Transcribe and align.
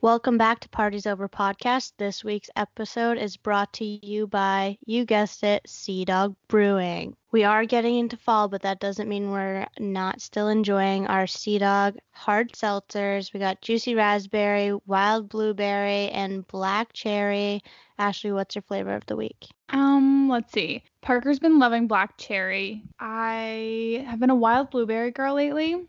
Welcome 0.00 0.38
back 0.38 0.60
to 0.60 0.68
Parties 0.68 1.08
Over 1.08 1.28
Podcast. 1.28 1.94
This 1.98 2.22
week's 2.22 2.50
episode 2.54 3.18
is 3.18 3.36
brought 3.36 3.72
to 3.74 3.84
you 3.84 4.28
by, 4.28 4.78
you 4.86 5.04
guessed 5.04 5.42
it, 5.42 5.68
Sea 5.68 6.04
Dog 6.04 6.36
Brewing. 6.46 7.16
We 7.32 7.42
are 7.42 7.64
getting 7.64 7.98
into 7.98 8.16
fall, 8.16 8.46
but 8.46 8.62
that 8.62 8.78
doesn't 8.78 9.08
mean 9.08 9.32
we're 9.32 9.66
not 9.80 10.20
still 10.20 10.50
enjoying 10.50 11.08
our 11.08 11.26
Sea 11.26 11.58
Dog 11.58 11.96
hard 12.12 12.52
seltzers. 12.52 13.32
We 13.32 13.40
got 13.40 13.60
juicy 13.60 13.96
raspberry, 13.96 14.72
wild 14.86 15.28
blueberry, 15.28 16.10
and 16.10 16.46
black 16.46 16.92
cherry. 16.92 17.64
Ashley, 17.98 18.30
what's 18.30 18.54
your 18.54 18.62
flavor 18.62 18.94
of 18.94 19.04
the 19.06 19.16
week? 19.16 19.48
Um, 19.70 20.28
let's 20.28 20.52
see. 20.52 20.84
Parker's 21.02 21.40
been 21.40 21.58
loving 21.58 21.88
black 21.88 22.16
cherry. 22.18 22.84
I 23.00 24.06
have 24.06 24.20
been 24.20 24.30
a 24.30 24.36
wild 24.36 24.70
blueberry 24.70 25.10
girl 25.10 25.34
lately. 25.34 25.88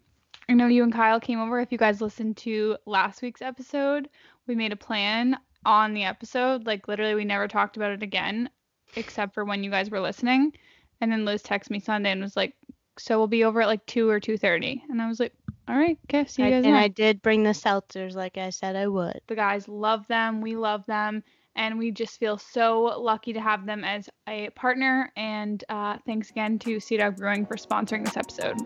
I 0.50 0.54
know 0.54 0.66
you 0.66 0.84
and 0.84 0.92
Kyle 0.92 1.20
came 1.20 1.40
over. 1.40 1.60
If 1.60 1.72
you 1.72 1.78
guys 1.78 2.02
listened 2.02 2.38
to 2.38 2.76
last 2.88 3.22
week's 3.22 3.44
episode, 3.44 4.10
we 4.48 4.56
made 4.56 4.72
a 4.74 4.76
plan 4.76 5.38
on 5.64 5.94
the 5.94 6.06
episode. 6.06 6.66
Like 6.66 6.88
literally 6.88 7.14
we 7.14 7.24
never 7.24 7.48
talked 7.48 7.78
about 7.78 7.92
it 7.92 8.02
again 8.02 8.50
except 8.96 9.36
for 9.36 9.46
when 9.46 9.64
you 9.64 9.70
guys 9.70 9.92
were 9.92 10.00
listening. 10.00 10.54
And 11.02 11.12
then 11.12 11.24
Liz 11.24 11.44
texted 11.44 11.70
me 11.70 11.80
Sunday 11.80 12.12
and 12.12 12.22
was 12.22 12.36
like, 12.36 12.56
"So 12.98 13.20
we'll 13.20 13.28
be 13.28 13.44
over 13.44 13.62
at 13.62 13.68
like 13.68 13.86
2 13.86 14.10
or 14.10 14.20
2:30." 14.20 14.82
And 14.90 15.00
I 15.00 15.08
was 15.08 15.20
like, 15.20 15.34
"All 15.68 15.78
right, 15.78 16.00
okay, 16.10 16.26
see 16.26 16.42
you 16.42 16.48
I, 16.48 16.52
guys." 16.52 16.66
and 16.66 16.74
then." 16.74 16.82
I 16.82 16.88
did 16.88 17.22
bring 17.22 17.44
the 17.44 17.52
seltzers 17.52 18.16
like 18.16 18.40
I 18.40 18.50
said 18.50 18.76
I 18.76 18.88
would. 18.88 19.22
The 19.28 19.36
guys 19.36 19.68
love 19.68 20.08
them. 20.08 20.42
We 20.42 20.56
love 20.56 20.84
them. 20.88 21.24
And 21.56 21.78
we 21.78 21.92
just 21.92 22.20
feel 22.20 22.40
so 22.40 22.82
lucky 23.00 23.34
to 23.34 23.42
have 23.42 23.68
them 23.68 23.84
as 23.84 24.10
a 24.28 24.50
partner. 24.52 25.12
And 25.16 25.64
uh, 25.70 26.00
thanks 26.08 26.32
again 26.32 26.58
to 26.60 26.80
Sea 26.80 26.98
Dog 26.98 27.18
Brewing 27.18 27.46
for 27.46 27.56
sponsoring 27.56 28.04
this 28.04 28.18
episode. 28.18 28.58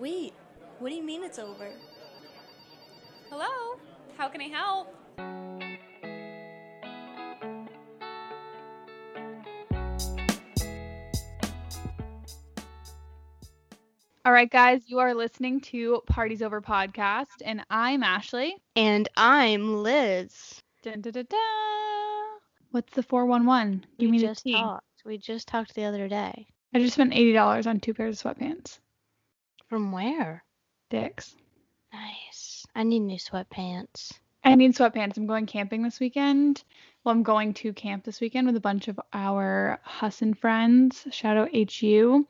Wait, 0.00 0.32
what 0.78 0.88
do 0.88 0.94
you 0.94 1.02
mean 1.02 1.22
it's 1.22 1.38
over? 1.38 1.68
Hello? 3.28 3.78
How 4.16 4.28
can 4.28 4.40
I 4.40 4.48
help? 4.48 4.88
All 14.24 14.32
right, 14.32 14.50
guys, 14.50 14.84
you 14.86 15.00
are 15.00 15.12
listening 15.12 15.60
to 15.62 16.00
Parties 16.06 16.40
Over 16.40 16.62
Podcast, 16.62 17.26
and 17.44 17.62
I'm 17.68 18.02
Ashley. 18.02 18.56
And 18.76 19.06
I'm 19.18 19.82
Liz. 19.82 20.62
Dun, 20.82 21.02
dun, 21.02 21.12
dun, 21.12 21.26
dun. 21.28 22.38
What's 22.70 22.94
the 22.94 23.02
411? 23.02 23.84
Give 23.98 24.06
we 24.06 24.12
me 24.12 24.18
the 24.20 24.28
just 24.28 24.44
tea. 24.44 24.54
talked. 24.54 24.86
We 25.04 25.18
just 25.18 25.46
talked 25.46 25.74
the 25.74 25.84
other 25.84 26.08
day. 26.08 26.46
I 26.72 26.78
just 26.78 26.94
spent 26.94 27.12
$80 27.12 27.66
on 27.66 27.80
two 27.80 27.92
pairs 27.92 28.24
of 28.24 28.38
sweatpants. 28.38 28.78
From 29.70 29.92
where? 29.92 30.42
Dicks. 30.88 31.36
Nice. 31.92 32.66
I 32.74 32.82
need 32.82 33.00
new 33.00 33.18
sweatpants. 33.18 34.12
I 34.42 34.56
need 34.56 34.74
sweatpants. 34.74 35.16
I'm 35.16 35.28
going 35.28 35.46
camping 35.46 35.84
this 35.84 36.00
weekend. 36.00 36.64
Well, 37.04 37.14
I'm 37.14 37.22
going 37.22 37.54
to 37.54 37.72
camp 37.72 38.02
this 38.02 38.20
weekend 38.20 38.48
with 38.48 38.56
a 38.56 38.60
bunch 38.60 38.88
of 38.88 38.98
our 39.12 39.78
Husson 39.84 40.34
friends. 40.34 41.06
Shout 41.12 41.36
out 41.36 41.54
HU. 41.54 42.26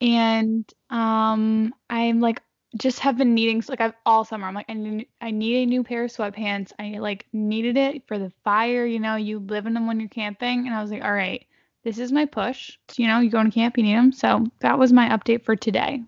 And 0.00 0.72
um 0.88 1.74
I'm 1.90 2.20
like 2.20 2.40
just 2.76 3.00
have 3.00 3.18
been 3.18 3.34
needing 3.34 3.60
like 3.68 3.80
I've 3.80 3.94
all 4.06 4.24
summer. 4.24 4.46
I'm 4.46 4.54
like 4.54 4.70
I 4.70 4.74
need 4.74 5.08
I 5.20 5.32
need 5.32 5.64
a 5.64 5.66
new 5.66 5.82
pair 5.82 6.04
of 6.04 6.12
sweatpants. 6.12 6.70
I 6.78 6.98
like 7.00 7.26
needed 7.32 7.76
it 7.76 8.06
for 8.06 8.20
the 8.20 8.30
fire, 8.44 8.86
you 8.86 9.00
know, 9.00 9.16
you 9.16 9.40
live 9.40 9.66
in 9.66 9.74
them 9.74 9.88
when 9.88 9.98
you're 9.98 10.08
camping 10.08 10.68
and 10.68 10.76
I 10.76 10.80
was 10.80 10.92
like, 10.92 11.02
"All 11.02 11.12
right, 11.12 11.44
this 11.82 11.98
is 11.98 12.12
my 12.12 12.24
push." 12.24 12.78
You 12.96 13.08
know, 13.08 13.18
you 13.18 13.30
go 13.30 13.42
to 13.42 13.50
camp, 13.50 13.76
you 13.76 13.82
need 13.82 13.96
them. 13.96 14.12
So, 14.12 14.46
that 14.60 14.78
was 14.78 14.92
my 14.92 15.08
update 15.08 15.42
for 15.42 15.56
today. 15.56 16.04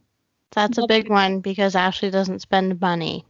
That's 0.53 0.79
a 0.79 0.87
big 0.87 1.09
one 1.09 1.41
because 1.41 1.77
Ashley 1.77 2.11
doesn't 2.11 2.41
spend 2.41 2.81
money. 2.81 3.25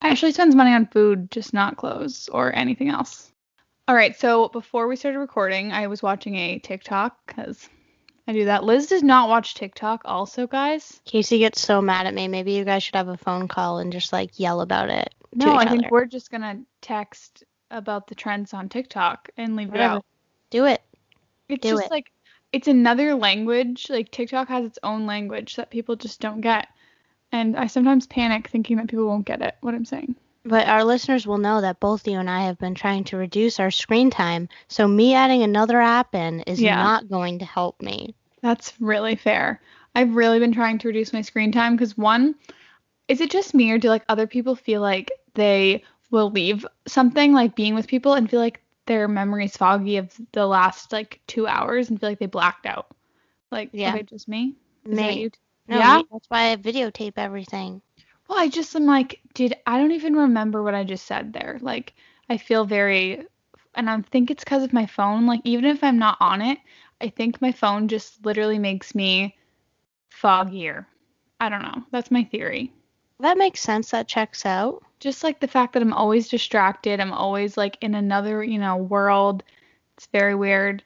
Actually 0.00 0.32
spends 0.32 0.54
money 0.54 0.72
on 0.72 0.86
food, 0.86 1.30
just 1.30 1.52
not 1.52 1.76
clothes 1.76 2.28
or 2.32 2.54
anything 2.54 2.88
else. 2.88 3.32
All 3.88 3.94
right, 3.94 4.18
so 4.18 4.48
before 4.48 4.86
we 4.86 4.96
started 4.96 5.18
recording, 5.18 5.72
I 5.72 5.86
was 5.86 6.02
watching 6.02 6.36
a 6.36 6.58
TikTok 6.58 7.16
because 7.26 7.68
I 8.26 8.32
do 8.32 8.44
that. 8.44 8.64
Liz 8.64 8.86
does 8.86 9.02
not 9.02 9.28
watch 9.28 9.54
TikTok, 9.54 10.02
also, 10.04 10.46
guys. 10.46 11.00
Casey 11.04 11.38
gets 11.38 11.60
so 11.60 11.80
mad 11.80 12.06
at 12.06 12.14
me. 12.14 12.28
Maybe 12.28 12.52
you 12.52 12.64
guys 12.64 12.82
should 12.82 12.96
have 12.96 13.08
a 13.08 13.16
phone 13.16 13.48
call 13.48 13.78
and 13.78 13.90
just 13.92 14.12
like 14.12 14.38
yell 14.38 14.60
about 14.60 14.90
it. 14.90 15.14
No, 15.34 15.54
I 15.54 15.66
think 15.68 15.84
other. 15.84 15.88
we're 15.90 16.04
just 16.06 16.30
gonna 16.30 16.60
text 16.80 17.44
about 17.70 18.06
the 18.06 18.14
trends 18.14 18.54
on 18.54 18.68
TikTok 18.68 19.30
and 19.36 19.56
leave 19.56 19.68
Whatever. 19.70 19.94
it 19.94 19.96
out. 19.96 20.04
Do 20.50 20.64
it. 20.66 20.82
It's 21.48 21.62
Do 21.62 21.70
just 21.70 21.86
it. 21.86 21.90
like 21.90 22.10
it's 22.52 22.68
another 22.68 23.14
language. 23.14 23.86
Like 23.88 24.10
TikTok 24.10 24.48
has 24.48 24.64
its 24.64 24.78
own 24.82 25.06
language 25.06 25.56
that 25.56 25.70
people 25.70 25.96
just 25.96 26.20
don't 26.20 26.40
get. 26.40 26.68
And 27.32 27.56
I 27.56 27.66
sometimes 27.66 28.06
panic 28.06 28.48
thinking 28.48 28.76
that 28.78 28.88
people 28.88 29.06
won't 29.06 29.26
get 29.26 29.42
it. 29.42 29.56
What 29.60 29.74
I'm 29.74 29.84
saying. 29.84 30.16
But 30.44 30.66
our 30.66 30.82
listeners 30.84 31.26
will 31.26 31.36
know 31.38 31.60
that 31.60 31.80
both 31.80 32.08
you 32.08 32.18
and 32.18 32.30
I 32.30 32.44
have 32.44 32.58
been 32.58 32.74
trying 32.74 33.04
to 33.04 33.18
reduce 33.18 33.60
our 33.60 33.70
screen 33.70 34.08
time. 34.08 34.48
So 34.68 34.88
me 34.88 35.14
adding 35.14 35.42
another 35.42 35.80
app 35.80 36.14
in 36.14 36.40
is 36.42 36.60
Yeah. 36.60 36.76
not 36.76 37.08
going 37.08 37.40
to 37.40 37.44
help 37.44 37.82
me. 37.82 38.14
That's 38.40 38.72
really 38.80 39.16
fair. 39.16 39.60
I've 39.94 40.14
really 40.14 40.38
been 40.38 40.52
trying 40.52 40.78
to 40.78 40.88
reduce 40.88 41.12
my 41.12 41.20
screen 41.22 41.52
time 41.52 41.74
because 41.74 41.98
one, 41.98 42.34
is 43.08 43.20
it 43.20 43.30
just 43.30 43.52
me 43.54 43.70
or 43.72 43.78
do 43.78 43.88
like 43.88 44.04
other 44.08 44.26
people 44.26 44.54
feel 44.54 44.80
like 44.80 45.10
they 45.34 45.82
will 46.10 46.30
leave 46.30 46.64
something 46.86 47.32
like 47.32 47.54
being 47.54 47.74
with 47.74 47.88
people 47.88 48.14
and 48.14 48.30
feel 48.30 48.40
like 48.40 48.62
their 48.88 49.08
memory's 49.08 49.56
foggy 49.56 49.98
of 49.98 50.12
the 50.32 50.46
last 50.46 50.92
like 50.92 51.20
two 51.28 51.46
hours 51.46 51.90
and 51.90 52.00
feel 52.00 52.10
like 52.10 52.18
they 52.18 52.26
blacked 52.26 52.66
out? 52.66 52.88
Like, 53.52 53.70
Yeah. 53.72 53.94
okay, 53.94 54.02
just 54.02 54.28
me? 54.28 54.56
Is 54.84 54.92
Me. 54.96 55.30
No, 55.68 55.78
Yeah? 55.78 56.02
that's 56.10 56.28
why 56.28 56.52
I 56.52 56.56
videotape 56.56 57.14
everything. 57.18 57.82
Well, 58.28 58.38
I 58.40 58.48
just 58.48 58.74
am 58.76 58.86
like, 58.86 59.20
did 59.34 59.54
I 59.66 59.78
don't 59.78 59.92
even 59.92 60.16
remember 60.16 60.62
what 60.62 60.74
I 60.74 60.84
just 60.84 61.06
said 61.06 61.32
there. 61.32 61.58
Like, 61.62 61.94
I 62.28 62.38
feel 62.38 62.64
very, 62.64 63.24
and 63.74 63.88
I 63.90 64.00
think 64.02 64.30
it's 64.30 64.44
because 64.44 64.64
of 64.64 64.72
my 64.72 64.86
phone. 64.86 65.26
Like, 65.26 65.40
even 65.44 65.64
if 65.66 65.84
I'm 65.84 65.98
not 65.98 66.18
on 66.20 66.42
it, 66.42 66.58
I 67.00 67.08
think 67.08 67.40
my 67.40 67.52
phone 67.52 67.88
just 67.88 68.24
literally 68.26 68.58
makes 68.58 68.94
me 68.94 69.36
foggier. 70.10 70.86
I 71.40 71.48
don't 71.48 71.62
know. 71.62 71.84
That's 71.90 72.10
my 72.10 72.24
theory. 72.24 72.72
That 73.20 73.38
makes 73.38 73.60
sense. 73.60 73.90
That 73.90 74.08
checks 74.08 74.44
out. 74.46 74.82
Just 75.00 75.22
like 75.22 75.40
the 75.40 75.48
fact 75.48 75.72
that 75.72 75.82
I'm 75.82 75.92
always 75.92 76.28
distracted, 76.28 77.00
I'm 77.00 77.12
always 77.12 77.56
like 77.56 77.78
in 77.80 77.94
another, 77.94 78.42
you 78.42 78.58
know, 78.58 78.76
world. 78.76 79.42
It's 79.96 80.06
very 80.06 80.34
weird. 80.34 80.82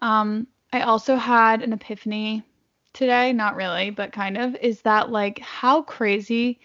Um, 0.00 0.46
I 0.72 0.82
also 0.82 1.16
had 1.16 1.62
an 1.62 1.72
epiphany 1.72 2.44
today, 2.92 3.32
not 3.32 3.56
really, 3.56 3.90
but 3.90 4.12
kind 4.12 4.36
of, 4.36 4.54
is 4.56 4.82
that 4.82 5.10
like 5.10 5.38
how 5.40 5.82
crazy 5.82 6.60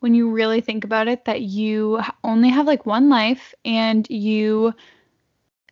when 0.00 0.14
you 0.14 0.30
really 0.30 0.60
think 0.60 0.84
about 0.84 1.08
it 1.08 1.24
that 1.24 1.42
you 1.42 2.00
only 2.22 2.48
have 2.48 2.66
like 2.66 2.86
one 2.86 3.08
life 3.08 3.54
and 3.64 4.08
you 4.10 4.72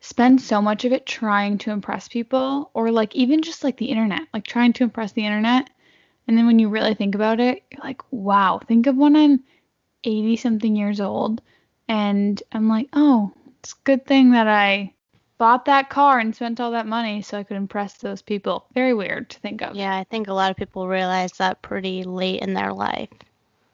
spend 0.01 0.41
so 0.41 0.61
much 0.61 0.85
of 0.85 0.93
it 0.93 1.07
trying 1.07 1.57
to 1.59 1.71
impress 1.71 2.09
people 2.09 2.71
or 2.75 2.91
like 2.91 3.15
even 3.15 3.43
just 3.43 3.65
like 3.65 3.77
the 3.77 3.87
internet, 3.87 4.23
like 4.33 4.45
trying 4.45 4.73
to 4.73 4.85
impress 4.85 5.13
the 5.13 5.25
internet. 5.25 5.71
And 6.27 6.37
then 6.37 6.47
when 6.47 6.59
you 6.59 6.69
really 6.69 6.95
think 6.95 7.15
about 7.15 7.41
it, 7.41 7.63
you're 7.71 7.85
like, 7.85 8.03
wow, 8.11 8.61
think 8.67 8.87
of 8.87 8.97
when 8.97 9.17
I'm 9.17 9.43
80 10.05 10.37
something 10.37 10.77
years 10.77 11.01
old 11.01 11.41
and 11.89 12.43
I'm 12.53 12.69
like, 12.69 12.89
oh, 12.93 13.33
it's 13.61 13.73
a 13.73 13.85
good 13.85 14.07
thing 14.07 14.31
that 14.31 14.47
I 14.47 14.93
bought 15.39 15.65
that 15.67 15.91
car 15.91 16.19
and 16.19 16.35
spent 16.35 16.61
all 16.61 16.71
that 16.71 16.87
money 16.87 17.23
so 17.23 17.39
I 17.39 17.43
could 17.43 17.57
impress 17.57 17.95
those 17.95 18.23
people. 18.23 18.67
Very 18.75 18.95
weird 18.95 19.31
to 19.31 19.39
think 19.41 19.63
of. 19.63 19.75
Yeah, 19.75 19.95
I 19.95 20.05
think 20.05 20.29
a 20.29 20.35
lot 20.35 20.51
of 20.51 20.57
people 20.57 20.89
realize 20.89 21.33
that 21.33 21.63
pretty 21.63 22.05
late 22.05 22.41
in 22.41 22.55
their 22.55 22.73
life. 22.73 23.09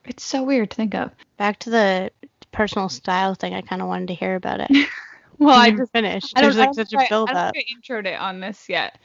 It's 0.04 0.24
so 0.24 0.42
weird 0.42 0.70
to 0.70 0.76
think 0.76 0.94
of. 0.94 1.12
Back 1.36 1.58
to 1.60 1.70
the 1.70 2.10
personal 2.52 2.88
style 2.88 3.34
thing, 3.34 3.54
I 3.54 3.60
kind 3.60 3.82
of 3.82 3.88
wanted 3.88 4.08
to 4.08 4.14
hear 4.14 4.34
about 4.34 4.60
it. 4.60 4.88
Well, 5.40 5.58
I 5.58 5.70
just 5.70 5.90
finished. 5.92 6.34
I 6.36 6.42
There's 6.42 6.58
like 6.58 6.74
such 6.74 6.92
a 6.92 7.06
build 7.08 7.30
I 7.30 7.32
up. 7.32 7.54
I 7.56 7.64
introed 7.74 8.04
it 8.04 8.20
on 8.20 8.40
this 8.40 8.68
yet. 8.68 8.98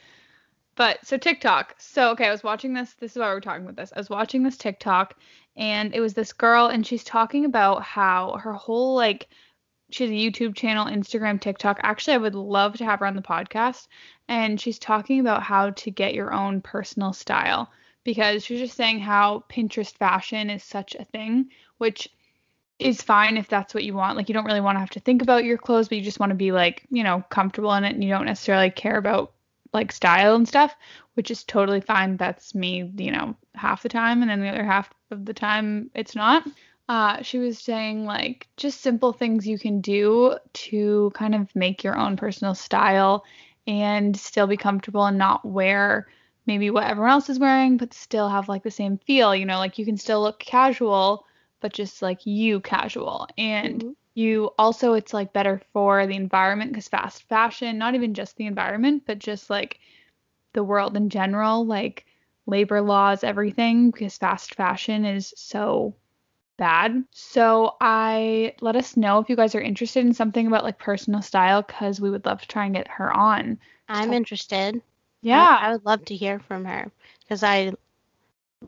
But 0.74 0.98
so 1.02 1.16
TikTok. 1.16 1.76
So 1.78 2.10
okay, 2.10 2.26
I 2.26 2.30
was 2.30 2.44
watching 2.44 2.74
this. 2.74 2.92
This 2.92 3.12
is 3.12 3.18
why 3.18 3.28
we're 3.28 3.40
talking 3.40 3.64
about 3.64 3.76
this. 3.76 3.90
I 3.96 3.98
was 3.98 4.10
watching 4.10 4.42
this 4.42 4.58
TikTok, 4.58 5.14
and 5.56 5.94
it 5.94 6.00
was 6.00 6.14
this 6.14 6.32
girl, 6.32 6.66
and 6.66 6.86
she's 6.86 7.04
talking 7.04 7.44
about 7.44 7.82
how 7.82 8.38
her 8.42 8.52
whole 8.52 8.94
like, 8.94 9.28
she 9.90 10.04
has 10.04 10.10
a 10.10 10.14
YouTube 10.14 10.54
channel, 10.54 10.86
Instagram, 10.86 11.40
TikTok. 11.40 11.78
Actually, 11.82 12.14
I 12.14 12.18
would 12.18 12.34
love 12.34 12.76
to 12.78 12.84
have 12.84 13.00
her 13.00 13.06
on 13.06 13.16
the 13.16 13.22
podcast, 13.22 13.86
and 14.28 14.60
she's 14.60 14.78
talking 14.78 15.20
about 15.20 15.42
how 15.42 15.70
to 15.70 15.90
get 15.90 16.14
your 16.14 16.32
own 16.32 16.60
personal 16.60 17.12
style 17.12 17.70
because 18.04 18.44
she's 18.44 18.60
just 18.60 18.76
saying 18.76 19.00
how 19.00 19.44
Pinterest 19.48 19.92
fashion 19.92 20.48
is 20.50 20.62
such 20.62 20.94
a 20.94 21.04
thing, 21.04 21.50
which 21.78 22.08
is 22.78 23.02
fine 23.02 23.36
if 23.36 23.48
that's 23.48 23.74
what 23.74 23.84
you 23.84 23.94
want. 23.94 24.16
Like 24.16 24.28
you 24.28 24.34
don't 24.34 24.44
really 24.44 24.60
want 24.60 24.76
to 24.76 24.80
have 24.80 24.90
to 24.90 25.00
think 25.00 25.22
about 25.22 25.44
your 25.44 25.58
clothes, 25.58 25.88
but 25.88 25.98
you 25.98 26.04
just 26.04 26.20
want 26.20 26.30
to 26.30 26.36
be 26.36 26.52
like, 26.52 26.84
you 26.90 27.02
know, 27.02 27.24
comfortable 27.30 27.72
in 27.74 27.84
it 27.84 27.94
and 27.94 28.04
you 28.04 28.10
don't 28.10 28.26
necessarily 28.26 28.70
care 28.70 28.96
about 28.96 29.32
like 29.72 29.92
style 29.92 30.36
and 30.36 30.46
stuff, 30.46 30.76
which 31.14 31.30
is 31.30 31.42
totally 31.42 31.80
fine. 31.80 32.16
That's 32.16 32.54
me, 32.54 32.90
you 32.96 33.10
know, 33.10 33.34
half 33.54 33.82
the 33.82 33.88
time 33.88 34.22
and 34.22 34.30
then 34.30 34.40
the 34.40 34.48
other 34.48 34.64
half 34.64 34.90
of 35.10 35.24
the 35.24 35.34
time 35.34 35.90
it's 35.94 36.14
not. 36.14 36.46
Uh, 36.88 37.20
she 37.22 37.38
was 37.38 37.58
saying 37.58 38.04
like 38.04 38.46
just 38.56 38.80
simple 38.80 39.12
things 39.12 39.46
you 39.46 39.58
can 39.58 39.80
do 39.80 40.36
to 40.52 41.10
kind 41.14 41.34
of 41.34 41.54
make 41.56 41.82
your 41.82 41.96
own 41.98 42.16
personal 42.16 42.54
style 42.54 43.24
and 43.66 44.16
still 44.16 44.46
be 44.46 44.56
comfortable 44.56 45.04
and 45.06 45.18
not 45.18 45.44
wear 45.44 46.06
maybe 46.46 46.70
what 46.70 46.84
everyone 46.84 47.10
else 47.10 47.28
is 47.28 47.38
wearing, 47.40 47.76
but 47.76 47.92
still 47.92 48.28
have 48.28 48.48
like 48.48 48.62
the 48.62 48.70
same 48.70 48.98
feel. 48.98 49.34
You 49.34 49.44
know, 49.46 49.58
like 49.58 49.78
you 49.78 49.84
can 49.84 49.96
still 49.96 50.22
look 50.22 50.38
casual, 50.38 51.26
but 51.60 51.72
just 51.72 52.02
like 52.02 52.24
you 52.26 52.60
casual. 52.60 53.26
And 53.36 53.84
Mhm. 53.84 53.96
you 54.14 54.50
also, 54.58 54.92
it's 54.94 55.12
like 55.12 55.32
better 55.32 55.60
for 55.72 56.06
the 56.06 56.14
environment 56.16 56.70
because 56.72 56.88
fast 56.88 57.24
fashion, 57.24 57.78
not 57.78 57.94
even 57.96 58.14
just 58.14 58.36
the 58.36 58.46
environment, 58.46 59.02
but 59.06 59.18
just 59.18 59.50
like 59.50 59.80
the 60.54 60.64
world 60.64 60.96
in 60.96 61.08
general, 61.10 61.64
like 61.66 62.06
labor 62.46 62.80
laws, 62.80 63.24
everything, 63.24 63.90
because 63.90 64.16
fast 64.18 64.54
fashion 64.54 65.04
is 65.04 65.32
so 65.36 65.94
bad. 66.56 67.04
So 67.10 67.76
I 67.80 68.54
let 68.60 68.76
us 68.76 68.96
know 68.96 69.18
if 69.18 69.28
you 69.28 69.36
guys 69.36 69.54
are 69.54 69.60
interested 69.60 70.06
in 70.06 70.14
something 70.14 70.46
about 70.46 70.64
like 70.64 70.78
personal 70.78 71.20
style 71.22 71.62
because 71.62 72.00
we 72.00 72.08
would 72.10 72.24
love 72.24 72.40
to 72.40 72.48
try 72.48 72.64
and 72.64 72.74
get 72.74 72.88
her 72.88 73.12
on. 73.14 73.58
I'm 73.88 74.10
So- 74.10 74.14
interested. 74.14 74.76
I- 74.76 74.80
Yeah. 75.22 75.58
I, 75.60 75.72
would 75.72 75.84
love 75.84 76.04
to 76.06 76.14
hear 76.16 76.38
from 76.38 76.64
her 76.64 76.90
because 77.20 77.42
I 77.42 77.72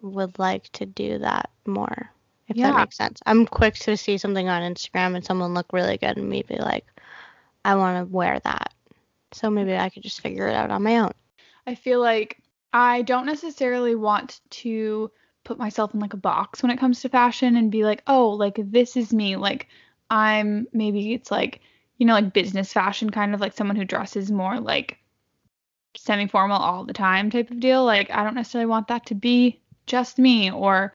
would 0.02 0.38
like 0.38 0.68
to 0.72 0.86
do 0.86 1.18
that 1.18 1.50
more. 1.66 2.10
If 2.48 2.56
Yeah. 2.56 2.70
that 2.72 2.78
makes 2.78 2.96
sense. 2.96 3.20
I'm 3.26 3.46
quick 3.46 3.74
to 3.76 3.96
see 3.96 4.18
something 4.18 4.48
on 4.48 4.62
Instagram 4.62 5.14
and 5.14 5.24
someone 5.24 5.54
look 5.54 5.72
really 5.72 5.98
good 5.98 6.16
and 6.16 6.28
me 6.28 6.42
be 6.42 6.56
like, 6.56 6.84
I 7.64 7.74
want 7.76 7.98
to 8.06 8.12
wear 8.12 8.40
that. 8.40 8.72
So 9.32 9.50
maybe 9.50 9.76
I 9.76 9.88
could 9.90 10.02
just 10.02 10.20
figure 10.20 10.48
it 10.48 10.54
out 10.54 10.70
on 10.70 10.82
my 10.82 10.98
own. 10.98 11.12
I 11.66 11.74
feel 11.74 12.00
like 12.00 12.40
I 12.72 13.02
don't 13.02 13.26
necessarily 13.26 13.94
want 13.94 14.40
to 14.50 15.10
put 15.44 15.58
myself 15.58 15.94
in 15.94 16.00
like 16.00 16.14
a 16.14 16.18
box 16.18 16.62
when 16.62 16.70
it 16.70 16.78
comes 16.78 17.00
to 17.00 17.08
fashion 17.08 17.56
and 17.56 17.72
be 17.72 17.84
like, 17.84 18.02
oh, 18.06 18.30
like 18.30 18.58
this 18.58 18.96
is 18.96 19.12
me. 19.12 19.36
Like 19.36 19.68
I'm 20.10 20.66
maybe 20.72 21.14
it's 21.14 21.30
like, 21.30 21.60
you 21.96 22.06
know, 22.06 22.12
like 22.12 22.32
business 22.32 22.72
fashion, 22.72 23.10
kind 23.10 23.34
of 23.34 23.40
like 23.40 23.54
someone 23.54 23.76
who 23.76 23.84
dresses 23.84 24.30
more 24.30 24.60
like 24.60 24.98
semi 25.96 26.26
formal 26.26 26.58
all 26.58 26.84
the 26.84 26.92
time 26.92 27.30
type 27.30 27.50
of 27.50 27.60
deal. 27.60 27.84
Like 27.84 28.10
I 28.10 28.22
don't 28.22 28.34
necessarily 28.34 28.66
want 28.66 28.88
that 28.88 29.06
to 29.06 29.14
be 29.14 29.60
just 29.86 30.18
me 30.18 30.50
or 30.50 30.94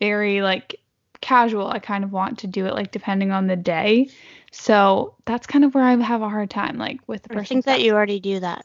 very 0.00 0.40
like 0.40 0.76
casual. 1.20 1.68
I 1.68 1.78
kind 1.78 2.04
of 2.04 2.12
want 2.12 2.38
to 2.38 2.46
do 2.46 2.66
it 2.66 2.74
like 2.74 2.90
depending 2.90 3.30
on 3.30 3.46
the 3.46 3.56
day. 3.56 4.08
So 4.52 5.14
that's 5.26 5.46
kind 5.46 5.64
of 5.64 5.74
where 5.74 5.84
I 5.84 5.94
have 5.96 6.22
a 6.22 6.28
hard 6.28 6.50
time, 6.50 6.78
like 6.78 7.00
with 7.06 7.22
the 7.22 7.28
person. 7.28 7.40
I 7.40 7.44
think 7.44 7.64
that 7.66 7.82
you 7.82 7.92
already 7.92 8.18
do 8.18 8.40
that 8.40 8.64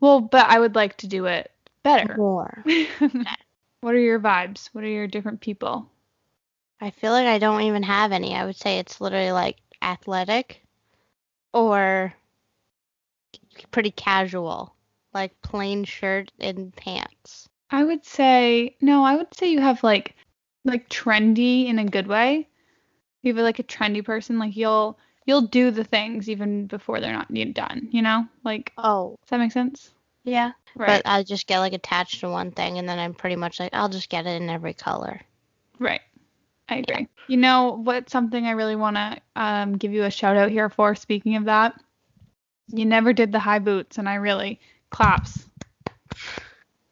Well, 0.00 0.20
but 0.20 0.46
I 0.48 0.58
would 0.58 0.74
like 0.74 0.98
to 0.98 1.06
do 1.06 1.24
it 1.26 1.50
better. 1.82 2.16
more. 2.16 2.64
what 3.80 3.94
are 3.94 3.98
your 3.98 4.20
vibes? 4.20 4.68
What 4.72 4.84
are 4.84 4.88
your 4.88 5.06
different 5.06 5.40
people? 5.40 5.88
I 6.80 6.90
feel 6.90 7.12
like 7.12 7.26
I 7.26 7.38
don't 7.38 7.62
even 7.62 7.82
have 7.82 8.12
any. 8.12 8.34
I 8.34 8.44
would 8.44 8.56
say 8.56 8.78
it's 8.78 9.00
literally 9.00 9.32
like 9.32 9.58
athletic 9.82 10.62
or 11.52 12.14
pretty 13.70 13.90
casual, 13.90 14.74
like 15.12 15.40
plain 15.42 15.84
shirt 15.84 16.32
and 16.40 16.74
pants. 16.74 17.48
I 17.70 17.84
would 17.84 18.04
say 18.04 18.76
no, 18.80 19.04
I 19.04 19.16
would 19.16 19.34
say 19.34 19.50
you 19.50 19.60
have 19.60 19.82
like 19.82 20.16
like 20.64 20.88
trendy 20.88 21.66
in 21.66 21.78
a 21.78 21.84
good 21.84 22.06
way. 22.06 22.48
You 23.22 23.34
have 23.34 23.44
like 23.44 23.58
a 23.58 23.64
trendy 23.64 24.04
person, 24.04 24.38
like 24.38 24.56
you'll 24.56 24.98
you'll 25.26 25.42
do 25.42 25.70
the 25.70 25.84
things 25.84 26.28
even 26.28 26.66
before 26.66 27.00
they're 27.00 27.12
not 27.12 27.32
done, 27.54 27.88
you 27.90 28.02
know? 28.02 28.26
Like 28.44 28.72
Oh, 28.78 29.16
does 29.22 29.30
that 29.30 29.38
make 29.38 29.52
sense? 29.52 29.92
Yeah. 30.24 30.52
Right. 30.76 31.02
But 31.02 31.10
I 31.10 31.22
just 31.22 31.46
get 31.46 31.58
like 31.58 31.72
attached 31.72 32.20
to 32.20 32.28
one 32.28 32.52
thing 32.52 32.78
and 32.78 32.88
then 32.88 32.98
I'm 32.98 33.14
pretty 33.14 33.36
much 33.36 33.58
like, 33.58 33.74
I'll 33.74 33.88
just 33.88 34.08
get 34.08 34.26
it 34.26 34.40
in 34.40 34.48
every 34.48 34.74
color. 34.74 35.20
Right. 35.78 36.00
I 36.68 36.76
agree. 36.76 37.08
You 37.26 37.36
know 37.36 37.80
what's 37.82 38.12
something 38.12 38.46
I 38.46 38.52
really 38.52 38.76
want 38.76 38.96
to 38.96 39.18
um, 39.34 39.76
give 39.76 39.92
you 39.92 40.04
a 40.04 40.10
shout 40.10 40.36
out 40.36 40.50
here 40.50 40.68
for? 40.68 40.94
Speaking 40.94 41.36
of 41.36 41.46
that, 41.46 41.74
you 42.68 42.84
never 42.84 43.12
did 43.12 43.32
the 43.32 43.40
high 43.40 43.58
boots, 43.58 43.98
and 43.98 44.08
I 44.08 44.14
really 44.14 44.60
claps. 44.90 45.44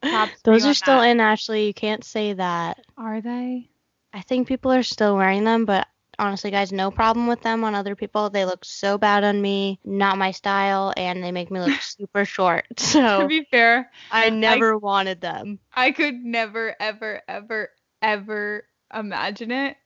Claps 0.01 0.41
Those 0.43 0.65
are 0.65 0.73
still 0.73 0.99
that. 0.99 1.07
in, 1.07 1.21
Ashley. 1.21 1.67
You 1.67 1.73
can't 1.73 2.03
say 2.03 2.33
that. 2.33 2.83
Are 2.97 3.21
they? 3.21 3.69
I 4.13 4.21
think 4.21 4.47
people 4.47 4.73
are 4.73 4.83
still 4.83 5.15
wearing 5.15 5.45
them, 5.45 5.63
but 5.63 5.87
honestly, 6.19 6.51
guys, 6.51 6.71
no 6.71 6.91
problem 6.91 7.27
with 7.27 7.41
them 7.41 7.63
on 7.63 7.75
other 7.75 7.95
people. 7.95 8.29
They 8.29 8.45
look 8.45 8.65
so 8.65 8.97
bad 8.97 9.23
on 9.23 9.41
me, 9.41 9.79
not 9.83 10.17
my 10.17 10.31
style, 10.31 10.93
and 10.97 11.23
they 11.23 11.31
make 11.31 11.51
me 11.51 11.59
look 11.59 11.81
super 11.81 12.25
short. 12.25 12.65
So 12.79 13.21
to 13.21 13.27
be 13.27 13.45
fair, 13.49 13.89
I 14.11 14.29
never 14.29 14.77
wanted 14.77 15.21
them. 15.21 15.59
I 15.73 15.91
could 15.91 16.15
never, 16.15 16.75
ever, 16.79 17.21
ever, 17.27 17.69
ever 18.01 18.65
imagine 18.93 19.51
it. 19.51 19.77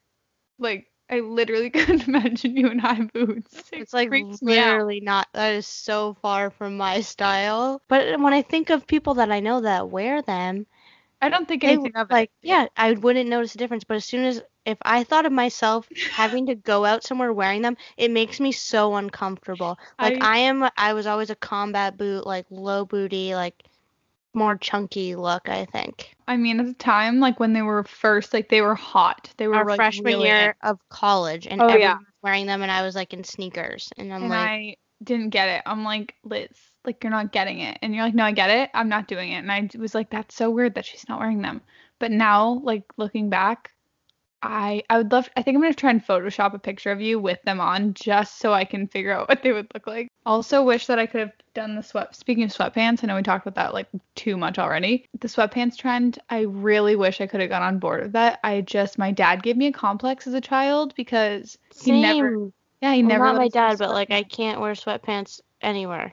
Like, 0.58 0.86
I 1.10 1.20
literally 1.20 1.70
couldn't 1.70 2.08
imagine 2.08 2.56
you 2.56 2.70
in 2.70 2.78
high 2.78 3.02
boots. 3.02 3.64
It 3.72 3.80
It's 3.80 3.92
like 3.92 4.10
literally 4.10 5.00
not. 5.00 5.28
That 5.34 5.54
is 5.54 5.66
so 5.66 6.14
far 6.22 6.50
from 6.50 6.76
my 6.76 7.00
style. 7.00 7.82
But 7.88 8.20
when 8.20 8.32
I 8.32 8.42
think 8.42 8.70
of 8.70 8.86
people 8.86 9.14
that 9.14 9.30
I 9.30 9.40
know 9.40 9.60
that 9.60 9.90
wear 9.90 10.22
them, 10.22 10.66
I 11.24 11.28
don't 11.30 11.48
think 11.48 11.62
they 11.62 11.68
anything 11.72 11.96
of 11.96 12.10
like 12.10 12.30
it. 12.42 12.48
yeah, 12.48 12.66
I 12.76 12.92
wouldn't 12.92 13.28
notice 13.28 13.54
a 13.54 13.58
difference. 13.58 13.84
But 13.84 13.96
as 13.96 14.04
soon 14.04 14.24
as 14.24 14.42
if 14.66 14.78
I 14.82 15.04
thought 15.04 15.26
of 15.26 15.32
myself 15.32 15.88
having 16.08 16.46
to 16.46 16.54
go 16.54 16.84
out 16.84 17.04
somewhere 17.04 17.32
wearing 17.32 17.62
them, 17.62 17.76
it 17.96 18.10
makes 18.10 18.40
me 18.40 18.52
so 18.52 18.94
uncomfortable. 18.96 19.78
Like 20.00 20.16
I- 20.20 20.34
I, 20.34 20.38
am, 20.38 20.68
I 20.76 20.92
was 20.94 21.06
always 21.06 21.30
a 21.30 21.36
combat 21.36 21.96
boot, 21.96 22.26
like 22.26 22.46
low 22.50 22.84
booty, 22.84 23.34
like 23.34 23.62
more 24.34 24.56
chunky 24.56 25.14
look. 25.16 25.48
I 25.48 25.64
think 25.66 26.14
I 26.26 26.36
mean, 26.36 26.60
at 26.60 26.66
the 26.66 26.74
time, 26.74 27.20
like 27.20 27.38
when 27.40 27.52
they 27.52 27.62
were 27.62 27.84
first, 27.84 28.32
like 28.34 28.48
they 28.48 28.60
were 28.62 28.74
hot. 28.74 29.30
They 29.36 29.48
were 29.48 29.56
our 29.56 29.66
like, 29.66 29.76
freshman 29.76 30.04
really 30.04 30.28
in. 30.28 30.36
year 30.36 30.56
of 30.62 30.78
college, 30.88 31.46
and 31.46 31.60
Oh, 31.60 31.76
yeah. 31.76 31.96
was 31.98 32.06
wearing 32.22 32.46
them, 32.46 32.62
and 32.62 32.70
I 32.70 32.82
was 32.82 32.94
like 32.94 33.12
in 33.12 33.24
sneakers, 33.24 33.92
and 33.96 34.12
I'm 34.12 34.22
and 34.22 34.30
like, 34.30 34.48
I 34.48 34.76
didn't 35.02 35.30
get 35.30 35.48
it. 35.48 35.62
I'm 35.66 35.84
like, 35.84 36.14
Liz, 36.24 36.48
like 36.84 37.02
you're 37.02 37.10
not 37.10 37.32
getting 37.32 37.60
it. 37.60 37.78
And 37.82 37.94
you're 37.94 38.04
like, 38.04 38.14
no, 38.14 38.24
I 38.24 38.32
get 38.32 38.50
it. 38.50 38.70
I'm 38.74 38.88
not 38.88 39.08
doing 39.08 39.32
it. 39.32 39.38
And 39.38 39.50
I 39.50 39.68
was 39.78 39.94
like, 39.94 40.10
that's 40.10 40.34
so 40.34 40.50
weird 40.50 40.74
that 40.74 40.84
she's 40.84 41.08
not 41.08 41.20
wearing 41.20 41.42
them. 41.42 41.60
But 41.98 42.10
now, 42.10 42.60
like 42.64 42.84
looking 42.96 43.30
back, 43.30 43.72
I 44.42 44.82
I 44.90 44.98
would 44.98 45.10
love. 45.10 45.28
I 45.36 45.42
think 45.42 45.54
I'm 45.56 45.62
gonna 45.62 45.72
try 45.74 45.90
and 45.90 46.04
Photoshop 46.04 46.52
a 46.52 46.58
picture 46.58 46.90
of 46.90 47.00
you 47.00 47.18
with 47.18 47.40
them 47.42 47.60
on, 47.60 47.94
just 47.94 48.38
so 48.38 48.52
I 48.52 48.64
can 48.66 48.86
figure 48.86 49.12
out 49.12 49.28
what 49.30 49.42
they 49.42 49.52
would 49.52 49.68
look 49.72 49.86
like. 49.86 50.08
Also, 50.26 50.62
wish 50.62 50.86
that 50.86 50.98
I 50.98 51.06
could 51.06 51.20
have 51.20 51.32
done 51.54 51.76
the 51.76 51.82
sweat. 51.82 52.14
Speaking 52.14 52.44
of 52.44 52.50
sweatpants, 52.50 53.02
I 53.02 53.06
know 53.06 53.16
we 53.16 53.22
talked 53.22 53.46
about 53.46 53.54
that 53.54 53.72
like 53.72 53.88
too 54.14 54.36
much 54.36 54.58
already. 54.58 55.06
The 55.20 55.28
sweatpants 55.28 55.78
trend, 55.78 56.18
I 56.28 56.40
really 56.40 56.94
wish 56.94 57.20
I 57.20 57.26
could 57.26 57.40
have 57.40 57.48
got 57.48 57.62
on 57.62 57.78
board 57.78 58.02
with 58.02 58.12
that. 58.12 58.40
I 58.44 58.60
just 58.60 58.98
my 58.98 59.12
dad 59.12 59.42
gave 59.42 59.56
me 59.56 59.68
a 59.68 59.72
complex 59.72 60.26
as 60.26 60.34
a 60.34 60.40
child 60.40 60.94
because 60.94 61.56
he 61.74 61.92
same. 61.92 62.02
never. 62.02 62.50
Yeah, 62.82 62.92
he 62.92 63.02
Well, 63.02 63.08
never. 63.08 63.24
not 63.24 63.36
my 63.36 63.48
dad, 63.48 63.78
but 63.78 63.90
like 63.90 64.10
I 64.10 64.24
can't 64.24 64.60
wear 64.60 64.72
sweatpants 64.74 65.40
anywhere. 65.62 66.12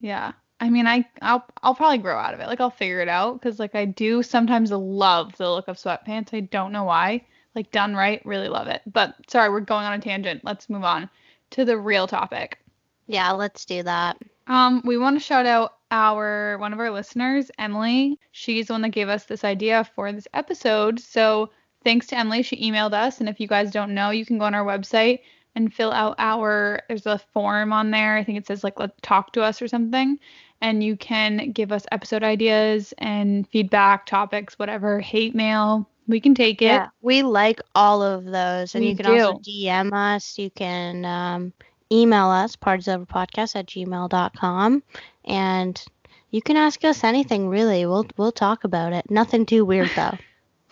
Yeah. 0.00 0.32
I 0.58 0.70
mean, 0.70 0.86
I 0.86 1.06
I'll 1.20 1.46
I'll 1.62 1.74
probably 1.74 1.98
grow 1.98 2.16
out 2.16 2.34
of 2.34 2.40
it. 2.40 2.46
Like 2.46 2.60
I'll 2.60 2.70
figure 2.70 3.00
it 3.00 3.08
out 3.08 3.40
because 3.40 3.58
like 3.58 3.74
I 3.74 3.84
do 3.84 4.22
sometimes 4.22 4.70
love 4.70 5.36
the 5.36 5.50
look 5.50 5.68
of 5.68 5.76
sweatpants. 5.76 6.34
I 6.34 6.40
don't 6.40 6.72
know 6.72 6.84
why. 6.84 7.26
Like 7.54 7.70
done 7.70 7.94
right, 7.94 8.24
really 8.24 8.48
love 8.48 8.66
it. 8.68 8.82
But 8.86 9.14
sorry, 9.28 9.50
we're 9.50 9.60
going 9.60 9.84
on 9.84 9.94
a 9.94 9.98
tangent. 9.98 10.42
Let's 10.44 10.70
move 10.70 10.84
on 10.84 11.10
to 11.50 11.64
the 11.64 11.78
real 11.78 12.06
topic. 12.06 12.58
Yeah, 13.06 13.32
let's 13.32 13.64
do 13.64 13.82
that. 13.82 14.18
Um, 14.46 14.82
we 14.84 14.98
want 14.98 15.16
to 15.16 15.20
shout 15.20 15.46
out 15.46 15.74
our 15.90 16.56
one 16.58 16.72
of 16.72 16.80
our 16.80 16.90
listeners, 16.90 17.50
Emily. 17.58 18.18
She's 18.32 18.66
the 18.66 18.74
one 18.74 18.82
that 18.82 18.90
gave 18.90 19.08
us 19.08 19.24
this 19.24 19.44
idea 19.44 19.88
for 19.94 20.10
this 20.12 20.28
episode. 20.34 21.00
So 21.00 21.50
thanks 21.84 22.06
to 22.08 22.18
Emily. 22.18 22.42
She 22.42 22.56
emailed 22.70 22.94
us, 22.94 23.20
and 23.20 23.28
if 23.28 23.40
you 23.40 23.46
guys 23.46 23.70
don't 23.70 23.94
know, 23.94 24.10
you 24.10 24.24
can 24.24 24.38
go 24.38 24.44
on 24.44 24.54
our 24.54 24.64
website 24.64 25.20
and 25.56 25.72
fill 25.74 25.90
out 25.90 26.14
our 26.18 26.82
there's 26.86 27.06
a 27.06 27.18
form 27.32 27.72
on 27.72 27.90
there. 27.90 28.16
I 28.16 28.22
think 28.22 28.38
it 28.38 28.46
says 28.46 28.62
like 28.62 28.78
let 28.78 29.00
talk 29.02 29.32
to 29.32 29.42
us 29.42 29.60
or 29.60 29.66
something. 29.66 30.20
And 30.60 30.82
you 30.82 30.96
can 30.96 31.50
give 31.52 31.72
us 31.72 31.84
episode 31.90 32.22
ideas 32.22 32.94
and 32.98 33.48
feedback, 33.48 34.06
topics, 34.06 34.58
whatever, 34.58 35.00
hate 35.00 35.34
mail. 35.34 35.88
We 36.08 36.20
can 36.20 36.34
take 36.34 36.62
it. 36.62 36.66
Yeah, 36.66 36.88
we 37.02 37.22
like 37.22 37.60
all 37.74 38.00
of 38.02 38.24
those, 38.24 38.74
and 38.74 38.84
We 38.84 38.90
you 38.90 38.96
can 38.96 39.06
also. 39.06 39.38
DM 39.40 39.92
us. 39.92 40.38
You 40.38 40.50
can 40.50 41.04
um, 41.04 41.52
email 41.90 42.28
us 42.28 42.54
podcast 42.54 43.56
at 43.56 43.66
gmail.com, 43.66 44.82
and 45.24 45.84
you 46.30 46.42
can 46.42 46.56
ask 46.56 46.84
us 46.84 47.02
anything. 47.02 47.48
Really, 47.48 47.86
we'll 47.86 48.06
we'll 48.16 48.32
talk 48.32 48.62
about 48.62 48.92
it. 48.92 49.10
Nothing 49.10 49.46
too 49.46 49.64
weird 49.64 49.90
though. 49.96 50.16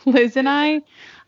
Liz 0.13 0.37
and 0.37 0.49
I, 0.49 0.83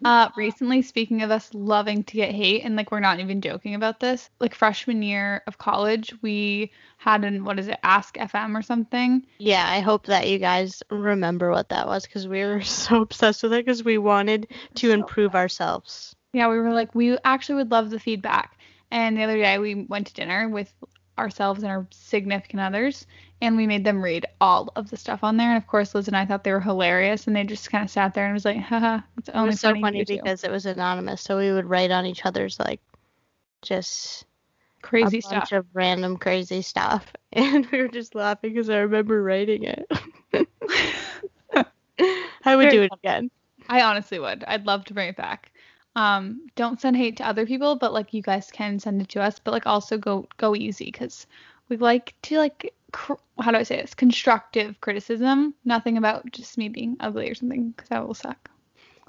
uh, 0.05 0.29
recently, 0.37 0.83
speaking 0.83 1.23
of 1.23 1.31
us 1.31 1.53
loving 1.55 2.05
to 2.05 2.15
get 2.15 2.35
hate, 2.35 2.63
and 2.63 2.77
like 2.77 2.91
we're 2.91 3.01
not 3.01 3.21
even 3.21 3.41
joking 3.41 3.75
about 3.75 4.01
this, 4.01 4.29
like 4.41 4.55
freshman 4.55 5.03
year 5.03 5.43
of 5.47 5.59
college, 5.59 6.15
we 6.23 6.73
had 6.99 7.25
an, 7.25 7.45
what 7.45 7.59
is 7.59 7.69
it, 7.69 7.79
Ask 7.83 8.17
FM 8.17 8.57
or 8.59 8.63
something. 8.63 9.27
yeah, 9.39 9.67
I 9.69 9.81
hope 9.81 10.07
that 10.07 10.29
you 10.29 10.39
guys 10.39 10.83
remember 10.91 11.51
what 11.51 11.69
that 11.71 11.87
was 11.87 12.05
because 12.07 12.29
we 12.29 12.45
were 12.45 12.63
so 12.63 13.03
obsessed 13.03 13.43
with 13.43 13.53
it 13.53 13.65
because 13.65 13.85
we 13.85 13.99
wanted 13.99 14.49
to 14.77 14.89
So 14.89 14.95
improve 14.95 15.35
ourselves. 15.35 16.15
Yeah, 16.33 16.49
we 16.49 16.59
were 16.59 16.73
like, 16.73 16.95
we 16.95 17.17
actually 17.25 17.57
would 17.57 17.71
love 17.71 17.91
the 17.91 18.01
feedback. 18.01 18.59
And 18.91 19.17
the 19.17 19.23
other 19.25 19.37
day, 19.37 19.59
we 19.59 19.75
went 19.75 20.07
to 20.09 20.15
dinner 20.15 20.49
with 20.49 20.73
ourselves 21.19 21.63
and 21.63 21.73
our 21.73 21.87
significant 21.91 22.61
others, 22.61 23.07
and 23.41 23.57
we 23.57 23.67
made 23.67 23.85
them 23.85 24.03
read 24.03 24.27
all 24.41 24.73
of 24.77 24.91
the 24.91 24.97
stuff 24.97 25.23
on 25.23 25.37
there. 25.37 25.49
And 25.49 25.57
of 25.57 25.67
course, 25.67 25.95
Liz 25.95 26.09
and 26.09 26.17
I 26.17 26.25
thought 26.27 26.45
they 26.45 26.53
were 26.53 26.61
hilarious, 26.61 27.27
and 27.27 27.37
they 27.37 27.45
just 27.45 27.71
kind 27.71 27.85
of 27.85 27.91
sat 27.91 28.15
there 28.15 28.25
and 28.27 28.35
was 28.35 28.45
like, 28.45 28.59
haha, 28.59 29.01
it's 29.19 29.29
It 29.35 29.37
only 29.37 29.51
was 29.51 29.61
so 29.61 29.75
funny, 29.75 29.81
funny 29.81 30.05
to 30.05 30.15
you 30.15 30.23
because 30.23 30.45
it 30.45 30.51
was 30.51 30.67
anonymous, 30.67 31.23
so 31.23 31.39
we 31.39 31.53
would 31.53 31.67
write 31.69 31.91
on 31.91 32.07
each 32.07 32.25
other's 32.25 32.59
like 32.59 32.81
just 33.63 34.25
crazy 34.83 35.19
a 35.19 35.23
stuff. 35.23 35.33
bunch 35.33 35.53
of 35.53 35.67
random 35.75 36.17
crazy 36.17 36.63
stuff, 36.63 37.13
and 37.33 37.67
we 37.71 37.83
were 37.83 37.89
just 37.89 38.15
laughing 38.15 38.53
because 38.55 38.71
I 38.71 38.79
remember 38.79 39.23
writing 39.23 39.65
it. 39.65 39.87
I 42.45 42.57
would 42.57 42.69
do 42.71 42.83
it 42.83 42.93
again. 42.93 43.31
I 43.69 43.83
honestly 43.83 44.19
would. 44.19 44.45
I'd 44.45 44.67
love 44.67 44.85
to 44.87 44.95
bring 44.95 45.09
it 45.09 45.17
back. 45.17 45.53
Um, 45.97 46.49
don't 46.57 46.81
send 46.81 46.97
hate 46.97 47.17
to 47.19 47.27
other 47.29 47.47
people, 47.47 47.77
but 47.77 47.93
like 47.93 48.13
you 48.15 48.23
guys 48.23 48.51
can 48.51 48.79
send 48.79 49.01
it 49.03 49.09
to 49.11 49.23
us, 49.23 49.39
but 49.39 49.53
like 49.53 49.67
also 49.67 49.99
go 49.99 50.27
go 50.37 50.55
easy 50.55 50.87
because 50.87 51.27
we 51.69 51.77
like 51.77 52.15
to 52.23 52.39
like 52.39 52.75
cr- 52.93 53.15
how 53.41 53.51
do 53.51 53.59
I 53.59 53.63
say 53.63 53.81
this? 53.81 53.95
Constructive 53.95 54.81
criticism. 54.81 55.55
Nothing 55.65 55.97
about 55.97 56.31
just 56.33 56.59
me 56.59 56.69
being 56.69 56.97
ugly 57.01 57.31
or 57.31 57.35
something 57.35 57.71
because 57.71 57.89
that 57.89 58.07
will 58.07 58.15
suck. 58.15 58.51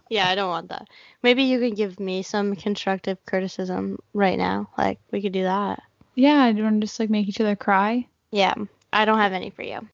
Yeah, 0.09 0.27
I 0.27 0.35
don't 0.35 0.49
want 0.49 0.69
that. 0.69 0.87
Maybe 1.21 1.43
you 1.43 1.59
can 1.59 1.73
give 1.73 1.99
me 1.99 2.23
some 2.23 2.55
constructive 2.55 3.17
criticism 3.25 3.99
right 4.13 4.37
now. 4.37 4.69
Like 4.77 4.99
we 5.11 5.21
could 5.21 5.33
do 5.33 5.43
that. 5.43 5.81
Yeah, 6.15 6.43
I 6.43 6.51
do 6.51 6.59
you 6.59 6.63
want 6.63 6.81
to 6.81 6.87
just 6.87 6.99
like 6.99 7.09
make 7.09 7.27
each 7.27 7.41
other 7.41 7.55
cry? 7.55 8.07
Yeah, 8.31 8.55
I 8.93 9.05
don't 9.05 9.19
have 9.19 9.33
any 9.33 9.49
for 9.49 9.63
you. 9.63 9.87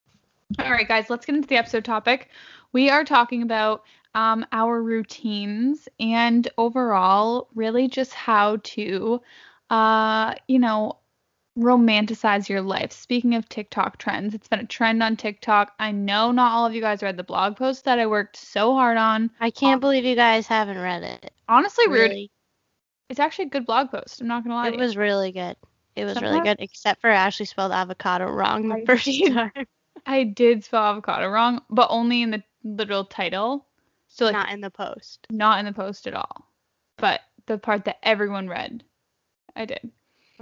All 0.60 0.72
right, 0.72 0.88
guys, 0.88 1.10
let's 1.10 1.26
get 1.26 1.36
into 1.36 1.48
the 1.48 1.58
episode 1.58 1.84
topic. 1.84 2.30
We 2.74 2.90
are 2.90 3.04
talking 3.04 3.42
about 3.42 3.84
um, 4.14 4.46
our 4.52 4.82
routines 4.82 5.88
and 6.00 6.48
overall, 6.58 7.48
really 7.56 7.88
just 7.88 8.14
how 8.14 8.58
to, 8.64 9.22
uh, 9.70 10.36
you 10.48 10.60
know, 10.60 11.00
romanticize 11.58 12.50
your 12.50 12.62
life. 12.62 12.92
Speaking 12.92 13.36
of 13.36 13.48
TikTok 13.48 13.98
trends, 13.98 14.34
it's 14.34 14.48
been 14.48 14.60
a 14.60 14.66
trend 14.66 15.04
on 15.04 15.16
TikTok. 15.16 15.74
I 15.80 15.92
know 15.92 16.32
not 16.32 16.52
all 16.52 16.66
of 16.66 16.74
you 16.74 16.82
guys 16.82 17.04
read 17.04 17.18
the 17.18 17.24
blog 17.24 17.56
post 17.58 17.86
that 17.86 18.00
I 18.00 18.08
worked 18.08 18.38
so 18.38 18.74
hard 18.74 18.98
on. 18.98 19.30
I 19.40 19.52
can't 19.52 19.76
um, 19.76 19.80
believe 19.80 20.06
you 20.06 20.16
guys 20.16 20.48
haven't 20.48 20.80
read 20.80 21.04
it. 21.04 21.32
Honestly, 21.48 21.88
rude. 21.88 22.10
Really, 22.12 22.32
It's 23.10 23.20
actually 23.20 23.46
a 23.46 23.50
good 23.50 23.66
blog 23.66 23.92
post. 23.92 24.22
I'm 24.22 24.28
not 24.28 24.44
gonna 24.44 24.56
lie. 24.56 24.68
it 24.70 24.74
you. 24.74 24.80
was 24.80 24.98
really 24.98 25.32
good. 25.32 25.56
It 25.96 26.06
was 26.06 26.20
really 26.22 26.42
good, 26.42 26.58
except 26.60 27.02
for 27.02 27.10
Ashley 27.12 27.46
spelled 27.46 27.72
avocado 27.72 28.26
wrong 28.32 28.68
the 28.68 28.76
I 28.76 28.86
first 28.86 29.06
did. 29.06 29.34
time. 29.34 29.52
I 30.08 30.24
did 30.24 30.64
spell 30.64 30.84
avocado 30.84 31.30
wrong, 31.30 31.62
but 31.70 31.88
only 31.92 32.24
in 32.24 32.32
the 32.32 32.44
literal 32.64 33.06
title. 33.06 33.68
So 34.08 34.26
like 34.26 34.34
Not 34.34 34.52
in 34.52 34.62
the 34.62 34.72
post. 34.72 35.28
not 35.30 35.60
in 35.60 35.66
the 35.66 35.72
post 35.74 36.08
at 36.08 36.16
all. 36.16 36.48
But 36.98 37.22
the 37.46 37.58
part 37.60 37.86
that 37.86 37.98
everyone 38.04 38.48
read, 38.48 38.84
I 39.56 39.66
did. 39.66 39.92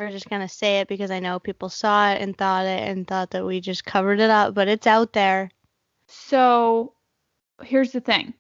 We're 0.02 0.10
just 0.10 0.32
gonna 0.32 0.50
say 0.50 0.80
it 0.80 0.88
because 0.88 1.12
I 1.12 1.20
know 1.20 1.38
people 1.38 1.70
saw 1.70 2.12
it 2.12 2.24
and 2.24 2.36
thought 2.36 2.66
it 2.66 2.90
and 2.90 3.06
thought 3.06 3.30
that 3.30 3.46
we 3.46 3.62
just 3.62 3.86
covered 3.86 4.20
it 4.20 4.32
up, 4.32 4.56
but 4.56 4.68
it's 4.68 4.88
out 4.88 5.14
there. 5.14 5.52
So 6.08 6.94
here's 7.62 7.92
the 7.92 8.02
thing. 8.02 8.34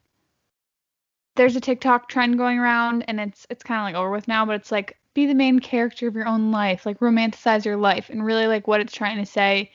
There's 1.36 1.56
a 1.56 1.62
TikTok 1.62 2.10
trend 2.10 2.40
going 2.40 2.58
around 2.58 3.04
and 3.08 3.20
it's 3.20 3.46
it's 3.52 3.62
kind 3.62 3.80
of 3.80 3.86
like 3.86 3.94
over 3.94 4.10
with 4.10 4.28
now, 4.28 4.44
but 4.44 4.56
it's 4.56 4.72
like 4.72 4.98
be 5.14 5.28
the 5.28 5.36
main 5.36 5.60
character 5.60 6.08
of 6.08 6.16
your 6.16 6.28
own 6.28 6.52
life, 6.52 6.84
like 6.84 6.98
romanticize 6.98 7.64
your 7.64 7.78
life. 7.78 8.10
And 8.10 8.26
really 8.26 8.48
like 8.48 8.68
what 8.68 8.82
it's 8.82 8.96
trying 8.96 9.20
to 9.20 9.26
say 9.28 9.72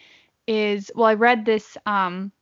is 0.49 0.91
well, 0.97 1.07
I 1.07 1.15
read 1.15 1.45
this 1.45 1.77
um 1.87 2.33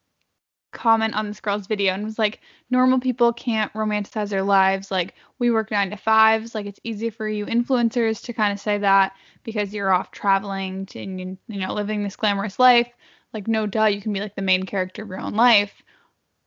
comment 0.75 1.15
on 1.15 1.27
this 1.27 1.41
girl's 1.41 1.67
video 1.67 1.95
and 1.95 2.05
was 2.05 2.19
like 2.19 2.41
normal 2.71 3.01
people 3.01 3.33
can't 3.33 3.73
romanticize 3.73 4.29
their 4.29 4.43
lives. 4.43 4.91
Like 4.91 5.15
we 5.39 5.51
work 5.51 5.71
9 5.71 5.91
to 5.91 5.97
5s 5.97 6.55
like 6.55 6.67
it's 6.67 6.81
easy 6.85 7.11
for 7.11 7.29
you 7.29 7.47
influencers 7.47 8.23
to 8.25 8.33
kind 8.33 8.53
of 8.53 8.61
say 8.61 8.79
that 8.79 9.13
because 9.43 9.73
you're 9.73 9.93
off 9.93 10.11
traveling 10.11 10.87
to, 10.87 11.03
and 11.03 11.21
you 11.21 11.39
you 11.49 11.61
know 11.61 11.73
living 11.73 12.03
this 12.03 12.17
glamorous 12.17 12.59
life. 12.59 12.89
Like 13.33 13.49
no 13.49 13.67
duh 13.67 13.87
you 13.87 14.03
can 14.03 14.13
be 14.13 14.21
like 14.21 14.35
the 14.35 14.43
main 14.43 14.65
character 14.65 15.03
of 15.03 15.09
your 15.09 15.21
own 15.21 15.35
life. 15.35 15.83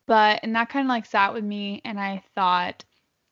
But 0.06 0.42
and 0.44 0.56
that 0.56 0.70
kind 0.70 0.86
of 0.86 0.90
like 0.90 1.06
sat 1.06 1.34
with 1.34 1.44
me 1.44 1.82
and 1.84 2.00
i 2.00 2.24
thought 2.34 2.84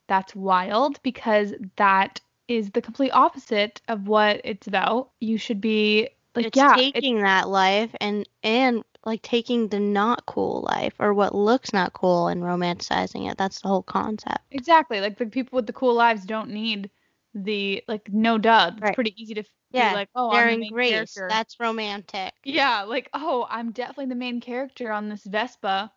that's 0.07 0.35
wild 0.35 1.01
because 1.03 1.53
that 1.77 2.19
is 2.47 2.71
the 2.71 2.81
complete 2.81 3.11
opposite 3.11 3.81
of 3.87 4.07
what 4.07 4.41
it's 4.43 4.67
about. 4.67 5.09
You 5.19 5.37
should 5.37 5.61
be 5.61 6.09
like 6.35 6.47
it's 6.47 6.57
yeah 6.57 6.73
it's- 6.73 6.91
taking 6.93 7.21
that 7.21 7.49
life 7.49 7.95
and 7.99 8.27
and 8.43 8.83
like 9.05 9.21
taking 9.21 9.67
the 9.69 9.79
not 9.79 10.25
cool 10.25 10.61
life 10.69 10.95
or 10.99 11.13
what 11.13 11.35
looks 11.35 11.73
not 11.73 11.93
cool 11.93 12.27
and 12.27 12.41
romanticizing 12.43 13.29
it. 13.31 13.37
That's 13.37 13.61
the 13.61 13.67
whole 13.69 13.83
concept. 13.83 14.43
exactly 14.51 15.01
like 15.01 15.17
the 15.17 15.25
people 15.25 15.55
with 15.57 15.67
the 15.67 15.73
cool 15.73 15.93
lives 15.93 16.25
don't 16.25 16.49
need 16.49 16.89
the 17.33 17.83
like 17.87 18.09
no 18.11 18.37
duh 18.37 18.71
it's 18.77 18.89
Right. 18.89 18.91
pretty 18.91 19.13
easy 19.21 19.33
to 19.33 19.43
Yeah, 19.71 19.75
be 19.75 19.89
like 19.89 20.09
oh 20.15 20.31
They're 20.31 20.31
i'm 20.31 20.49
the 20.49 20.55
in 20.55 20.57
main 20.57 20.75
grace. 20.75 21.23
character 21.23 21.27
That's 21.27 21.59
romantic. 21.59 22.33
yeah 22.43 22.83
like 22.83 23.09
oh 23.13 23.45
i'm 23.49 23.71
definitely 23.71 24.05
the 24.07 24.15
main 24.15 24.39
character 24.41 24.91
on 24.91 25.09
this 25.09 25.23
vespa 25.25 25.91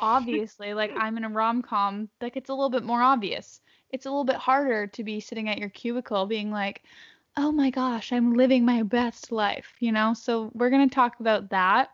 obviously 0.00 0.74
like 0.74 0.92
i'm 0.96 1.16
in 1.16 1.24
a 1.24 1.28
rom-com 1.28 2.08
like 2.20 2.36
it's 2.36 2.50
a 2.50 2.54
little 2.54 2.70
bit 2.70 2.84
more 2.84 3.02
obvious 3.02 3.60
it's 3.90 4.06
a 4.06 4.10
little 4.10 4.24
bit 4.24 4.36
harder 4.36 4.86
to 4.86 5.04
be 5.04 5.20
sitting 5.20 5.48
at 5.48 5.58
your 5.58 5.70
cubicle 5.70 6.26
being 6.26 6.50
like 6.50 6.82
oh 7.36 7.52
my 7.52 7.70
gosh 7.70 8.12
i'm 8.12 8.34
living 8.34 8.64
my 8.64 8.82
best 8.82 9.32
life 9.32 9.74
you 9.80 9.92
know 9.92 10.14
so 10.14 10.50
we're 10.54 10.70
going 10.70 10.88
to 10.88 10.94
talk 10.94 11.20
about 11.20 11.50
that 11.50 11.90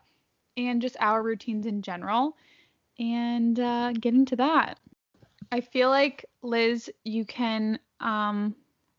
and 0.56 0.82
just 0.82 0.96
our 1.00 1.22
routines 1.22 1.66
in 1.66 1.82
general 1.82 2.36
and 2.98 3.58
uh, 3.58 3.92
get 3.92 4.14
into 4.14 4.36
that. 4.36 4.78
I 5.52 5.60
feel 5.60 5.88
like 5.88 6.24
liz 6.42 6.90
you 7.04 7.24
can 7.24 7.78
um, 8.00 8.54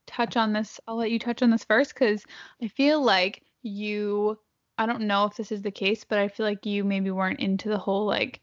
touch 0.08 0.38
on 0.38 0.54
this 0.54 0.80
i'll 0.88 0.96
let 0.98 1.12
you 1.12 1.18
touch 1.18 1.42
on 1.42 1.50
this 1.50 1.64
first 1.64 1.94
because 1.94 2.24
i 2.62 2.68
feel 2.68 3.02
like 3.02 3.42
you 3.64 4.38
i 4.78 4.86
don't 4.86 5.02
know 5.02 5.26
if 5.26 5.36
this 5.36 5.52
is 5.52 5.64
the 5.64 5.72
case 5.72 6.04
but 6.04 6.20
i 6.20 6.28
feel 6.28 6.46
like 6.46 6.64
you 6.66 6.84
maybe 6.84 7.10
weren't 7.10 7.40
into 7.40 7.70
the 7.70 7.78
whole 7.78 8.06
like 8.06 8.40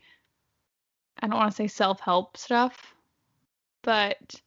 i 1.20 1.28
don't 1.28 1.38
want 1.38 1.50
to 1.52 1.56
say 1.56 1.68
self-help 1.68 2.36
stuff 2.36 2.94
but 3.82 4.40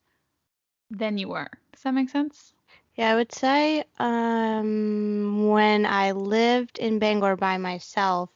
then 0.90 1.18
you 1.18 1.30
were. 1.30 1.50
Does 1.74 1.84
that 1.84 1.94
make 1.94 2.10
sense? 2.10 2.54
Yeah, 2.96 3.12
I 3.12 3.16
would 3.16 3.34
say 3.34 3.84
um, 4.00 5.50
when 5.50 5.86
I 5.86 6.12
lived 6.12 6.80
in 6.80 7.00
Bangor 7.00 7.36
by 7.36 7.58
myself 7.58 8.30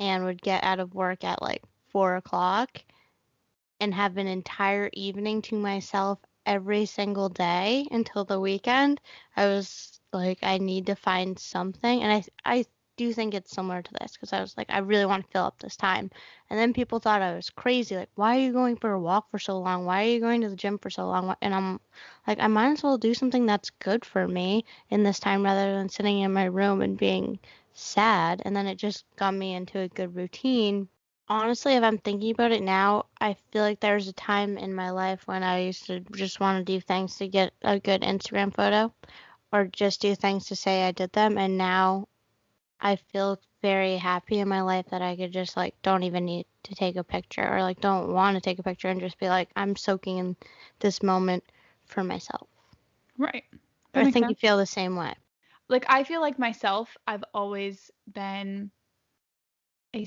and 0.00 0.24
would 0.24 0.42
get 0.42 0.64
out 0.64 0.80
of 0.80 0.94
work 0.94 1.22
at 1.22 1.42
like 1.42 1.62
four 1.92 2.16
o'clock 2.16 2.82
and 3.78 3.94
have 3.94 4.16
an 4.16 4.26
entire 4.26 4.90
evening 4.94 5.42
to 5.42 5.54
myself 5.54 6.18
every 6.46 6.86
single 6.86 7.28
day 7.28 7.86
until 7.90 8.24
the 8.24 8.40
weekend, 8.40 9.00
I 9.36 9.46
was 9.46 10.00
like, 10.12 10.38
I 10.42 10.58
need 10.58 10.86
to 10.86 10.96
find 10.96 11.38
something. 11.38 12.02
And 12.02 12.12
I, 12.12 12.24
I 12.44 12.64
do 12.96 13.12
think 13.12 13.34
it's 13.34 13.52
similar 13.52 13.82
to 13.82 13.92
this 14.00 14.12
because 14.12 14.32
I 14.32 14.40
was 14.40 14.56
like, 14.56 14.68
I 14.70 14.78
really 14.78 15.06
want 15.06 15.24
to 15.24 15.30
fill 15.30 15.44
up 15.44 15.58
this 15.58 15.76
time. 15.76 16.10
And 16.48 16.58
then 16.58 16.72
people 16.72 16.98
thought 16.98 17.22
I 17.22 17.34
was 17.34 17.50
crazy. 17.50 17.96
Like, 17.96 18.10
why 18.14 18.36
are 18.36 18.40
you 18.40 18.52
going 18.52 18.76
for 18.76 18.92
a 18.92 19.00
walk 19.00 19.30
for 19.30 19.38
so 19.38 19.58
long? 19.58 19.84
Why 19.84 20.04
are 20.04 20.08
you 20.08 20.20
going 20.20 20.40
to 20.40 20.48
the 20.48 20.56
gym 20.56 20.78
for 20.78 20.90
so 20.90 21.06
long? 21.06 21.34
And 21.40 21.54
I'm 21.54 21.80
like, 22.26 22.40
I 22.40 22.46
might 22.46 22.72
as 22.72 22.82
well 22.82 22.98
do 22.98 23.14
something 23.14 23.46
that's 23.46 23.70
good 23.70 24.04
for 24.04 24.26
me 24.26 24.64
in 24.88 25.02
this 25.02 25.20
time 25.20 25.44
rather 25.44 25.74
than 25.74 25.88
sitting 25.88 26.20
in 26.20 26.32
my 26.32 26.44
room 26.44 26.80
and 26.80 26.98
being 26.98 27.38
sad. 27.80 28.42
And 28.44 28.54
then 28.54 28.66
it 28.66 28.76
just 28.76 29.04
got 29.16 29.34
me 29.34 29.54
into 29.54 29.78
a 29.80 29.88
good 29.88 30.14
routine. 30.14 30.88
Honestly, 31.28 31.74
if 31.74 31.82
I'm 31.82 31.98
thinking 31.98 32.32
about 32.32 32.52
it 32.52 32.62
now, 32.62 33.06
I 33.20 33.36
feel 33.52 33.62
like 33.62 33.80
there 33.80 33.94
was 33.94 34.08
a 34.08 34.12
time 34.12 34.58
in 34.58 34.74
my 34.74 34.90
life 34.90 35.26
when 35.26 35.42
I 35.42 35.60
used 35.60 35.86
to 35.86 36.00
just 36.16 36.40
want 36.40 36.58
to 36.58 36.72
do 36.72 36.80
things 36.80 37.16
to 37.16 37.28
get 37.28 37.52
a 37.62 37.78
good 37.78 38.02
Instagram 38.02 38.54
photo 38.54 38.92
or 39.52 39.66
just 39.66 40.00
do 40.00 40.14
things 40.14 40.46
to 40.46 40.56
say 40.56 40.84
I 40.86 40.92
did 40.92 41.12
them. 41.12 41.38
And 41.38 41.56
now 41.56 42.08
I 42.80 42.96
feel 42.96 43.38
very 43.62 43.96
happy 43.96 44.38
in 44.38 44.48
my 44.48 44.62
life 44.62 44.86
that 44.90 45.02
I 45.02 45.16
could 45.16 45.32
just 45.32 45.56
like 45.56 45.74
don't 45.82 46.02
even 46.02 46.24
need 46.24 46.46
to 46.64 46.74
take 46.74 46.96
a 46.96 47.04
picture 47.04 47.46
or 47.46 47.62
like 47.62 47.80
don't 47.80 48.12
want 48.12 48.36
to 48.36 48.40
take 48.40 48.58
a 48.58 48.62
picture 48.62 48.88
and 48.88 49.00
just 49.00 49.18
be 49.18 49.28
like 49.28 49.50
I'm 49.56 49.76
soaking 49.76 50.18
in 50.18 50.36
this 50.80 51.02
moment 51.02 51.44
for 51.84 52.02
myself. 52.02 52.48
right 53.18 53.44
That 53.92 54.06
I 54.06 54.10
think 54.10 54.24
sense. 54.24 54.30
you 54.30 54.34
feel 54.36 54.56
the 54.56 54.66
same 54.66 54.96
way. 54.96 55.14
Like 55.70 55.86
I 55.88 56.04
feel 56.04 56.20
like 56.20 56.38
myself, 56.38 56.96
I've 57.06 57.24
always 57.32 57.90
been 58.12 58.70
a 59.94 60.06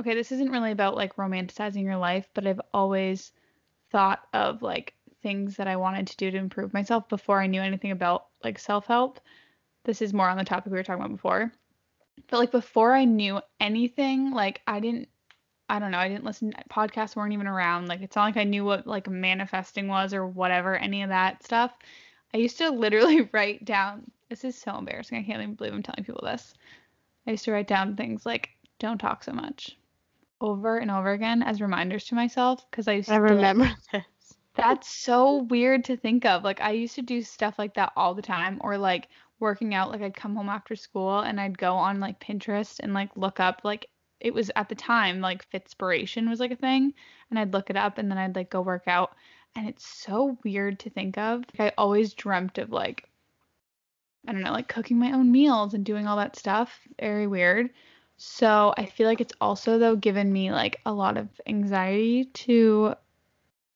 okay. 0.00 0.14
This 0.14 0.32
isn't 0.32 0.50
really 0.50 0.70
about 0.70 0.96
like 0.96 1.16
romanticizing 1.16 1.82
your 1.82 1.96
life, 1.96 2.28
but 2.34 2.46
I've 2.46 2.60
always 2.72 3.32
thought 3.90 4.20
of 4.32 4.62
like 4.62 4.94
things 5.22 5.56
that 5.56 5.66
I 5.66 5.76
wanted 5.76 6.06
to 6.08 6.16
do 6.16 6.30
to 6.30 6.36
improve 6.36 6.74
myself 6.74 7.08
before 7.08 7.40
I 7.40 7.46
knew 7.46 7.62
anything 7.62 7.90
about 7.90 8.26
like 8.44 8.58
self 8.58 8.86
help. 8.86 9.18
This 9.84 10.02
is 10.02 10.12
more 10.12 10.28
on 10.28 10.36
the 10.36 10.44
topic 10.44 10.72
we 10.72 10.78
were 10.78 10.84
talking 10.84 11.02
about 11.02 11.16
before. 11.16 11.50
But 12.28 12.38
like 12.38 12.52
before 12.52 12.94
I 12.94 13.04
knew 13.06 13.40
anything, 13.60 14.30
like 14.30 14.60
I 14.66 14.80
didn't 14.80 15.08
I 15.70 15.78
don't 15.78 15.90
know, 15.90 15.98
I 15.98 16.08
didn't 16.08 16.24
listen 16.24 16.52
podcasts 16.70 17.16
weren't 17.16 17.32
even 17.32 17.46
around. 17.46 17.88
Like 17.88 18.02
it's 18.02 18.16
not 18.16 18.24
like 18.24 18.36
I 18.36 18.44
knew 18.44 18.64
what 18.64 18.86
like 18.86 19.08
manifesting 19.08 19.88
was 19.88 20.12
or 20.12 20.26
whatever, 20.26 20.76
any 20.76 21.02
of 21.02 21.08
that 21.08 21.42
stuff. 21.42 21.72
I 22.34 22.38
used 22.38 22.58
to 22.58 22.70
literally 22.70 23.22
write 23.32 23.64
down 23.64 24.10
this 24.28 24.44
is 24.44 24.56
so 24.56 24.76
embarrassing. 24.76 25.18
I 25.18 25.22
can't 25.22 25.42
even 25.42 25.54
believe 25.54 25.72
I'm 25.72 25.82
telling 25.82 26.04
people 26.04 26.22
this. 26.24 26.54
I 27.26 27.32
used 27.32 27.44
to 27.44 27.52
write 27.52 27.68
down 27.68 27.96
things 27.96 28.26
like 28.26 28.50
don't 28.78 28.98
talk 28.98 29.24
so 29.24 29.32
much 29.32 29.76
over 30.40 30.78
and 30.78 30.90
over 30.90 31.12
again 31.12 31.42
as 31.42 31.60
reminders 31.60 32.04
to 32.06 32.14
myself 32.14 32.68
because 32.70 32.88
I 32.88 32.94
used 32.94 33.10
I 33.10 33.18
to 33.18 33.20
be 33.20 33.28
like, 33.28 33.36
remember 33.36 33.70
this. 33.92 34.04
that's 34.54 34.88
so 34.88 35.42
weird 35.44 35.84
to 35.84 35.96
think 35.96 36.24
of. 36.26 36.44
Like 36.44 36.60
I 36.60 36.72
used 36.72 36.94
to 36.96 37.02
do 37.02 37.22
stuff 37.22 37.58
like 37.58 37.74
that 37.74 37.92
all 37.96 38.14
the 38.14 38.22
time 38.22 38.58
or 38.60 38.76
like 38.76 39.08
working 39.40 39.74
out 39.74 39.90
like 39.90 40.02
I'd 40.02 40.16
come 40.16 40.36
home 40.36 40.48
after 40.48 40.76
school 40.76 41.20
and 41.20 41.40
I'd 41.40 41.58
go 41.58 41.74
on 41.74 42.00
like 42.00 42.20
Pinterest 42.20 42.78
and 42.80 42.94
like 42.94 43.10
look 43.16 43.40
up 43.40 43.60
like 43.64 43.86
it 44.20 44.32
was 44.32 44.50
at 44.56 44.68
the 44.68 44.74
time 44.74 45.20
like 45.20 45.48
Fitspiration 45.50 46.28
was 46.28 46.40
like 46.40 46.50
a 46.50 46.56
thing 46.56 46.92
and 47.30 47.38
I'd 47.38 47.52
look 47.52 47.70
it 47.70 47.76
up 47.76 47.98
and 47.98 48.10
then 48.10 48.18
I'd 48.18 48.36
like 48.36 48.50
go 48.50 48.62
work 48.62 48.84
out 48.86 49.14
and 49.56 49.68
it's 49.68 49.86
so 49.86 50.36
weird 50.44 50.78
to 50.80 50.90
think 50.90 51.16
of. 51.18 51.44
Like 51.58 51.72
I 51.72 51.74
always 51.78 52.14
dreamt 52.14 52.58
of 52.58 52.70
like 52.70 53.08
I 54.26 54.32
don't 54.32 54.42
know, 54.42 54.52
like 54.52 54.68
cooking 54.68 54.98
my 54.98 55.12
own 55.12 55.30
meals 55.30 55.74
and 55.74 55.84
doing 55.84 56.06
all 56.06 56.16
that 56.16 56.36
stuff. 56.36 56.80
Very 56.98 57.26
weird. 57.26 57.70
So 58.16 58.72
I 58.76 58.86
feel 58.86 59.06
like 59.06 59.20
it's 59.20 59.34
also 59.40 59.78
though 59.78 59.96
given 59.96 60.32
me 60.32 60.52
like 60.52 60.80
a 60.86 60.92
lot 60.92 61.16
of 61.16 61.28
anxiety 61.46 62.26
to 62.26 62.94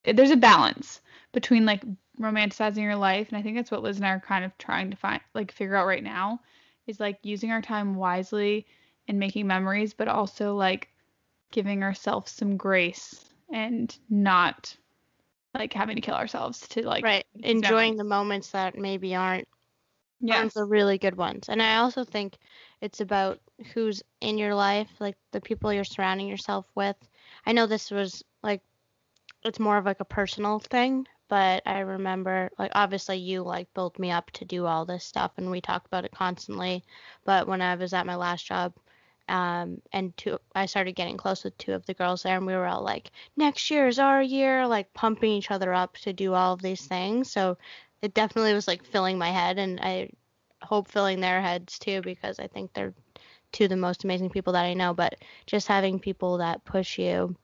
there's 0.05 0.31
a 0.31 0.37
balance 0.37 1.01
between 1.33 1.67
like 1.67 1.83
romanticizing 2.21 2.83
your 2.83 2.97
life 2.97 3.29
and 3.29 3.37
I 3.37 3.43
think 3.43 3.57
that's 3.57 3.71
what 3.71 3.83
Liz 3.83 3.97
and 3.97 4.07
I 4.07 4.11
are 4.11 4.21
kind 4.21 4.45
of 4.45 4.57
trying 4.59 4.91
to 4.91 4.97
find 4.97 5.21
like 5.35 5.53
figure 5.53 5.77
out 5.77 5.87
right 5.87 6.03
now 6.03 6.41
is 6.87 7.01
like 7.01 7.19
using 7.23 7.51
our 7.51 7.63
time 7.63 7.95
wisely 7.95 8.67
and 9.07 9.19
making 9.19 9.47
memories 9.47 9.93
but 9.93 10.09
also 10.09 10.55
like 10.55 10.89
giving 11.51 11.83
ourselves 11.83 12.33
some 12.33 12.57
grace 12.57 13.25
and 13.53 13.97
not 14.09 14.77
like 15.55 15.73
having 15.73 15.97
to 15.97 16.03
kill 16.03 16.15
ourselves 16.15 16.61
to 16.69 16.87
like 16.87 17.05
right. 17.05 17.27
Enjoying 17.43 17.95
memories. 17.95 17.99
the 17.99 18.05
moments 18.05 18.51
that 18.51 18.79
maybe 18.79 19.15
aren't 19.15 19.49
yes. 20.21 20.37
aren't 20.39 20.55
the 20.55 20.65
really 20.65 20.99
good 20.99 21.17
ones. 21.17 21.49
And 21.49 21.63
I 21.63 21.77
also 21.79 22.05
think 22.05 22.39
it's 22.81 23.01
about 23.01 23.41
who's 23.75 24.03
in 24.21 24.39
your 24.39 24.55
life, 24.55 24.89
like 25.01 25.17
the 25.33 25.41
people 25.41 25.73
you're 25.73 25.85
surrounding 25.85 26.29
yourself 26.29 26.67
with. 26.75 26.97
I 27.47 27.53
know 27.53 27.67
this 27.67 27.91
was 27.91 28.23
like 28.43 28.63
it's 29.45 29.61
more 29.61 29.79
of 29.79 29.85
like 29.87 30.01
a 30.01 30.05
personal 30.05 30.59
thing, 30.59 31.07
but 31.29 31.63
I 31.67 31.81
remember 31.81 32.51
like 32.59 32.73
obviously 32.75 33.19
you 33.19 33.43
like 33.43 33.73
built 33.75 33.99
me 33.99 34.11
up 34.11 34.31
to 34.33 34.45
do 34.45 34.67
all 34.67 34.85
this 34.85 35.05
stuff 35.05 35.33
and 35.37 35.51
we 35.51 35.61
talk 35.61 35.87
about 35.87 36.05
it 36.05 36.13
constantly. 36.13 36.85
But 37.25 37.47
when 37.49 37.63
I 37.63 37.75
was 37.77 37.93
at 37.93 38.07
my 38.07 38.17
last 38.17 38.47
job, 38.47 38.75
um, 39.29 39.83
and 39.93 40.17
two, 40.17 40.39
I 40.55 40.67
started 40.67 40.93
getting 40.93 41.17
close 41.19 41.45
with 41.45 41.57
two 41.59 41.75
of 41.75 41.85
the 41.87 41.95
girls 41.95 42.23
there, 42.23 42.37
and 42.37 42.47
we 42.47 42.55
were 42.55 42.67
all 42.67 42.83
like, 42.83 43.11
"Next 43.37 43.71
year 43.71 43.87
is 43.87 43.99
our 43.99 44.23
year," 44.23 44.67
like 44.67 44.95
pumping 44.95 45.33
each 45.33 45.51
other 45.51 45.73
up 45.75 45.97
to 45.99 46.13
do 46.15 46.33
all 46.35 46.55
of 46.55 46.63
these 46.63 46.87
things. 46.87 47.31
So 47.31 47.59
it 48.03 48.15
definitely 48.15 48.55
was 48.55 48.69
like 48.69 48.85
filling 48.85 49.19
my 49.19 49.31
head, 49.31 49.59
and 49.59 49.81
I 49.81 50.11
hope 50.63 50.89
filling 50.89 51.21
their 51.21 51.41
heads 51.41 51.79
too, 51.79 52.01
because 52.03 52.39
I 52.39 52.47
think 52.47 52.73
they're 52.73 52.95
two 53.53 53.65
of 53.65 53.71
the 53.71 53.77
most 53.77 54.05
amazing 54.05 54.31
people 54.31 54.53
that 54.55 54.65
I 54.65 54.75
know. 54.75 54.95
But 54.95 55.17
just 55.47 55.69
having 55.69 55.99
people 55.99 56.39
that 56.39 56.65
push 56.65 56.99
you 56.99 57.37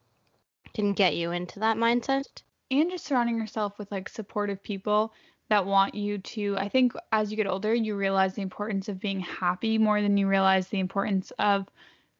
can 0.73 0.93
get 0.93 1.15
you 1.15 1.31
into 1.31 1.59
that 1.59 1.77
mindset. 1.77 2.25
and 2.69 2.89
just 2.91 3.05
surrounding 3.05 3.37
yourself 3.37 3.77
with 3.79 3.91
like 3.91 4.09
supportive 4.09 4.61
people 4.61 5.13
that 5.49 5.65
want 5.65 5.93
you 5.93 6.17
to 6.17 6.57
i 6.57 6.67
think 6.67 6.93
as 7.11 7.29
you 7.29 7.37
get 7.37 7.47
older 7.47 7.73
you 7.73 7.95
realize 7.95 8.33
the 8.33 8.41
importance 8.41 8.89
of 8.89 8.99
being 8.99 9.19
happy 9.19 9.77
more 9.77 10.01
than 10.01 10.17
you 10.17 10.27
realize 10.27 10.67
the 10.67 10.79
importance 10.79 11.31
of 11.37 11.67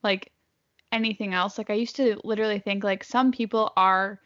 like 0.03 0.31
anything 0.91 1.33
else 1.33 1.57
like 1.57 1.69
i 1.69 1.73
used 1.73 1.95
to 1.95 2.19
literally 2.23 2.59
think 2.59 2.83
like 2.83 3.03
some 3.03 3.31
people 3.31 3.73
are 3.75 4.19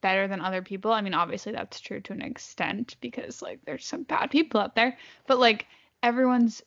better 0.00 0.28
than 0.28 0.40
other 0.40 0.62
people 0.62 0.92
i 0.92 1.00
mean 1.00 1.14
obviously 1.14 1.52
that's 1.52 1.80
true 1.80 2.00
to 2.00 2.12
an 2.12 2.22
extent 2.22 2.96
because 3.00 3.40
like 3.40 3.58
there's 3.64 3.86
some 3.86 4.02
bad 4.02 4.30
people 4.30 4.60
out 4.60 4.74
there 4.74 4.96
but 5.26 5.38
like 5.38 5.66
everyone's 6.02 6.62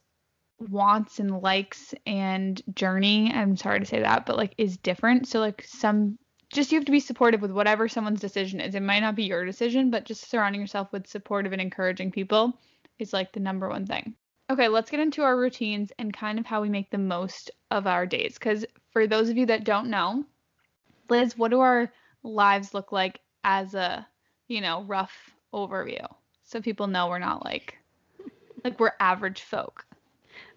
wants 0.59 1.19
and 1.19 1.41
likes 1.41 1.93
and 2.05 2.61
journey 2.73 3.31
i'm 3.33 3.55
sorry 3.55 3.79
to 3.79 3.85
say 3.85 3.99
that 3.99 4.25
but 4.25 4.37
like 4.37 4.53
is 4.57 4.77
different 4.77 5.27
so 5.27 5.39
like 5.39 5.63
some 5.67 6.17
just 6.51 6.71
you 6.71 6.77
have 6.77 6.85
to 6.85 6.91
be 6.91 6.99
supportive 6.99 7.41
with 7.41 7.51
whatever 7.51 7.87
someone's 7.87 8.19
decision 8.19 8.59
is. 8.59 8.75
It 8.75 8.81
might 8.81 8.99
not 8.99 9.15
be 9.15 9.23
your 9.23 9.45
decision, 9.45 9.89
but 9.89 10.05
just 10.05 10.29
surrounding 10.29 10.59
yourself 10.59 10.91
with 10.91 11.07
supportive 11.07 11.53
and 11.53 11.61
encouraging 11.61 12.11
people 12.11 12.59
is 12.99 13.13
like 13.13 13.31
the 13.31 13.39
number 13.39 13.69
one 13.69 13.85
thing. 13.85 14.15
Okay, 14.49 14.67
let's 14.67 14.91
get 14.91 14.99
into 14.99 15.23
our 15.23 15.37
routines 15.37 15.93
and 15.97 16.13
kind 16.13 16.37
of 16.37 16.45
how 16.45 16.61
we 16.61 16.69
make 16.69 16.89
the 16.89 16.97
most 16.97 17.51
of 17.69 17.87
our 17.87 18.05
days. 18.05 18.33
Because 18.33 18.65
for 18.91 19.07
those 19.07 19.29
of 19.29 19.37
you 19.37 19.45
that 19.45 19.63
don't 19.63 19.89
know, 19.89 20.25
Liz, 21.09 21.37
what 21.37 21.51
do 21.51 21.61
our 21.61 21.91
lives 22.23 22.73
look 22.73 22.91
like 22.91 23.19
as 23.43 23.73
a, 23.73 24.07
you 24.47 24.61
know, 24.61 24.83
rough 24.83 25.31
overview? 25.53 26.05
So 26.43 26.61
people 26.61 26.87
know 26.87 27.07
we're 27.07 27.19
not 27.19 27.45
like, 27.45 27.77
like 28.63 28.79
we're 28.79 28.93
average 28.99 29.41
folk. 29.41 29.85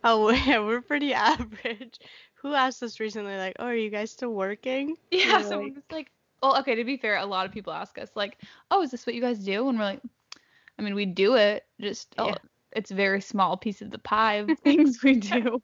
Oh 0.02 0.30
yeah, 0.47 0.59
we're 0.59 0.83
pretty 0.83 1.14
average. 1.14 1.99
Who 2.37 2.52
asked 2.52 2.83
us 2.83 3.00
recently, 3.00 3.37
like, 3.37 3.56
"Oh, 3.59 3.66
are 3.66 3.75
you 3.75 3.90
guys 3.90 4.11
still 4.11 4.33
working?" 4.35 4.97
Yeah, 5.11 5.38
We're 5.38 5.44
someone 5.44 5.83
like, 5.90 6.11
well, 6.42 6.59
okay, 6.59 6.75
to 6.75 6.85
be 6.85 6.99
fair, 6.99 7.16
a 7.16 7.25
lot 7.25 7.47
of 7.47 7.52
people 7.52 7.73
ask 7.73 7.97
us, 7.99 8.11
like, 8.14 8.38
oh, 8.71 8.83
is 8.83 8.90
this 8.90 9.06
what 9.06 9.14
you 9.14 9.23
guys 9.23 9.38
do? 9.38 9.68
And 9.68 9.78
we're 9.78 9.85
like, 9.85 10.02
I 10.78 10.83
mean, 10.83 10.94
we 10.94 11.06
do 11.06 11.37
it, 11.37 11.64
just 11.80 12.14
oh, 12.18 12.35
it's 12.72 12.90
a 12.90 12.94
very 12.94 13.20
small 13.20 13.57
piece 13.57 13.81
of 13.81 13.90
the 13.90 13.98
pie 13.98 14.35
of 14.35 14.50
things 14.64 15.03
we 15.03 15.14
do. 15.14 15.62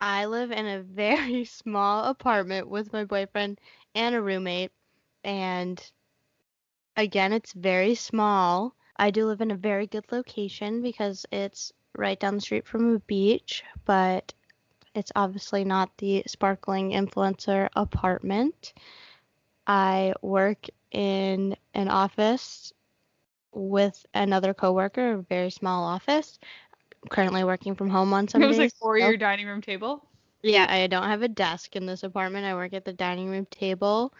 I 0.00 0.26
live 0.26 0.52
in 0.52 0.66
a 0.66 0.82
very 0.82 1.44
small 1.46 2.04
apartment 2.04 2.68
with 2.68 2.92
my 2.92 3.04
boyfriend 3.04 3.58
and 3.96 4.14
a 4.14 4.20
roommate, 4.22 4.70
and 5.24 5.82
again, 6.96 7.32
it's 7.32 7.52
very 7.52 7.94
small. 7.94 8.74
I 8.96 9.10
do 9.10 9.26
live 9.26 9.40
in 9.40 9.50
a 9.50 9.56
very 9.56 9.86
good 9.86 10.04
location 10.12 10.82
because 10.82 11.26
it's 11.32 11.72
right 11.96 12.18
down 12.20 12.36
the 12.36 12.40
street 12.40 12.66
from 12.66 12.94
a 12.94 12.98
beach, 13.00 13.64
but 13.84 14.32
it's 14.94 15.12
obviously 15.16 15.64
not 15.64 15.90
the 15.98 16.22
sparkling 16.26 16.92
influencer 16.92 17.68
apartment. 17.74 18.72
I 19.66 20.14
work 20.22 20.66
in 20.90 21.56
an 21.74 21.88
office 21.88 22.72
with 23.52 24.04
another 24.14 24.54
coworker, 24.54 25.14
a 25.14 25.22
very 25.22 25.50
small 25.50 25.84
office. 25.84 26.38
I'm 27.02 27.08
currently 27.08 27.44
working 27.44 27.74
from 27.74 27.90
home 27.90 28.12
on 28.12 28.28
some 28.28 28.40
days. 28.40 28.46
it 28.46 28.48
was 28.48 28.56
days. 28.56 28.64
like 28.64 28.74
for 28.80 28.98
so- 28.98 29.06
your 29.06 29.16
dining 29.16 29.46
room 29.46 29.62
table. 29.62 30.06
Yeah, 30.42 30.66
I 30.68 30.86
don't 30.86 31.08
have 31.08 31.22
a 31.22 31.28
desk 31.28 31.76
in 31.76 31.86
this 31.86 32.02
apartment. 32.02 32.46
I 32.46 32.54
work 32.54 32.72
at 32.72 32.84
the 32.84 32.92
dining 32.92 33.28
room 33.28 33.46
table. 33.50 34.12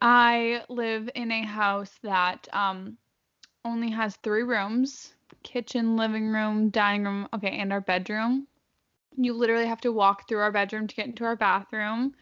I 0.00 0.64
live 0.68 1.10
in 1.14 1.30
a 1.30 1.42
house 1.44 1.92
that 2.02 2.48
um 2.52 2.96
only 3.64 3.90
has 3.90 4.16
three 4.16 4.42
rooms 4.42 5.14
kitchen, 5.42 5.96
living 5.96 6.28
room, 6.28 6.70
dining 6.70 7.04
room, 7.04 7.28
okay, 7.32 7.58
and 7.58 7.72
our 7.72 7.80
bedroom. 7.80 8.46
You 9.16 9.32
literally 9.32 9.66
have 9.66 9.80
to 9.82 9.92
walk 9.92 10.28
through 10.28 10.40
our 10.40 10.52
bedroom 10.52 10.86
to 10.86 10.94
get 10.94 11.06
into 11.06 11.24
our 11.24 11.36
bathroom. 11.36 12.14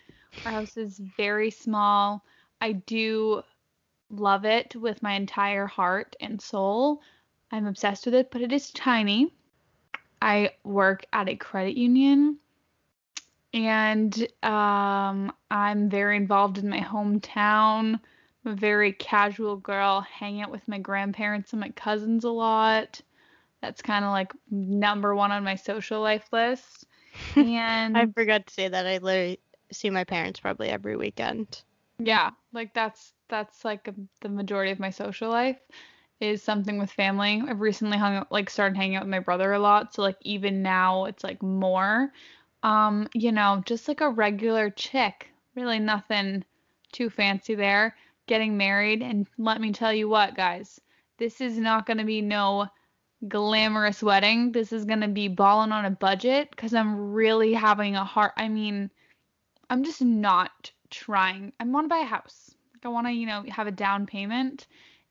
Our 0.45 0.53
house 0.53 0.77
is 0.77 1.01
very 1.17 1.51
small. 1.51 2.25
I 2.61 2.73
do 2.73 3.43
love 4.11 4.45
it 4.45 4.75
with 4.75 5.03
my 5.03 5.13
entire 5.13 5.67
heart 5.67 6.17
and 6.21 6.41
soul. 6.41 7.03
I'm 7.51 7.67
obsessed 7.67 8.07
with 8.07 8.15
it, 8.15 8.31
but 8.31 8.41
it 8.41 8.53
is 8.53 8.71
tiny. 8.71 9.33
I 10.21 10.51
work 10.65 11.05
at 11.13 11.29
a 11.29 11.37
credit 11.37 11.77
union 11.77 12.39
and 13.67 14.15
um, 14.43 15.33
I'm 15.51 15.89
very 15.91 16.17
involved 16.17 16.59
in 16.59 16.69
my 16.69 16.81
hometown. 16.81 18.01
I'm 18.45 18.53
a 18.53 18.55
very 18.55 18.93
casual 18.93 19.57
girl, 19.57 20.01
hang 20.01 20.41
out 20.43 20.51
with 20.51 20.67
my 20.69 20.79
grandparents 20.79 21.53
and 21.53 21.61
my 21.61 21.71
cousins 21.71 22.25
a 22.25 22.31
lot. 22.31 23.01
That's 23.61 23.83
kind 23.83 24.05
of 24.05 24.13
like 24.13 24.33
number 24.51 25.15
one 25.15 25.33
on 25.33 25.45
my 25.45 25.57
social 25.57 26.01
life 26.01 26.27
list. 26.33 26.87
And 27.37 27.97
I 27.97 28.07
forgot 28.07 28.47
to 28.47 28.55
say 28.55 28.69
that 28.69 28.87
I 28.87 28.99
literally 28.99 29.41
see 29.73 29.91
my 29.91 30.05
parents 30.05 30.41
probably 30.41 30.69
every 30.69 30.97
weekend. 30.97 31.63
yeah, 31.99 32.31
like 32.53 32.75
that's 32.75 33.13
that's 33.29 33.65
like 33.65 33.89
a, 33.89 33.95
the 34.21 34.29
majority 34.29 34.73
of 34.73 34.79
my 34.79 34.91
social 34.91 35.31
life 35.31 35.59
is 36.21 36.43
something 36.43 36.79
with 36.79 36.91
family. 36.91 37.43
I've 37.47 37.61
recently 37.61 37.99
hung 37.99 38.17
out, 38.17 38.33
like 38.33 38.51
started 38.51 38.77
hanging 38.77 38.97
out 38.97 39.05
with 39.05 39.11
my 39.11 39.21
brother 39.21 39.53
a 39.53 39.59
lot, 39.59 39.95
so 39.95 40.03
like 40.03 40.17
even 40.23 40.63
now 40.63 41.05
it's 41.07 41.25
like 41.25 41.43
more. 41.43 42.13
Um, 42.63 43.09
you 43.15 43.33
know, 43.33 43.63
just 43.65 43.89
like 43.89 44.01
a 44.01 44.11
regular 44.11 44.71
chick, 44.71 45.29
really 45.55 45.79
nothing 45.79 46.45
too 46.93 47.11
fancy 47.11 47.55
there. 47.55 47.97
Getting 48.27 48.57
married, 48.57 49.03
and 49.03 49.27
let 49.39 49.61
me 49.61 49.73
tell 49.73 49.93
you 49.93 50.09
what, 50.09 50.37
guys, 50.37 50.81
this 51.19 51.41
is 51.41 51.57
not 51.59 51.87
gonna 51.87 52.05
be 52.05 52.21
no 52.21 52.67
glamorous 53.27 54.03
wedding. 54.03 54.53
This 54.53 54.73
is 54.73 54.85
gonna 54.85 55.09
be 55.09 55.29
balling 55.29 55.73
on 55.73 55.87
a 55.87 55.91
budget 55.91 56.51
because 56.51 56.75
I'm 56.75 57.13
really 57.13 57.55
having 57.55 57.97
a 57.97 58.05
hard. 58.05 58.33
I 58.37 58.49
mean, 58.49 58.91
I'm 59.71 59.83
just 59.85 60.03
not 60.03 60.71
trying. 60.91 61.53
I 61.59 61.65
want 61.65 61.85
to 61.85 61.89
buy 61.89 61.99
a 61.99 62.05
house. 62.05 62.55
I 62.85 62.89
want 62.89 63.07
to, 63.07 63.13
you 63.13 63.27
know, 63.27 63.45
have 63.49 63.67
a 63.67 63.73
down 63.73 64.07
payment, 64.07 64.67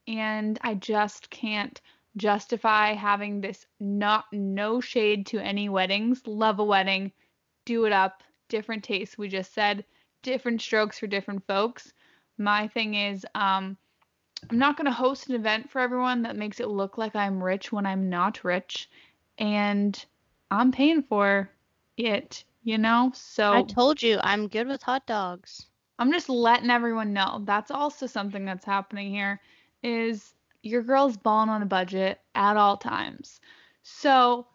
and 0.08 0.58
I 0.62 0.76
just 0.76 1.30
can't 1.30 1.80
justify 2.16 2.94
having 2.94 3.42
this 3.42 3.68
not 3.80 4.26
no 4.32 4.80
shade 4.82 5.26
to 5.28 5.40
any 5.40 5.70
weddings. 5.70 6.26
Love 6.26 6.60
a 6.60 6.64
wedding, 6.64 7.12
do 7.68 7.86
it 7.86 7.94
up, 7.94 8.24
different 8.50 8.84
tastes. 8.84 9.18
We 9.18 9.28
just 9.30 9.54
said 9.54 9.86
different 10.24 10.62
strokes 10.62 11.00
for 11.00 11.08
different 11.08 11.46
folks. 11.46 11.94
My 12.40 12.68
thing 12.68 12.96
is, 12.96 13.26
um, 13.36 13.78
I'm 14.50 14.58
not 14.58 14.78
gonna 14.78 14.92
host 14.92 15.30
an 15.30 15.36
event 15.36 15.70
for 15.70 15.80
everyone 15.82 16.24
that 16.24 16.36
makes 16.36 16.60
it 16.60 16.70
look 16.70 16.98
like 16.98 17.16
I'm 17.16 17.44
rich 17.44 17.72
when 17.72 17.86
I'm 17.86 18.10
not 18.10 18.44
rich, 18.44 18.90
and 19.38 20.06
I'm 20.50 20.72
paying 20.72 21.04
for 21.04 21.52
it, 21.98 22.46
you 22.64 22.78
know. 22.78 23.12
So 23.14 23.52
I 23.54 23.62
told 23.64 24.02
you 24.02 24.20
I'm 24.24 24.48
good 24.48 24.68
with 24.68 24.84
hot 24.84 25.06
dogs. 25.06 25.68
I'm 26.00 26.12
just 26.12 26.30
letting 26.30 26.70
everyone 26.72 27.14
know. 27.14 27.42
That's 27.46 27.72
also 27.72 28.08
something 28.08 28.46
that's 28.46 28.66
happening 28.66 29.12
here 29.12 29.42
is 29.84 30.34
your 30.64 30.84
girl's 30.84 31.18
balling 31.18 31.50
on 31.50 31.62
a 31.62 31.66
budget 31.68 32.22
at 32.36 32.58
all 32.58 32.78
times. 32.78 33.42
So 33.84 34.48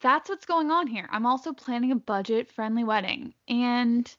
that's 0.00 0.28
what's 0.28 0.46
going 0.46 0.70
on 0.70 0.86
here. 0.86 1.08
I'm 1.10 1.26
also 1.26 1.52
planning 1.52 1.92
a 1.92 1.96
budget 1.96 2.50
friendly 2.50 2.84
wedding 2.84 3.34
and 3.48 4.14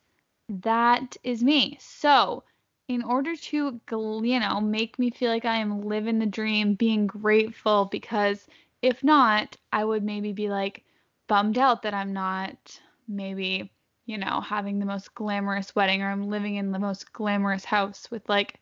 that 0.49 1.15
is 1.23 1.43
me. 1.43 1.77
So, 1.79 2.43
in 2.87 3.03
order 3.03 3.35
to 3.35 3.79
you 3.91 4.39
know, 4.39 4.59
make 4.59 4.97
me 4.97 5.11
feel 5.11 5.29
like 5.29 5.45
I 5.45 5.57
am 5.57 5.83
living 5.83 6.17
the 6.17 6.25
dream, 6.25 6.73
being 6.73 7.05
grateful 7.05 7.85
because 7.85 8.47
if 8.81 9.03
not, 9.03 9.57
I 9.71 9.85
would 9.85 10.03
maybe 10.03 10.33
be 10.33 10.49
like 10.49 10.83
bummed 11.27 11.57
out 11.59 11.83
that 11.83 11.93
I'm 11.93 12.13
not 12.13 12.79
maybe, 13.07 13.71
you 14.05 14.17
know, 14.17 14.41
having 14.41 14.79
the 14.79 14.85
most 14.85 15.13
glamorous 15.13 15.75
wedding 15.75 16.01
or 16.01 16.09
I'm 16.09 16.29
living 16.29 16.55
in 16.55 16.71
the 16.71 16.79
most 16.79 17.13
glamorous 17.13 17.63
house 17.63 18.09
with 18.09 18.27
like, 18.27 18.59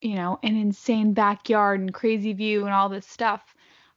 you 0.00 0.16
know, 0.16 0.38
an 0.42 0.56
insane 0.56 1.12
backyard 1.12 1.80
and 1.80 1.94
crazy 1.94 2.32
view 2.32 2.64
and 2.64 2.74
all 2.74 2.88
this 2.88 3.06
stuff. 3.06 3.54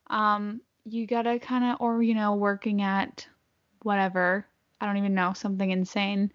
Um, 0.08 0.62
you 0.86 1.08
gotta 1.08 1.40
kind 1.40 1.64
of, 1.66 1.78
or, 1.82 2.02
you 2.04 2.14
know, 2.16 2.36
working 2.36 2.82
at 2.82 3.28
whatever, 3.84 4.46
I 4.82 4.86
don't 4.86 4.98
even 4.98 5.14
know, 5.16 5.34
something 5.34 5.70
insane. 5.72 6.32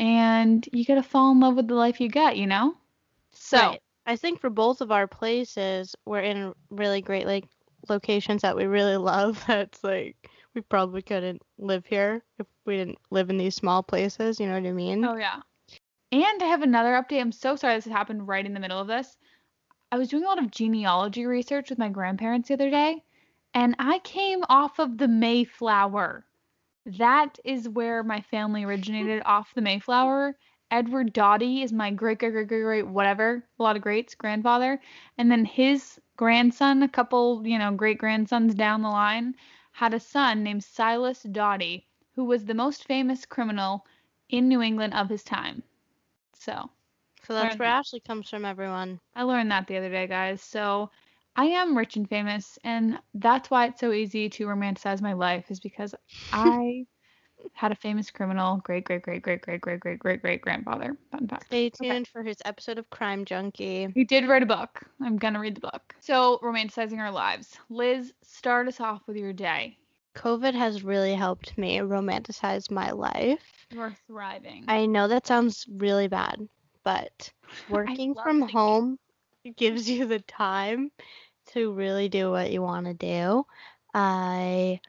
And 0.00 0.68
you 0.72 0.84
gotta 0.84 1.02
fall 1.02 1.32
in 1.32 1.40
love 1.40 1.56
with 1.56 1.68
the 1.68 1.74
life 1.74 2.00
you 2.00 2.08
got, 2.08 2.36
you 2.36 2.46
know? 2.46 2.74
So, 3.32 3.58
Right. 3.58 3.80
I 4.06 4.16
think 4.16 4.40
for 4.40 4.50
both 4.50 4.80
of 4.80 4.90
our 4.92 5.06
places, 5.06 5.94
we're 6.04 6.20
in 6.22 6.54
really 6.70 7.00
great 7.02 7.26
like 7.26 7.44
locations 7.88 8.42
that 8.42 8.56
we 8.56 8.64
really 8.66 8.96
love. 8.98 9.44
That's 9.46 9.82
like 9.84 10.16
we 10.54 10.60
probably 10.62 11.02
couldn't 11.02 11.42
live 11.58 11.86
here 11.86 12.22
if 12.38 12.46
we 12.66 12.76
didn't 12.76 12.98
live 13.10 13.30
in 13.30 13.38
these 13.38 13.54
small 13.56 13.82
places. 13.82 14.40
You 14.40 14.46
know 14.46 14.54
what 14.60 14.68
I 14.68 14.72
mean? 14.72 15.10
Oh 15.10 15.16
yeah. 15.16 15.42
And 16.12 16.42
I 16.42 16.46
have 16.46 16.62
another 16.62 16.92
update. 16.92 17.20
I'm 17.20 17.32
so 17.32 17.56
sorry 17.56 17.74
this 17.76 17.84
happened 17.86 18.28
right 18.28 18.44
in 18.46 18.54
the 18.54 18.60
middle 18.60 18.78
of 18.80 18.86
this. 18.88 19.16
I 19.92 19.98
was 19.98 20.08
doing 20.08 20.24
a 20.24 20.26
lot 20.28 20.38
of 20.42 20.50
genealogy 20.50 21.26
research 21.26 21.70
with 21.70 21.78
my 21.78 21.88
grandparents 21.88 22.48
the 22.48 22.54
other 22.54 22.70
day, 22.70 23.04
and 23.54 23.74
I 23.78 23.98
came 24.00 24.42
off 24.48 24.78
of 24.78 24.98
the 24.98 25.08
Mayflower. 25.08 26.26
That 26.86 27.38
is 27.44 27.68
where 27.68 28.02
my 28.02 28.20
family 28.20 28.64
originated 28.64 29.22
off 29.26 29.54
the 29.54 29.60
Mayflower. 29.62 30.36
Edward 30.70 31.12
Doty 31.12 31.62
is 31.62 31.72
my 31.72 31.90
great 31.90 32.18
great 32.18 32.32
great 32.32 32.48
great 32.48 32.62
great 32.62 32.86
whatever, 32.86 33.44
a 33.58 33.62
lot 33.62 33.76
of 33.76 33.82
greats 33.82 34.14
grandfather, 34.14 34.80
and 35.16 35.30
then 35.30 35.44
his 35.44 36.00
grandson, 36.16 36.82
a 36.82 36.88
couple, 36.88 37.46
you 37.46 37.58
know, 37.58 37.72
great 37.72 37.98
grandsons 37.98 38.54
down 38.54 38.82
the 38.82 38.88
line, 38.88 39.34
had 39.72 39.94
a 39.94 40.00
son 40.00 40.42
named 40.42 40.64
Silas 40.64 41.22
Doty, 41.22 41.86
who 42.14 42.24
was 42.24 42.44
the 42.46 42.54
most 42.54 42.84
famous 42.84 43.24
criminal 43.26 43.86
in 44.28 44.48
New 44.48 44.62
England 44.62 44.94
of 44.94 45.08
his 45.08 45.22
time. 45.24 45.62
So 46.34 46.70
So 47.22 47.32
that's 47.34 47.58
where 47.58 47.66
that. 47.66 47.76
Ashley 47.78 48.00
comes 48.00 48.28
from, 48.28 48.44
everyone. 48.44 49.00
I 49.14 49.22
learned 49.22 49.50
that 49.50 49.66
the 49.66 49.76
other 49.76 49.90
day, 49.90 50.06
guys. 50.06 50.40
So 50.42 50.90
I 51.38 51.44
am 51.44 51.78
rich 51.78 51.94
and 51.94 52.08
famous, 52.08 52.58
and 52.64 52.98
that's 53.14 53.48
why 53.48 53.66
it's 53.66 53.78
so 53.78 53.92
easy 53.92 54.28
to 54.28 54.46
romanticize 54.46 55.00
my 55.00 55.12
life, 55.12 55.52
is 55.52 55.60
because 55.60 55.94
I 56.32 56.84
had 57.52 57.70
a 57.70 57.76
famous 57.76 58.10
criminal, 58.10 58.56
great, 58.64 58.84
great, 58.84 59.02
great, 59.02 59.22
great, 59.22 59.40
great, 59.40 59.60
great, 59.60 59.78
great, 59.78 60.00
great, 60.00 60.20
great 60.20 60.40
grandfather. 60.42 60.96
Fun 61.12 61.28
fact. 61.28 61.44
Stay 61.44 61.70
Okay. 61.80 61.90
tuned 61.90 62.08
for 62.08 62.24
his 62.24 62.38
episode 62.44 62.76
of 62.78 62.90
Crime 62.90 63.24
Junkie. 63.24 63.86
He 63.94 64.02
did 64.02 64.26
write 64.28 64.42
a 64.42 64.46
book. 64.46 64.80
I'm 65.00 65.16
gonna 65.16 65.38
read 65.38 65.54
the 65.54 65.60
book. 65.60 65.94
So 66.00 66.40
romanticizing 66.42 66.98
our 66.98 67.12
lives. 67.12 67.56
Liz, 67.70 68.12
start 68.22 68.66
us 68.66 68.80
off 68.80 69.02
with 69.06 69.16
your 69.16 69.32
day. 69.32 69.76
COVID 70.16 70.54
has 70.54 70.82
really 70.82 71.14
helped 71.14 71.56
me 71.56 71.78
romanticize 71.78 72.68
my 72.68 72.90
life. 72.90 73.44
We're 73.76 73.94
thriving. 74.08 74.64
I 74.66 74.86
know 74.86 75.06
that 75.06 75.28
sounds 75.28 75.66
really 75.70 76.08
bad, 76.08 76.48
but 76.82 77.30
working 77.70 78.16
from 78.16 78.40
thinking- 78.40 78.56
home 78.56 78.98
gives 79.56 79.88
you 79.88 80.04
the 80.04 80.18
time 80.18 80.90
to 81.48 81.72
really 81.72 82.08
do 82.08 82.30
what 82.30 82.50
you 82.50 82.62
want 82.62 82.86
to 82.86 82.94
do. 82.94 83.44
I 83.94 84.80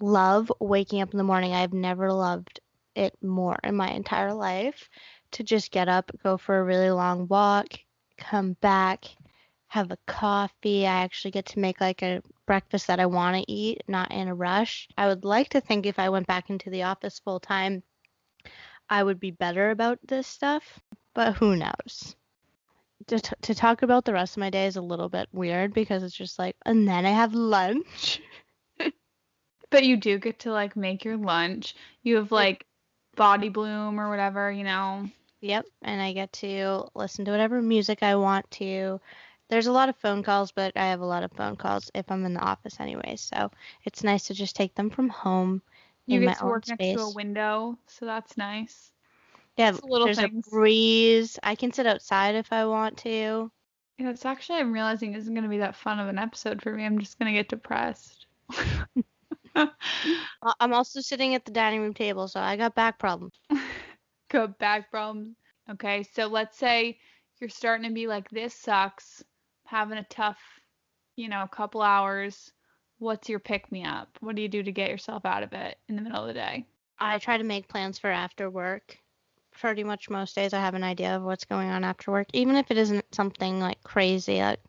love 0.00 0.50
waking 0.60 1.02
up 1.02 1.12
in 1.12 1.18
the 1.18 1.24
morning. 1.24 1.52
I've 1.52 1.72
never 1.72 2.12
loved 2.12 2.60
it 2.94 3.16
more 3.22 3.58
in 3.62 3.76
my 3.76 3.90
entire 3.90 4.34
life 4.34 4.88
to 5.32 5.42
just 5.42 5.70
get 5.70 5.88
up, 5.88 6.10
go 6.22 6.36
for 6.36 6.58
a 6.58 6.64
really 6.64 6.90
long 6.90 7.26
walk, 7.28 7.78
come 8.18 8.54
back, 8.60 9.04
have 9.68 9.90
a 9.90 9.98
coffee. 10.06 10.86
I 10.86 11.02
actually 11.02 11.30
get 11.30 11.46
to 11.46 11.58
make 11.58 11.80
like 11.80 12.02
a 12.02 12.22
breakfast 12.46 12.86
that 12.88 13.00
I 13.00 13.06
want 13.06 13.36
to 13.36 13.50
eat, 13.50 13.82
not 13.88 14.12
in 14.12 14.28
a 14.28 14.34
rush. 14.34 14.88
I 14.96 15.08
would 15.08 15.24
like 15.24 15.48
to 15.50 15.60
think 15.60 15.86
if 15.86 15.98
I 15.98 16.10
went 16.10 16.26
back 16.26 16.50
into 16.50 16.70
the 16.70 16.82
office 16.82 17.18
full 17.18 17.40
time, 17.40 17.82
I 18.88 19.02
would 19.02 19.18
be 19.18 19.30
better 19.30 19.70
about 19.70 19.98
this 20.06 20.26
stuff, 20.26 20.80
but 21.14 21.34
who 21.36 21.56
knows? 21.56 22.14
To, 23.08 23.18
t- 23.20 23.34
to 23.42 23.54
talk 23.54 23.82
about 23.82 24.04
the 24.04 24.12
rest 24.12 24.36
of 24.36 24.40
my 24.40 24.50
day 24.50 24.66
is 24.66 24.76
a 24.76 24.82
little 24.82 25.08
bit 25.08 25.28
weird 25.32 25.72
because 25.74 26.02
it's 26.02 26.16
just 26.16 26.38
like, 26.38 26.56
and 26.64 26.86
then 26.88 27.04
I 27.06 27.10
have 27.10 27.34
lunch. 27.34 28.20
but 29.70 29.84
you 29.84 29.96
do 29.96 30.18
get 30.18 30.38
to 30.40 30.52
like 30.52 30.76
make 30.76 31.04
your 31.04 31.16
lunch. 31.16 31.74
You 32.02 32.16
have 32.16 32.30
like 32.32 32.66
body 33.16 33.48
bloom 33.48 34.00
or 34.00 34.08
whatever, 34.08 34.50
you 34.50 34.64
know. 34.64 35.08
Yep, 35.40 35.66
and 35.82 36.00
I 36.00 36.12
get 36.12 36.32
to 36.34 36.88
listen 36.94 37.24
to 37.24 37.30
whatever 37.32 37.60
music 37.62 38.02
I 38.02 38.14
want 38.16 38.50
to. 38.52 39.00
There's 39.48 39.66
a 39.66 39.72
lot 39.72 39.88
of 39.88 39.96
phone 39.96 40.22
calls, 40.22 40.52
but 40.52 40.76
I 40.76 40.86
have 40.86 41.00
a 41.00 41.06
lot 41.06 41.22
of 41.24 41.32
phone 41.32 41.56
calls 41.56 41.90
if 41.94 42.10
I'm 42.10 42.24
in 42.24 42.34
the 42.34 42.40
office 42.40 42.80
anyway, 42.80 43.16
so 43.16 43.50
it's 43.84 44.02
nice 44.04 44.26
to 44.28 44.34
just 44.34 44.56
take 44.56 44.74
them 44.74 44.90
from 44.90 45.08
home 45.10 45.62
You 46.06 46.18
in 46.18 46.24
my 46.24 46.34
get 46.34 46.36
to 46.36 46.46
own 46.46 46.62
work 46.62 46.64
space. 46.64 46.88
next 46.90 46.92
to 46.92 47.00
a 47.00 47.08
window, 47.08 47.78
so 47.86 48.04
that's 48.06 48.36
nice. 48.36 48.91
Yeah, 49.56 49.70
it's 49.70 49.80
the 49.80 49.86
little 49.86 50.06
there's 50.06 50.18
things. 50.18 50.46
a 50.46 50.50
breeze. 50.50 51.38
I 51.42 51.54
can 51.54 51.72
sit 51.72 51.86
outside 51.86 52.34
if 52.34 52.52
I 52.52 52.64
want 52.64 52.98
to. 52.98 53.50
Yeah, 53.98 54.10
it's 54.10 54.24
actually 54.24 54.58
I'm 54.58 54.72
realizing 54.72 55.14
isn't 55.14 55.34
gonna 55.34 55.48
be 55.48 55.58
that 55.58 55.76
fun 55.76 55.98
of 55.98 56.08
an 56.08 56.18
episode 56.18 56.62
for 56.62 56.72
me. 56.72 56.84
I'm 56.84 56.98
just 56.98 57.18
gonna 57.18 57.32
get 57.32 57.48
depressed. 57.48 58.26
I'm 59.54 60.72
also 60.72 61.00
sitting 61.00 61.34
at 61.34 61.44
the 61.44 61.50
dining 61.50 61.80
room 61.80 61.94
table, 61.94 62.28
so 62.28 62.40
I 62.40 62.56
got 62.56 62.74
back 62.74 62.98
problems. 62.98 63.34
Good 64.30 64.56
back 64.58 64.90
problems. 64.90 65.36
Okay, 65.70 66.02
so 66.02 66.26
let's 66.26 66.56
say 66.56 66.98
you're 67.40 67.50
starting 67.50 67.88
to 67.88 67.94
be 67.94 68.06
like, 68.06 68.28
this 68.30 68.54
sucks, 68.54 69.22
having 69.66 69.98
a 69.98 70.04
tough, 70.04 70.38
you 71.16 71.28
know, 71.28 71.46
couple 71.46 71.82
hours. 71.82 72.50
What's 72.98 73.28
your 73.28 73.40
pick 73.40 73.70
me 73.70 73.84
up? 73.84 74.08
What 74.20 74.36
do 74.36 74.42
you 74.42 74.48
do 74.48 74.62
to 74.62 74.72
get 74.72 74.90
yourself 74.90 75.24
out 75.26 75.42
of 75.42 75.52
it 75.52 75.76
in 75.88 75.96
the 75.96 76.02
middle 76.02 76.22
of 76.22 76.28
the 76.28 76.34
day? 76.34 76.66
I 76.98 77.18
try 77.18 77.36
to 77.36 77.44
make 77.44 77.68
plans 77.68 77.98
for 77.98 78.10
after 78.10 78.48
work. 78.48 78.96
Pretty 79.52 79.84
much 79.84 80.10
most 80.10 80.34
days 80.34 80.52
I 80.52 80.60
have 80.60 80.74
an 80.74 80.84
idea 80.84 81.16
of 81.16 81.22
what's 81.22 81.44
going 81.44 81.68
on 81.68 81.84
after 81.84 82.10
work, 82.10 82.26
even 82.32 82.56
if 82.56 82.70
it 82.70 82.78
isn't 82.78 83.14
something 83.14 83.60
like 83.60 83.82
crazy. 83.84 84.40
Like 84.40 84.60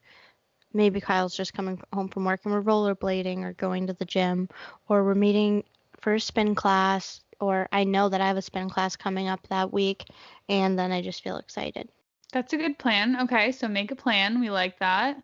maybe 0.73 0.99
Kyle's 0.99 1.35
just 1.35 1.53
coming 1.53 1.81
home 1.93 2.09
from 2.09 2.25
work 2.25 2.41
and 2.43 2.53
we're 2.53 2.61
rollerblading 2.61 3.43
or 3.43 3.53
going 3.53 3.87
to 3.87 3.93
the 3.93 4.05
gym, 4.05 4.49
or 4.89 5.03
we're 5.03 5.15
meeting 5.15 5.63
for 5.99 6.15
a 6.15 6.19
spin 6.19 6.53
class, 6.53 7.21
or 7.39 7.67
I 7.71 7.83
know 7.83 8.09
that 8.09 8.21
I 8.21 8.27
have 8.27 8.37
a 8.37 8.41
spin 8.41 8.69
class 8.69 8.95
coming 8.95 9.27
up 9.27 9.47
that 9.47 9.71
week, 9.71 10.05
and 10.49 10.77
then 10.77 10.91
I 10.91 11.01
just 11.01 11.23
feel 11.23 11.37
excited. 11.37 11.89
That's 12.31 12.53
a 12.53 12.57
good 12.57 12.77
plan. 12.77 13.21
Okay, 13.21 13.51
so 13.51 13.67
make 13.67 13.91
a 13.91 13.95
plan. 13.95 14.39
We 14.39 14.49
like 14.49 14.79
that. 14.79 15.21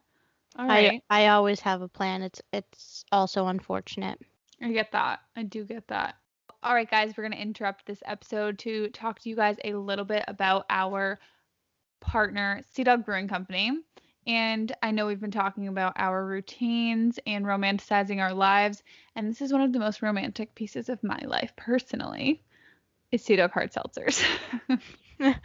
All 0.58 0.68
right. 0.68 1.02
I 1.10 1.24
I 1.24 1.28
always 1.30 1.60
have 1.62 1.82
a 1.82 1.88
plan. 1.88 2.22
It's 2.22 2.42
it's 2.54 3.06
also 3.12 3.48
unfortunate. 3.48 4.20
I 4.62 4.72
get 4.72 4.92
that. 4.92 5.22
I 5.36 5.44
do 5.44 5.64
get 5.64 5.88
that. 5.88 6.16
All 6.62 6.74
right, 6.74 6.90
guys, 6.90 7.14
we're 7.16 7.24
going 7.24 7.32
to 7.32 7.42
interrupt 7.42 7.86
this 7.86 8.04
episode 8.06 8.60
to 8.60 8.90
talk 8.90 9.20
to 9.20 9.30
you 9.30 9.36
guys 9.38 9.56
a 9.64 9.76
little 9.76 10.04
bit 10.04 10.26
about 10.28 10.66
our 10.70 11.18
partner, 12.02 12.62
Sea 12.74 12.84
Dog 12.84 13.06
Brewing 13.06 13.30
Company. 13.30 13.72
And 14.28 14.70
I 14.84 14.92
know 14.92 15.08
we've 15.08 15.22
been 15.22 15.32
talking 15.32 15.70
about 15.70 15.94
our 15.96 16.26
routines 16.26 17.18
and 17.26 17.46
romanticizing 17.46 18.20
our 18.20 18.34
lives. 18.34 18.84
And 19.16 19.30
this 19.30 19.42
is 19.42 19.54
one 19.54 19.62
of 19.62 19.72
the 19.72 19.80
most 19.80 20.02
romantic 20.02 20.54
pieces 20.54 20.90
of 20.90 21.02
my 21.02 21.22
life, 21.26 21.54
personally, 21.56 22.44
is 23.14 23.24
Sea 23.24 23.38
Dog 23.38 23.52
Hard 23.52 23.72
Seltzers. 23.72 24.22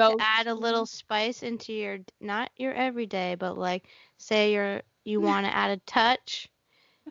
so, 0.00 0.16
add 0.18 0.46
a 0.46 0.54
little 0.54 0.86
spice 0.86 1.42
into 1.42 1.74
your 1.74 1.98
not 2.22 2.50
your 2.56 2.72
everyday, 2.72 3.34
but 3.34 3.58
like 3.58 3.86
say 4.16 4.54
you're 4.54 4.80
you 5.04 5.20
want 5.20 5.44
to 5.44 5.54
add 5.54 5.72
a 5.72 5.76
touch. 5.84 6.48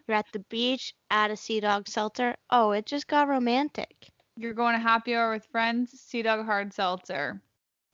You're 0.08 0.18
at 0.18 0.26
the 0.34 0.40
beach, 0.40 0.94
at 1.10 1.32
a 1.32 1.38
Sea 1.38 1.60
Dog 1.60 1.88
seltzer. 1.88 2.36
Oh, 2.50 2.72
it 2.72 2.86
just 2.86 3.08
got 3.08 3.28
romantic. 3.28 4.10
you're 4.36 4.54
going 4.54 4.74
to 4.76 4.82
happy 4.82 5.16
hour 5.16 5.32
with 5.32 5.46
friends, 5.46 5.92
Sea 6.00 6.24
Dog 6.24 6.46
Hard 6.46 6.74
Seltzer. 6.74 7.42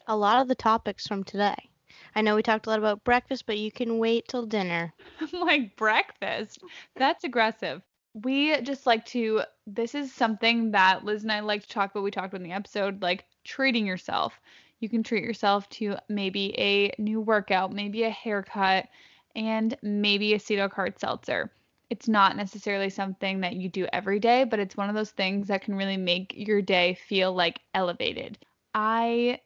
A 0.07 0.15
lot 0.15 0.41
of 0.41 0.47
the 0.47 0.55
topics 0.55 1.05
from 1.07 1.23
today. 1.23 1.69
I 2.15 2.21
know 2.21 2.35
we 2.35 2.43
talked 2.43 2.65
a 2.65 2.69
lot 2.69 2.79
about 2.79 3.03
breakfast, 3.03 3.45
but 3.45 3.57
you 3.57 3.71
can 3.71 3.99
wait 3.99 4.27
till 4.27 4.45
dinner. 4.45 4.93
like 5.33 5.75
breakfast. 5.75 6.59
That's 6.95 7.23
aggressive. 7.23 7.81
We 8.13 8.59
just 8.61 8.85
like 8.87 9.05
to, 9.07 9.43
this 9.67 9.93
is 9.93 10.11
something 10.13 10.71
that 10.71 11.05
Liz 11.05 11.23
and 11.23 11.31
I 11.31 11.41
like 11.41 11.61
to 11.63 11.69
talk 11.69 11.91
about. 11.91 12.03
We 12.03 12.11
talked 12.11 12.33
about 12.33 12.41
in 12.41 12.49
the 12.49 12.55
episode, 12.55 13.01
like 13.01 13.25
treating 13.43 13.85
yourself. 13.85 14.39
You 14.79 14.89
can 14.89 15.03
treat 15.03 15.23
yourself 15.23 15.69
to 15.71 15.97
maybe 16.07 16.57
a 16.57 16.91
new 16.97 17.21
workout, 17.21 17.73
maybe 17.73 18.03
a 18.03 18.09
haircut, 18.09 18.87
and 19.35 19.75
maybe 19.83 20.33
a 20.33 20.39
Sea 20.39 20.55
Dog 20.55 20.73
Hard 20.73 20.97
Seltzer. 20.97 21.51
It's 21.89 22.07
not 22.07 22.35
necessarily 22.35 22.89
something 22.89 23.41
that 23.41 23.55
you 23.55 23.69
do 23.69 23.87
every 23.91 24.19
day, 24.19 24.43
but 24.43 24.59
it's 24.59 24.77
one 24.77 24.89
of 24.89 24.95
those 24.95 25.11
things 25.11 25.47
that 25.47 25.61
can 25.63 25.75
really 25.75 25.97
make 25.97 26.33
your 26.35 26.61
day 26.61 26.93
feel 26.93 27.33
like 27.33 27.59
elevated. 27.73 28.37
I 28.73 29.39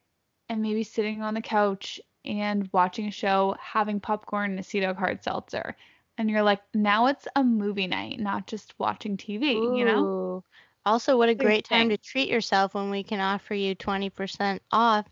am 0.50 0.62
maybe 0.62 0.84
sitting 0.84 1.22
on 1.22 1.34
the 1.34 1.42
couch 1.42 2.02
and 2.26 2.70
watching 2.74 3.08
a 3.08 3.12
show, 3.12 3.56
having 3.60 4.00
popcorn 4.00 4.52
and 4.52 4.60
a 4.60 4.64
Sea 4.64 4.82
Dog 4.82 4.98
hard 4.98 5.24
seltzer. 5.24 5.76
And 6.18 6.30
you're 6.30 6.44
like, 6.44 6.62
now 6.74 7.08
it's 7.08 7.28
a 7.36 7.44
movie 7.44 7.88
night, 7.88 8.20
not 8.20 8.48
just 8.48 8.74
watching 8.78 9.18
TV, 9.18 9.76
you 9.76 9.86
know? 9.86 10.42
Also, 10.86 11.18
what 11.18 11.30
a 11.30 11.32
What 11.32 11.38
do 11.40 11.44
you 11.44 11.50
great 11.50 11.64
time 11.64 11.90
to 11.90 11.98
treat 11.98 12.30
yourself 12.30 12.74
when 12.76 12.90
we 12.90 13.04
can 13.04 13.20
offer 13.20 13.54
you 13.54 13.76
20% 13.76 14.60
off 14.72 15.08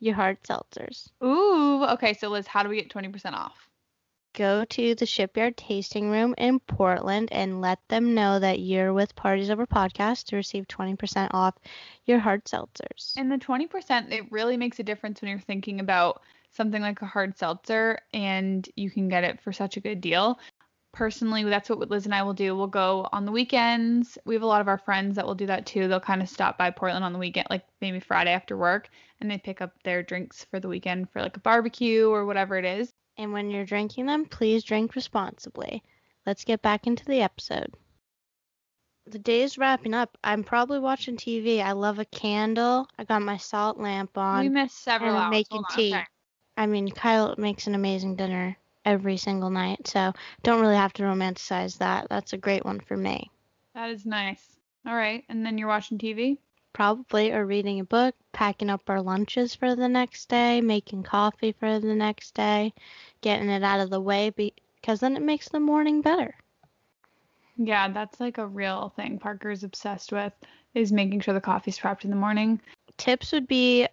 your 0.00 0.14
hard 0.14 0.42
seltzers. 0.42 1.08
Ooh, 1.24 1.84
okay, 1.84 2.14
so 2.14 2.28
Liz, 2.28 2.46
how 2.46 2.62
do 2.62 2.68
we 2.68 2.76
get 2.76 2.90
20% 2.90 3.34
off? 3.34 3.67
Go 4.34 4.64
to 4.64 4.94
the 4.94 5.06
Shipyard 5.06 5.56
Tasting 5.56 6.10
Room 6.10 6.34
in 6.38 6.60
Portland 6.60 7.28
and 7.32 7.60
let 7.60 7.78
them 7.88 8.14
know 8.14 8.38
that 8.38 8.60
you're 8.60 8.92
with 8.92 9.16
Parties 9.16 9.50
Over 9.50 9.66
Podcast 9.66 10.26
to 10.26 10.36
receive 10.36 10.68
20% 10.68 11.28
off 11.32 11.54
your 12.06 12.18
hard 12.18 12.44
seltzers. 12.44 13.14
And 13.16 13.30
the 13.30 13.38
20%, 13.38 14.12
it 14.12 14.30
really 14.30 14.56
makes 14.56 14.78
a 14.78 14.82
difference 14.82 15.20
when 15.20 15.30
you're 15.30 15.40
thinking 15.40 15.80
about 15.80 16.22
something 16.50 16.82
like 16.82 17.02
a 17.02 17.06
hard 17.06 17.36
seltzer 17.36 17.98
and 18.12 18.68
you 18.76 18.90
can 18.90 19.08
get 19.08 19.24
it 19.24 19.40
for 19.40 19.52
such 19.52 19.76
a 19.76 19.80
good 19.80 20.00
deal. 20.00 20.38
Personally, 20.92 21.44
that's 21.44 21.68
what 21.68 21.90
Liz 21.90 22.06
and 22.06 22.14
I 22.14 22.22
will 22.22 22.32
do. 22.32 22.56
We'll 22.56 22.66
go 22.66 23.08
on 23.12 23.24
the 23.24 23.32
weekends. 23.32 24.18
We 24.24 24.34
have 24.34 24.42
a 24.42 24.46
lot 24.46 24.60
of 24.60 24.68
our 24.68 24.78
friends 24.78 25.16
that 25.16 25.26
will 25.26 25.34
do 25.34 25.46
that 25.46 25.66
too. 25.66 25.86
They'll 25.86 26.00
kind 26.00 26.22
of 26.22 26.28
stop 26.28 26.56
by 26.56 26.70
Portland 26.70 27.04
on 27.04 27.12
the 27.12 27.18
weekend, 27.18 27.46
like 27.50 27.64
maybe 27.80 28.00
Friday 28.00 28.32
after 28.32 28.56
work, 28.56 28.88
and 29.20 29.30
they 29.30 29.38
pick 29.38 29.60
up 29.60 29.74
their 29.84 30.02
drinks 30.02 30.44
for 30.50 30.58
the 30.58 30.68
weekend 30.68 31.10
for 31.10 31.20
like 31.20 31.36
a 31.36 31.40
barbecue 31.40 32.08
or 32.08 32.24
whatever 32.24 32.56
it 32.56 32.64
is. 32.64 32.92
And 33.18 33.32
when 33.32 33.50
you're 33.50 33.64
drinking 33.64 34.06
them, 34.06 34.24
please 34.26 34.62
drink 34.64 34.94
responsibly. 34.94 35.82
Let's 36.24 36.44
get 36.44 36.62
back 36.62 36.86
into 36.86 37.04
the 37.04 37.20
episode. 37.20 37.74
The 39.06 39.18
day 39.18 39.42
is 39.42 39.58
wrapping 39.58 39.94
up. 39.94 40.16
I'm 40.22 40.44
probably 40.44 40.78
watching 40.78 41.16
TV. 41.16 41.60
I 41.62 41.72
love 41.72 41.98
a 41.98 42.04
candle. 42.04 42.86
I 42.98 43.04
got 43.04 43.22
my 43.22 43.36
salt 43.38 43.78
lamp 43.78 44.16
on. 44.16 44.44
we 44.44 44.48
missed 44.50 44.78
several 44.82 45.10
and 45.10 45.18
I'm 45.18 45.24
hours. 45.24 45.30
making 45.32 45.58
on, 45.58 45.76
tea. 45.76 45.94
okay. 45.94 46.04
I 46.56 46.66
mean, 46.66 46.90
Kyle 46.90 47.34
makes 47.38 47.66
an 47.66 47.74
amazing 47.74 48.16
dinner 48.16 48.56
every 48.84 49.16
single 49.16 49.50
night, 49.50 49.86
so 49.88 50.12
don't 50.42 50.60
really 50.60 50.76
have 50.76 50.92
to 50.94 51.02
romanticize 51.04 51.78
that. 51.78 52.08
That's 52.08 52.32
a 52.34 52.38
great 52.38 52.64
one 52.64 52.80
for 52.80 52.96
me. 52.96 53.30
That 53.74 53.90
is 53.90 54.04
nice. 54.04 54.58
All 54.86 54.94
right. 54.94 55.24
And 55.28 55.44
then 55.44 55.56
you're 55.58 55.68
watching 55.68 55.98
TV? 55.98 56.38
Probably, 56.78 57.32
or 57.32 57.44
reading 57.44 57.80
a 57.80 57.84
book, 57.84 58.14
packing 58.30 58.70
up 58.70 58.82
our 58.88 59.02
lunches 59.02 59.52
for 59.52 59.74
the 59.74 59.88
next 59.88 60.28
day, 60.28 60.60
making 60.60 61.02
coffee 61.02 61.50
for 61.50 61.80
the 61.80 61.92
next 61.92 62.34
day, 62.34 62.72
getting 63.20 63.48
it 63.48 63.64
out 63.64 63.80
of 63.80 63.90
the 63.90 64.00
way 64.00 64.30
because 64.30 65.00
then 65.00 65.16
it 65.16 65.22
makes 65.22 65.48
the 65.48 65.58
morning 65.58 66.02
better. 66.02 66.36
Yeah, 67.56 67.88
that's 67.88 68.20
like 68.20 68.38
a 68.38 68.46
real 68.46 68.92
thing 68.94 69.18
Parker's 69.18 69.64
obsessed 69.64 70.12
with 70.12 70.32
is 70.72 70.92
making 70.92 71.18
sure 71.18 71.34
the 71.34 71.40
coffee's 71.40 71.80
prepped 71.80 72.04
in 72.04 72.10
the 72.10 72.16
morning. 72.16 72.60
Tips 72.96 73.32
would 73.32 73.48
be 73.48 73.88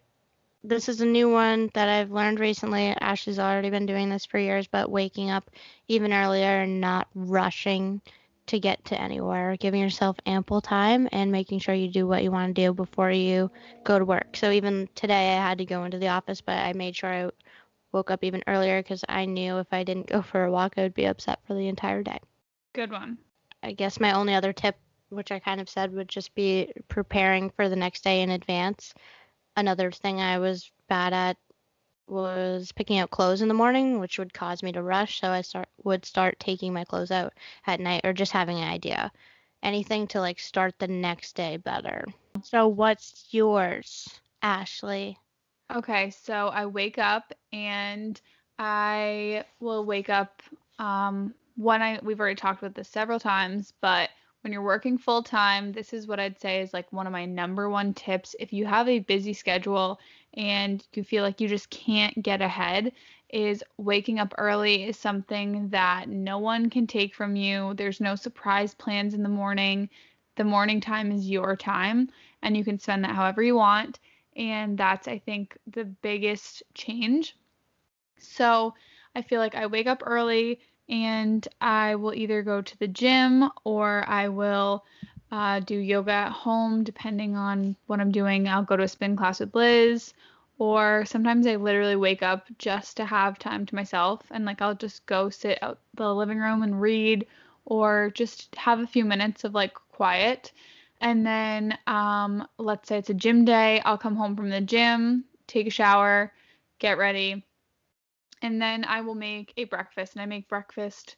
this 0.63 0.87
is 0.87 1.01
a 1.01 1.07
new 1.07 1.27
one 1.27 1.71
that 1.73 1.89
I've 1.89 2.11
learned 2.11 2.39
recently. 2.39 2.95
Ashley's 3.01 3.39
already 3.39 3.71
been 3.71 3.87
doing 3.87 4.11
this 4.11 4.27
for 4.27 4.37
years, 4.37 4.67
but 4.67 4.91
waking 4.91 5.31
up 5.31 5.49
even 5.87 6.13
earlier 6.13 6.61
and 6.61 6.81
not 6.81 7.07
rushing 7.15 8.01
to 8.47 8.59
get 8.59 8.83
to 8.85 8.99
anywhere, 8.99 9.57
giving 9.57 9.81
yourself 9.81 10.17
ample 10.25 10.61
time 10.61 11.07
and 11.11 11.31
making 11.31 11.59
sure 11.59 11.75
you 11.75 11.89
do 11.89 12.07
what 12.07 12.23
you 12.23 12.31
want 12.31 12.55
to 12.55 12.61
do 12.61 12.73
before 12.73 13.11
you 13.11 13.51
go 13.83 13.97
to 13.99 14.05
work. 14.05 14.35
So 14.35 14.51
even 14.51 14.87
today 14.95 15.35
I 15.35 15.41
had 15.41 15.57
to 15.59 15.65
go 15.65 15.83
into 15.85 15.97
the 15.97 16.09
office, 16.09 16.41
but 16.41 16.57
I 16.57 16.73
made 16.73 16.95
sure 16.95 17.11
I 17.11 17.29
woke 17.91 18.11
up 18.11 18.23
even 18.23 18.43
earlier 18.47 18.81
because 18.81 19.03
I 19.07 19.25
knew 19.25 19.57
if 19.57 19.67
I 19.71 19.83
didn't 19.83 20.07
go 20.07 20.21
for 20.21 20.43
a 20.43 20.51
walk, 20.51 20.73
I 20.77 20.83
would 20.83 20.93
be 20.93 21.05
upset 21.05 21.39
for 21.47 21.53
the 21.53 21.67
entire 21.67 22.03
day. 22.03 22.19
Good 22.73 22.91
one. 22.91 23.17
I 23.63 23.71
guess 23.71 23.99
my 23.99 24.11
only 24.11 24.35
other 24.35 24.53
tip, 24.53 24.77
which 25.09 25.31
I 25.31 25.39
kind 25.39 25.59
of 25.61 25.69
said, 25.69 25.93
would 25.93 26.09
just 26.09 26.35
be 26.35 26.71
preparing 26.87 27.49
for 27.49 27.69
the 27.69 27.75
next 27.75 28.03
day 28.03 28.21
in 28.21 28.29
advance. 28.29 28.93
Another 29.55 29.91
thing 29.91 30.19
I 30.19 30.39
was 30.39 30.71
bad 30.87 31.13
at 31.13 31.37
was 32.07 32.71
picking 32.71 32.99
out 32.99 33.09
clothes 33.09 33.41
in 33.41 33.47
the 33.47 33.53
morning, 33.53 33.99
which 33.99 34.19
would 34.19 34.33
cause 34.33 34.63
me 34.63 34.71
to 34.71 34.83
rush. 34.83 35.21
So 35.21 35.29
I 35.29 35.41
start 35.41 35.67
would 35.83 36.05
start 36.05 36.39
taking 36.39 36.73
my 36.73 36.83
clothes 36.83 37.11
out 37.11 37.33
at 37.65 37.79
night 37.79 38.01
or 38.03 38.13
just 38.13 38.31
having 38.31 38.57
an 38.57 38.67
idea. 38.67 39.11
Anything 39.63 40.07
to 40.07 40.19
like 40.19 40.39
start 40.39 40.77
the 40.77 40.87
next 40.87 41.35
day 41.35 41.57
better. 41.57 42.05
So 42.43 42.67
what's 42.67 43.25
yours, 43.31 44.07
Ashley? 44.41 45.17
Okay, 45.73 46.11
so 46.11 46.49
I 46.49 46.67
wake 46.67 46.97
up 46.99 47.33
and 47.51 48.19
I 48.59 49.45
will 49.59 49.85
wake 49.85 50.09
up 50.09 50.43
um 50.77 51.33
when 51.55 51.81
I 51.81 51.99
we've 52.03 52.19
already 52.19 52.35
talked 52.35 52.61
about 52.61 52.75
this 52.75 52.89
several 52.89 53.19
times, 53.19 53.73
but 53.81 54.09
when 54.45 54.53
you're 54.53 54.61
working 54.61 54.95
full 54.95 55.23
time, 55.23 55.71
this 55.71 55.91
is 55.91 56.05
what 56.05 56.19
I'd 56.19 56.39
say 56.39 56.61
is 56.61 56.71
like 56.71 56.93
one 56.93 57.07
of 57.07 57.11
my 57.11 57.25
number 57.25 57.67
one 57.67 57.95
tips. 57.95 58.35
If 58.39 58.53
you 58.53 58.67
have 58.67 58.87
a 58.87 58.99
busy 58.99 59.33
schedule 59.33 59.99
and 60.35 60.85
you 60.93 61.03
feel 61.03 61.23
like 61.23 61.41
you 61.41 61.47
just 61.47 61.71
can't 61.71 62.21
get 62.21 62.43
ahead, 62.43 62.91
is 63.29 63.63
waking 63.77 64.19
up 64.19 64.35
early 64.37 64.83
is 64.83 64.97
something 64.97 65.69
that 65.69 66.09
no 66.09 66.37
one 66.37 66.69
can 66.69 66.85
take 66.85 67.15
from 67.15 67.35
you. 67.35 67.73
There's 67.73 67.99
no 67.99 68.13
surprise 68.13 68.75
plans 68.75 69.15
in 69.15 69.23
the 69.23 69.29
morning. 69.29 69.89
The 70.35 70.43
morning 70.43 70.79
time 70.79 71.11
is 71.11 71.27
your 71.27 71.55
time 71.55 72.11
and 72.43 72.55
you 72.55 72.63
can 72.63 72.77
spend 72.77 73.03
that 73.03 73.15
however 73.15 73.41
you 73.41 73.55
want 73.55 73.99
and 74.35 74.77
that's 74.77 75.07
I 75.07 75.17
think 75.17 75.57
the 75.65 75.85
biggest 75.85 76.61
change. 76.75 77.35
So 78.19 78.75
I 79.15 79.23
feel 79.23 79.39
like 79.39 79.55
I 79.55 79.65
wake 79.65 79.87
up 79.87 80.03
early 80.05 80.59
and 80.89 81.47
I 81.61 81.95
will 81.95 82.13
either 82.13 82.41
go 82.43 82.61
to 82.61 82.79
the 82.79 82.87
gym 82.87 83.49
or 83.63 84.03
I 84.07 84.27
will 84.27 84.85
uh, 85.31 85.59
do 85.59 85.75
yoga 85.77 86.11
at 86.11 86.31
home, 86.31 86.83
depending 86.83 87.35
on 87.35 87.75
what 87.87 87.99
I'm 87.99 88.11
doing. 88.11 88.47
I'll 88.47 88.63
go 88.63 88.77
to 88.77 88.83
a 88.83 88.87
spin 88.87 89.15
class 89.15 89.39
with 89.39 89.55
Liz, 89.55 90.13
or 90.59 91.03
sometimes 91.05 91.47
I 91.47 91.55
literally 91.55 91.95
wake 91.95 92.23
up 92.23 92.47
just 92.57 92.97
to 92.97 93.05
have 93.05 93.39
time 93.39 93.65
to 93.65 93.75
myself 93.75 94.21
and 94.31 94.45
like 94.45 94.61
I'll 94.61 94.75
just 94.75 95.05
go 95.05 95.29
sit 95.29 95.59
out 95.61 95.79
the 95.95 96.13
living 96.13 96.39
room 96.39 96.63
and 96.63 96.79
read 96.79 97.25
or 97.65 98.11
just 98.13 98.55
have 98.55 98.79
a 98.79 98.87
few 98.87 99.03
minutes 99.03 99.43
of 99.43 99.53
like 99.53 99.73
quiet. 99.91 100.51
And 101.01 101.25
then 101.25 101.77
um, 101.87 102.47
let's 102.57 102.87
say 102.87 102.97
it's 102.97 103.09
a 103.09 103.13
gym 103.13 103.43
day, 103.43 103.81
I'll 103.83 103.97
come 103.97 104.15
home 104.15 104.35
from 104.35 104.49
the 104.49 104.61
gym, 104.61 105.25
take 105.47 105.67
a 105.67 105.71
shower, 105.71 106.31
get 106.79 106.97
ready, 106.97 107.43
and 108.45 108.61
then 108.61 108.85
I 108.85 109.01
will 109.01 109.15
make 109.15 109.53
a 109.57 109.63
breakfast. 109.63 110.13
And 110.13 110.21
I 110.21 110.27
make 110.27 110.47
breakfast 110.47 111.15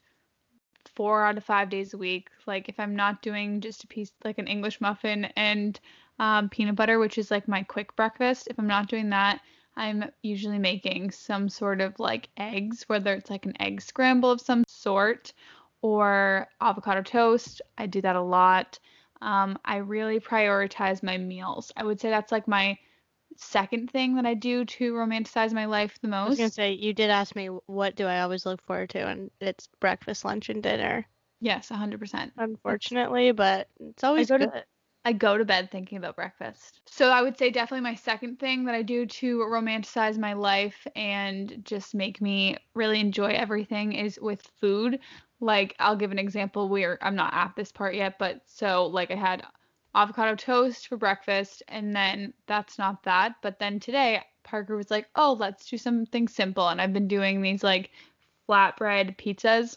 four 0.96 1.26
out 1.26 1.36
of 1.36 1.44
five 1.44 1.68
days 1.68 1.92
a 1.92 1.98
week. 1.98 2.30
Like 2.46 2.70
if 2.70 2.80
I'm 2.80 2.96
not 2.96 3.20
doing 3.20 3.60
just 3.60 3.84
a 3.84 3.86
piece 3.86 4.12
like 4.24 4.38
an 4.38 4.46
English 4.46 4.80
muffin 4.80 5.26
and 5.36 5.78
um, 6.18 6.48
peanut 6.48 6.76
butter, 6.76 6.98
which 6.98 7.18
is 7.18 7.30
like 7.30 7.46
my 7.46 7.62
quick 7.62 7.94
breakfast, 7.96 8.48
if 8.48 8.58
I'm 8.58 8.66
not 8.66 8.88
doing 8.88 9.10
that, 9.10 9.40
I'm 9.76 10.06
usually 10.22 10.58
making 10.58 11.10
some 11.10 11.50
sort 11.50 11.82
of 11.82 12.00
like 12.00 12.30
eggs, 12.38 12.84
whether 12.86 13.12
it's 13.12 13.28
like 13.28 13.44
an 13.44 13.60
egg 13.60 13.82
scramble 13.82 14.30
of 14.30 14.40
some 14.40 14.64
sort 14.66 15.34
or 15.82 16.48
avocado 16.62 17.02
toast. 17.02 17.60
I 17.76 17.84
do 17.84 18.00
that 18.00 18.16
a 18.16 18.22
lot. 18.22 18.78
Um, 19.20 19.58
I 19.66 19.76
really 19.76 20.18
prioritize 20.18 21.02
my 21.02 21.18
meals. 21.18 21.72
I 21.76 21.84
would 21.84 22.00
say 22.00 22.08
that's 22.08 22.32
like 22.32 22.48
my 22.48 22.78
second 23.38 23.90
thing 23.90 24.16
that 24.16 24.26
I 24.26 24.34
do 24.34 24.64
to 24.64 24.92
romanticize 24.92 25.52
my 25.52 25.64
life 25.64 25.98
the 26.00 26.08
most. 26.08 26.26
I 26.26 26.28
was 26.30 26.38
gonna 26.38 26.50
say 26.50 26.72
you 26.72 26.92
did 26.92 27.10
ask 27.10 27.34
me 27.34 27.46
what 27.66 27.96
do 27.96 28.06
I 28.06 28.20
always 28.20 28.44
look 28.44 28.60
forward 28.62 28.90
to, 28.90 29.06
and 29.06 29.30
it's 29.40 29.68
breakfast, 29.80 30.24
lunch, 30.24 30.48
and 30.48 30.62
dinner. 30.62 31.06
Yes, 31.40 31.70
100%. 31.70 32.32
Unfortunately, 32.36 33.32
but 33.32 33.68
it's 33.80 34.04
always 34.04 34.28
go 34.28 34.38
to- 34.38 34.46
good. 34.46 34.64
I 35.04 35.12
go 35.12 35.38
to 35.38 35.44
bed 35.44 35.70
thinking 35.70 35.96
about 35.96 36.16
breakfast. 36.16 36.80
So 36.86 37.08
I 37.08 37.22
would 37.22 37.38
say 37.38 37.50
definitely 37.50 37.82
my 37.82 37.94
second 37.94 38.38
thing 38.38 38.64
that 38.64 38.74
I 38.74 38.82
do 38.82 39.06
to 39.06 39.38
romanticize 39.38 40.18
my 40.18 40.34
life 40.34 40.86
and 40.96 41.64
just 41.64 41.94
make 41.94 42.20
me 42.20 42.56
really 42.74 43.00
enjoy 43.00 43.28
everything 43.28 43.92
is 43.92 44.18
with 44.20 44.42
food. 44.60 44.98
Like 45.40 45.74
I'll 45.78 45.96
give 45.96 46.10
an 46.10 46.18
example 46.18 46.68
where 46.68 46.98
I'm 47.00 47.14
not 47.14 47.32
at 47.32 47.54
this 47.56 47.72
part 47.72 47.94
yet, 47.94 48.18
but 48.18 48.42
so 48.46 48.86
like 48.86 49.10
I 49.10 49.14
had 49.14 49.44
avocado 49.94 50.34
toast 50.34 50.88
for 50.88 50.96
breakfast 50.96 51.62
and 51.68 51.94
then 51.94 52.32
that's 52.46 52.78
not 52.78 53.02
that, 53.04 53.36
but 53.42 53.58
then 53.58 53.80
today 53.80 54.22
Parker 54.48 54.76
was 54.76 54.90
like, 54.90 55.08
"Oh, 55.14 55.34
let's 55.38 55.68
do 55.68 55.76
something 55.76 56.26
simple." 56.26 56.68
And 56.68 56.80
I've 56.80 56.92
been 56.94 57.08
doing 57.08 57.42
these 57.42 57.62
like 57.62 57.90
flatbread 58.48 59.16
pizzas, 59.18 59.76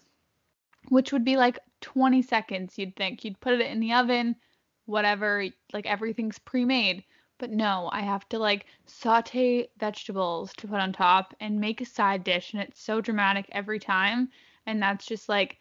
which 0.90 1.12
would 1.12 1.26
be 1.26 1.36
like 1.36 1.60
20 1.82 2.22
seconds, 2.22 2.78
you'd 2.78 2.96
think. 2.96 3.26
You'd 3.26 3.40
put 3.42 3.54
it 3.54 3.70
in 3.70 3.80
the 3.82 3.94
oven, 3.94 4.38
whatever, 4.86 5.46
like 5.74 5.86
everything's 5.86 6.40
pre-made. 6.40 7.04
But 7.38 7.50
no, 7.50 7.90
I 7.92 8.02
have 8.02 8.30
to 8.30 8.40
like 8.40 8.66
saute 8.86 9.68
vegetables 9.78 10.54
to 10.54 10.68
put 10.68 10.80
on 10.80 10.94
top 10.94 11.34
and 11.40 11.60
make 11.60 11.82
a 11.82 11.86
side 11.86 12.24
dish, 12.24 12.54
and 12.54 12.62
it's 12.62 12.82
so 12.82 13.02
dramatic 13.02 13.48
every 13.52 13.80
time. 13.80 14.30
And 14.66 14.82
that's 14.82 15.06
just 15.06 15.28
like, 15.28 15.58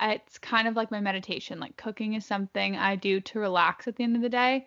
it's 0.00 0.38
kind 0.38 0.68
of 0.68 0.76
like 0.76 0.90
my 0.90 1.00
meditation. 1.00 1.60
Like 1.60 1.76
cooking 1.76 2.14
is 2.14 2.24
something 2.24 2.76
I 2.76 2.96
do 2.96 3.20
to 3.20 3.38
relax 3.38 3.88
at 3.88 3.96
the 3.96 4.04
end 4.04 4.16
of 4.16 4.22
the 4.22 4.28
day. 4.28 4.66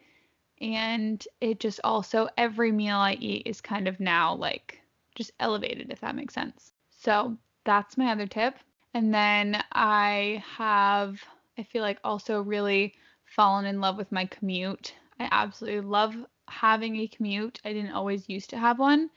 And 0.59 1.25
it 1.39 1.59
just 1.59 1.79
also, 1.83 2.29
every 2.37 2.71
meal 2.71 2.97
I 2.97 3.13
eat 3.13 3.43
is 3.45 3.61
kind 3.61 3.87
of 3.87 3.99
now 3.99 4.35
like 4.35 4.81
just 5.15 5.31
elevated, 5.39 5.91
if 5.91 6.01
that 6.01 6.15
makes 6.15 6.33
sense. 6.33 6.73
So 6.89 7.37
that's 7.63 7.97
my 7.97 8.11
other 8.11 8.25
tip. 8.27 8.55
And 8.93 9.13
then 9.13 9.63
I 9.71 10.43
have, 10.57 11.19
I 11.57 11.63
feel 11.63 11.83
like 11.83 11.99
also 12.03 12.41
really 12.41 12.95
fallen 13.25 13.65
in 13.65 13.81
love 13.81 13.97
with 13.97 14.11
my 14.11 14.25
commute. 14.25 14.93
I 15.19 15.27
absolutely 15.31 15.81
love 15.81 16.15
having 16.47 16.95
a 16.97 17.07
commute. 17.07 17.59
I 17.65 17.73
didn't 17.73 17.91
always 17.91 18.29
used 18.29 18.49
to 18.51 18.57
have 18.57 18.79
one, 18.79 19.09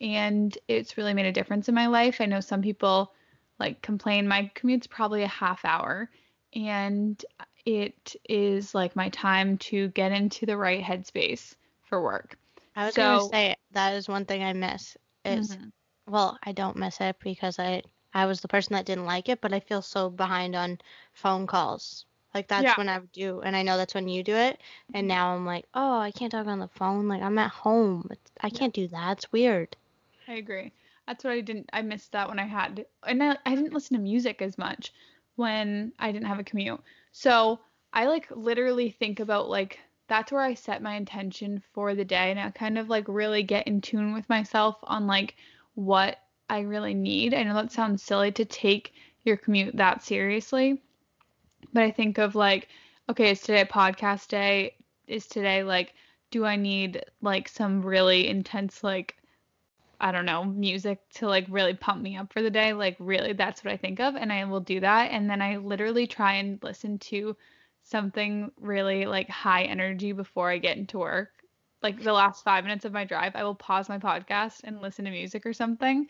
and 0.00 0.56
it's 0.66 0.96
really 0.96 1.14
made 1.14 1.26
a 1.26 1.32
difference 1.32 1.68
in 1.68 1.74
my 1.74 1.86
life. 1.86 2.20
I 2.20 2.26
know 2.26 2.40
some 2.40 2.62
people 2.62 3.12
like 3.60 3.82
complain 3.82 4.26
my 4.26 4.50
commute's 4.54 4.86
probably 4.88 5.22
a 5.22 5.28
half 5.28 5.64
hour, 5.64 6.10
and 6.54 7.24
it 7.64 8.16
is 8.28 8.74
like 8.74 8.96
my 8.96 9.08
time 9.10 9.58
to 9.58 9.88
get 9.88 10.12
into 10.12 10.46
the 10.46 10.56
right 10.56 10.82
headspace 10.82 11.54
for 11.82 12.02
work. 12.02 12.36
I 12.74 12.86
was 12.86 12.96
gonna 12.96 13.20
say 13.20 13.56
that 13.72 13.94
is 13.94 14.08
one 14.08 14.24
thing 14.24 14.42
I 14.42 14.52
miss. 14.54 14.96
Is 15.24 15.50
Mhm. 15.50 15.72
well, 16.06 16.38
I 16.42 16.52
don't 16.52 16.76
miss 16.76 17.00
it 17.00 17.16
because 17.20 17.58
I 17.58 17.82
I 18.14 18.26
was 18.26 18.40
the 18.40 18.48
person 18.48 18.74
that 18.74 18.86
didn't 18.86 19.06
like 19.06 19.28
it, 19.28 19.40
but 19.40 19.52
I 19.52 19.60
feel 19.60 19.82
so 19.82 20.10
behind 20.10 20.56
on 20.56 20.78
phone 21.12 21.46
calls. 21.46 22.06
Like 22.34 22.48
that's 22.48 22.64
Yeah. 22.64 22.76
when 22.76 22.88
I 22.88 22.98
would 22.98 23.12
do, 23.12 23.40
and 23.42 23.54
I 23.54 23.62
know 23.62 23.76
that's 23.76 23.94
when 23.94 24.08
you 24.08 24.22
do 24.22 24.34
it. 24.34 24.60
And 24.94 25.06
now 25.06 25.34
I'm 25.34 25.44
like, 25.46 25.66
oh, 25.74 25.98
I 25.98 26.10
can't 26.10 26.32
talk 26.32 26.46
on 26.46 26.58
the 26.58 26.68
phone. 26.68 27.08
Like 27.08 27.22
I'm 27.22 27.38
at 27.38 27.50
home. 27.50 28.08
It's, 28.10 28.30
I 28.40 28.50
can't 28.50 28.72
do 28.74 28.88
that. 28.88 29.18
It's 29.18 29.32
weird. 29.32 29.76
I 30.26 30.34
agree. 30.34 30.72
That's 31.10 31.24
what 31.24 31.32
I 31.32 31.40
didn't. 31.40 31.68
I 31.72 31.82
missed 31.82 32.12
that 32.12 32.28
when 32.28 32.38
I 32.38 32.46
had, 32.46 32.86
and 33.04 33.20
I, 33.20 33.36
I 33.44 33.56
didn't 33.56 33.72
listen 33.72 33.96
to 33.96 34.00
music 34.00 34.40
as 34.40 34.56
much 34.56 34.92
when 35.34 35.92
I 35.98 36.12
didn't 36.12 36.28
have 36.28 36.38
a 36.38 36.44
commute. 36.44 36.80
So 37.10 37.58
I 37.92 38.06
like 38.06 38.28
literally 38.30 38.90
think 38.90 39.18
about 39.18 39.50
like 39.50 39.80
that's 40.06 40.30
where 40.30 40.40
I 40.40 40.54
set 40.54 40.84
my 40.84 40.94
intention 40.94 41.64
for 41.74 41.96
the 41.96 42.04
day, 42.04 42.30
and 42.30 42.38
I 42.38 42.48
kind 42.50 42.78
of 42.78 42.88
like 42.88 43.06
really 43.08 43.42
get 43.42 43.66
in 43.66 43.80
tune 43.80 44.12
with 44.12 44.28
myself 44.28 44.76
on 44.84 45.08
like 45.08 45.34
what 45.74 46.20
I 46.48 46.60
really 46.60 46.94
need. 46.94 47.34
I 47.34 47.42
know 47.42 47.54
that 47.54 47.72
sounds 47.72 48.04
silly 48.04 48.30
to 48.30 48.44
take 48.44 48.92
your 49.24 49.36
commute 49.36 49.76
that 49.78 50.04
seriously, 50.04 50.80
but 51.72 51.82
I 51.82 51.90
think 51.90 52.18
of 52.18 52.36
like, 52.36 52.68
okay, 53.08 53.32
is 53.32 53.40
today 53.40 53.64
podcast 53.64 54.28
day? 54.28 54.76
Is 55.08 55.26
today 55.26 55.64
like, 55.64 55.92
do 56.30 56.44
I 56.44 56.54
need 56.54 57.04
like 57.20 57.48
some 57.48 57.82
really 57.82 58.28
intense 58.28 58.84
like 58.84 59.16
I 60.00 60.12
don't 60.12 60.24
know, 60.24 60.44
music 60.44 61.00
to 61.16 61.28
like 61.28 61.46
really 61.50 61.74
pump 61.74 62.00
me 62.00 62.16
up 62.16 62.32
for 62.32 62.40
the 62.40 62.50
day. 62.50 62.72
Like, 62.72 62.96
really, 62.98 63.34
that's 63.34 63.62
what 63.62 63.72
I 63.72 63.76
think 63.76 64.00
of. 64.00 64.16
And 64.16 64.32
I 64.32 64.44
will 64.44 64.60
do 64.60 64.80
that. 64.80 65.10
And 65.10 65.28
then 65.28 65.42
I 65.42 65.56
literally 65.58 66.06
try 66.06 66.34
and 66.34 66.58
listen 66.62 66.98
to 66.98 67.36
something 67.82 68.50
really 68.58 69.04
like 69.04 69.28
high 69.28 69.64
energy 69.64 70.12
before 70.12 70.50
I 70.50 70.58
get 70.58 70.78
into 70.78 70.98
work. 70.98 71.30
Like, 71.82 72.02
the 72.02 72.12
last 72.12 72.44
five 72.44 72.64
minutes 72.64 72.84
of 72.84 72.92
my 72.92 73.04
drive, 73.04 73.36
I 73.36 73.44
will 73.44 73.54
pause 73.54 73.88
my 73.88 73.98
podcast 73.98 74.60
and 74.64 74.80
listen 74.80 75.04
to 75.04 75.10
music 75.10 75.44
or 75.44 75.52
something 75.52 76.06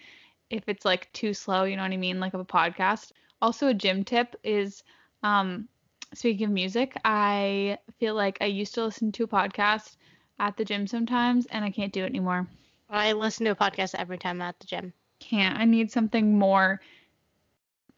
if 0.50 0.64
it's 0.68 0.85
like 0.85 1.12
too 1.12 1.35
slow, 1.35 1.64
you 1.64 1.76
know 1.76 1.83
what 1.83 1.92
I 1.92 1.96
mean? 1.96 2.20
Like, 2.20 2.35
of 2.35 2.40
a 2.40 2.44
podcast. 2.44 3.12
Also, 3.42 3.68
a 3.68 3.74
gym 3.74 4.05
tip 4.05 4.37
is, 4.44 4.85
um, 5.22 5.68
speaking 6.14 6.46
of 6.46 6.53
music, 6.53 6.96
I 7.05 7.79
feel 7.98 8.14
like 8.14 8.38
I 8.40 8.46
used 8.46 8.74
to 8.74 8.85
listen 8.85 9.11
to 9.12 9.24
a 9.24 9.29
podcast 9.29 9.96
at 10.38 10.57
the 10.57 10.64
gym 10.64 10.87
sometimes 10.87 11.46
and 11.46 11.64
I 11.64 11.70
can't 11.70 11.92
do 11.92 12.03
it 12.03 12.07
anymore 12.07 12.48
I 12.90 13.12
listen 13.12 13.46
to 13.46 13.53
a 13.53 13.57
podcast 13.57 13.94
every 13.94 14.18
time 14.18 14.42
I'm 14.42 14.48
at 14.48 14.59
the 14.61 14.66
gym. 14.66 14.92
can't. 15.20 15.59
I 15.59 15.64
need 15.64 15.92
something 15.92 16.38
more 16.38 16.81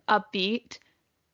upbeat. 0.09 0.79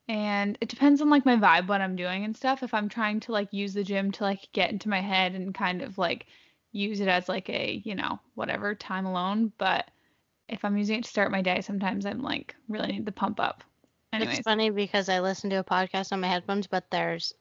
And 0.06 0.56
it 0.60 0.68
depends 0.68 1.02
on 1.02 1.10
like 1.10 1.26
my 1.26 1.36
vibe, 1.36 1.68
what 1.68 1.80
I'm 1.82 1.96
doing 1.96 2.24
and 2.24 2.36
stuff. 2.36 2.62
If 2.62 2.72
I'm 2.72 2.88
trying 2.88 3.20
to 3.20 3.32
like 3.32 3.52
use 3.52 3.74
the 3.74 3.84
gym 3.84 4.10
to 4.12 4.24
like 4.24 4.48
get 4.52 4.70
into 4.70 4.88
my 4.88 5.00
head 5.00 5.34
and 5.34 5.54
kind 5.54 5.82
of 5.82 5.98
like 5.98 6.26
use 6.72 7.00
it 7.00 7.08
as 7.08 7.28
like 7.28 7.50
a, 7.50 7.82
you 7.84 7.94
know, 7.94 8.18
whatever 8.34 8.74
time 8.74 9.04
alone. 9.04 9.52
But 9.58 9.90
if 10.48 10.64
I'm 10.64 10.78
using 10.78 10.98
it 11.00 11.04
to 11.04 11.10
start 11.10 11.30
my 11.30 11.42
day, 11.42 11.60
sometimes 11.60 12.06
I'm 12.06 12.22
like 12.22 12.54
really 12.68 12.92
need 12.92 13.06
the 13.06 13.12
pump 13.12 13.38
up. 13.40 13.64
Anyways, 14.12 14.38
It's 14.38 14.44
funny 14.44 14.70
because 14.70 15.10
I 15.10 15.20
listen 15.20 15.50
to 15.50 15.56
a 15.56 15.64
podcast 15.64 16.12
on 16.12 16.20
my 16.20 16.28
headphones, 16.28 16.66
but 16.66 16.90
there's 16.90 17.34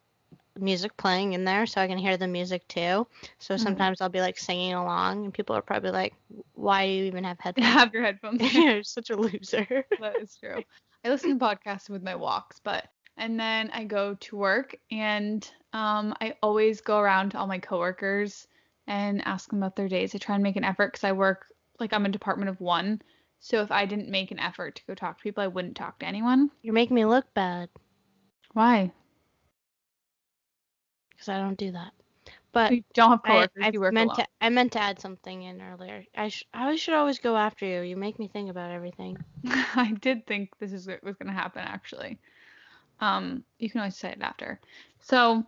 music 0.60 0.96
playing 0.98 1.34
in 1.34 1.44
there, 1.46 1.66
so 1.66 1.82
I 1.82 1.88
can 1.88 1.98
hear 1.98 2.18
the 2.18 2.28
music 2.28 2.68
too. 2.68 3.08
So 3.40 3.56
Mhm. 3.56 3.60
sometimes 3.60 4.02
I'll 4.02 4.10
be 4.10 4.22
like 4.22 4.38
singing 4.38 4.74
along, 4.74 5.26
and 5.26 5.34
people 5.34 5.56
are 5.56 5.62
probably 5.62 5.92
like, 5.92 6.14
"Why 6.54 6.86
do 6.88 6.92
you 6.94 7.04
even 7.06 7.24
have 7.24 7.40
headphones? 7.40 7.68
have 7.74 7.94
your 7.94 8.04
headphones. 8.04 8.42
You're 8.54 8.84
such 8.84 9.10
a 9.10 9.16
loser." 9.16 9.68
that 10.00 10.20
is 10.20 10.36
true. 10.36 10.64
I 11.04 11.10
listen 11.10 11.38
to 11.38 11.46
podcasts 11.46 11.90
with 11.90 12.04
my 12.04 12.16
walks, 12.16 12.60
but 12.60 12.88
and 13.18 13.40
then 13.40 13.70
I 13.74 13.84
go 13.84 14.16
to 14.16 14.38
work 14.38 14.76
and 14.92 15.50
um, 15.74 16.14
I 16.22 16.36
always 16.42 16.82
go 16.82 17.00
around 17.00 17.32
to 17.32 17.40
all 17.40 17.48
my 17.48 17.60
coworkers 17.60 18.48
and 18.88 19.22
ask 19.26 19.50
them 19.50 19.60
about 19.60 19.76
their 19.76 19.88
days. 19.90 20.14
I 20.14 20.18
try 20.20 20.36
and 20.36 20.44
make 20.44 20.56
an 20.56 20.64
effort 20.64 20.92
because 20.94 21.04
I 21.04 21.12
work 21.14 21.48
like 21.80 21.94
I'm 21.94 22.06
a 22.06 22.10
department 22.10 22.50
of 22.50 22.60
one. 22.62 23.02
So 23.40 23.62
if 23.62 23.72
I 23.72 23.86
didn't 23.86 24.10
make 24.10 24.32
an 24.32 24.40
effort 24.40 24.76
to 24.76 24.86
go 24.86 24.96
talk 24.96 25.18
to 25.18 25.24
people, 25.24 25.44
I 25.44 25.48
wouldn't 25.48 25.76
talk 25.78 26.00
to 26.00 26.06
anyone. 26.06 26.50
You're 26.62 26.74
making 26.74 26.96
me 26.96 27.06
look 27.06 27.34
bad 27.34 27.70
Why? 28.54 28.92
Because 31.18 31.30
I 31.30 31.40
don't 31.40 31.58
do 31.58 31.72
that. 31.74 31.94
But 32.54 32.74
You 32.74 32.84
don't 32.94 33.12
have 33.12 33.24
coworkers. 33.24 33.68
I 33.68 33.74
you 33.74 33.82
work 33.82 33.96
meant 33.96 34.10
alone. 34.10 34.18
to 34.18 34.28
I 34.42 34.50
meant 34.50 34.74
to 34.74 34.80
add 34.82 35.00
something 35.00 35.44
in 35.44 35.62
earlier. 35.62 36.06
I 36.16 36.30
sh- 36.30 36.46
I 36.54 36.76
should 36.76 36.94
always 36.96 37.20
go 37.20 37.38
after 37.38 37.66
you. 37.66 37.82
You 37.82 37.98
make 37.98 38.20
me 38.20 38.28
think 38.28 38.50
about 38.50 38.72
everything. 38.72 39.18
I 39.76 39.94
did 40.02 40.26
think 40.28 40.52
this 40.60 40.74
is 40.74 40.88
what 40.88 41.04
was 41.04 41.16
going 41.18 41.28
to 41.28 41.34
happen 41.34 41.64
actually. 41.66 42.20
Um, 43.00 43.44
you 43.60 43.70
can 43.70 43.82
always 43.82 43.98
say 43.98 44.12
it 44.12 44.22
after. 44.22 44.60
So 45.00 45.46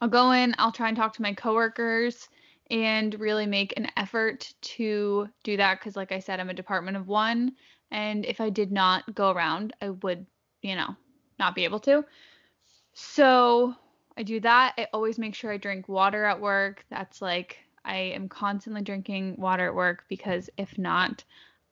I'll 0.00 0.08
go 0.08 0.32
in, 0.32 0.54
I'll 0.58 0.72
try 0.72 0.88
and 0.88 0.96
talk 0.96 1.14
to 1.14 1.22
my 1.22 1.32
coworkers 1.34 2.28
and 2.70 3.18
really 3.20 3.46
make 3.46 3.74
an 3.76 3.88
effort 3.96 4.52
to 4.62 5.28
do 5.44 5.56
that 5.56 5.78
because 5.80 5.96
like 5.96 6.12
I 6.12 6.18
said, 6.20 6.40
I'm 6.40 6.50
a 6.50 6.54
department 6.54 6.96
of 6.96 7.08
one 7.08 7.52
and 7.90 8.24
if 8.26 8.40
I 8.40 8.50
did 8.50 8.72
not 8.72 9.14
go 9.14 9.30
around, 9.30 9.74
I 9.80 9.90
would, 9.90 10.26
you 10.62 10.76
know, 10.76 10.96
not 11.38 11.54
be 11.54 11.64
able 11.64 11.80
to. 11.80 12.04
So 12.94 13.74
I 14.16 14.22
do 14.22 14.40
that. 14.40 14.74
I 14.78 14.88
always 14.92 15.18
make 15.18 15.34
sure 15.34 15.52
I 15.52 15.56
drink 15.56 15.88
water 15.88 16.24
at 16.24 16.40
work. 16.40 16.84
That's 16.90 17.22
like 17.22 17.58
I 17.84 17.96
am 17.96 18.28
constantly 18.28 18.82
drinking 18.82 19.36
water 19.38 19.66
at 19.66 19.74
work 19.74 20.04
because 20.08 20.50
if 20.56 20.76
not, 20.78 21.24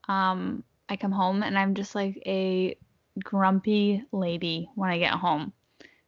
um, 0.08 0.64
I 0.88 0.96
come 0.96 1.12
home 1.12 1.42
and 1.42 1.58
I'm 1.58 1.74
just 1.74 1.94
like 1.94 2.22
a 2.26 2.76
grumpy 3.22 4.04
lady 4.12 4.68
when 4.74 4.90
I 4.90 4.98
get 4.98 5.12
home. 5.12 5.52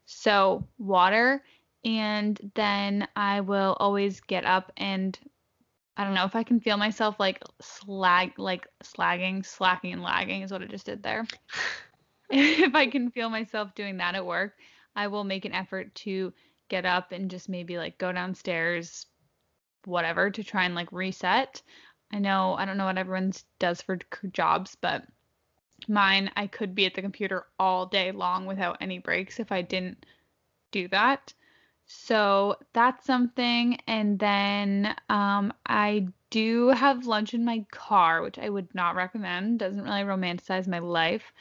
So, 0.06 0.66
water, 0.78 1.44
and 1.84 2.50
then 2.54 3.06
I 3.14 3.40
will 3.40 3.76
always 3.78 4.20
get 4.20 4.44
up 4.44 4.72
and 4.76 5.18
I 5.96 6.04
don't 6.04 6.14
know 6.14 6.24
if 6.24 6.34
I 6.34 6.42
can 6.42 6.60
feel 6.60 6.76
myself 6.76 7.20
like 7.20 7.42
slag, 7.60 8.32
like 8.38 8.66
slagging, 8.82 9.44
slacking, 9.44 9.92
and 9.92 10.02
lagging 10.02 10.42
is 10.42 10.50
what 10.50 10.62
I 10.62 10.66
just 10.66 10.86
did 10.86 11.02
there. 11.02 11.26
if 12.30 12.74
I 12.74 12.86
can 12.86 13.10
feel 13.10 13.28
myself 13.28 13.74
doing 13.74 13.98
that 13.98 14.14
at 14.14 14.24
work, 14.24 14.54
I 14.94 15.06
will 15.06 15.24
make 15.24 15.44
an 15.44 15.52
effort 15.52 15.94
to 15.96 16.32
get 16.68 16.84
up 16.84 17.12
and 17.12 17.30
just 17.30 17.48
maybe 17.48 17.78
like 17.78 17.98
go 17.98 18.12
downstairs, 18.12 19.06
whatever, 19.84 20.30
to 20.30 20.44
try 20.44 20.64
and 20.64 20.74
like 20.74 20.90
reset. 20.92 21.62
I 22.12 22.18
know 22.18 22.54
I 22.54 22.64
don't 22.64 22.76
know 22.76 22.86
what 22.86 22.98
everyone 22.98 23.32
does 23.58 23.80
for 23.82 23.98
jobs, 24.32 24.76
but 24.80 25.04
mine 25.88 26.30
I 26.36 26.46
could 26.46 26.74
be 26.74 26.86
at 26.86 26.94
the 26.94 27.02
computer 27.02 27.46
all 27.58 27.86
day 27.86 28.12
long 28.12 28.46
without 28.46 28.78
any 28.80 28.98
breaks 28.98 29.40
if 29.40 29.50
I 29.50 29.62
didn't 29.62 30.04
do 30.70 30.88
that. 30.88 31.32
So 31.86 32.56
that's 32.72 33.04
something. 33.04 33.78
And 33.86 34.18
then 34.18 34.94
um, 35.08 35.52
I 35.66 36.08
do 36.30 36.68
have 36.68 37.06
lunch 37.06 37.34
in 37.34 37.44
my 37.44 37.66
car, 37.70 38.22
which 38.22 38.38
I 38.38 38.48
would 38.48 38.74
not 38.74 38.94
recommend. 38.94 39.58
Doesn't 39.58 39.84
really 39.84 40.02
romanticize 40.02 40.66
my 40.66 40.78
life. 40.78 41.32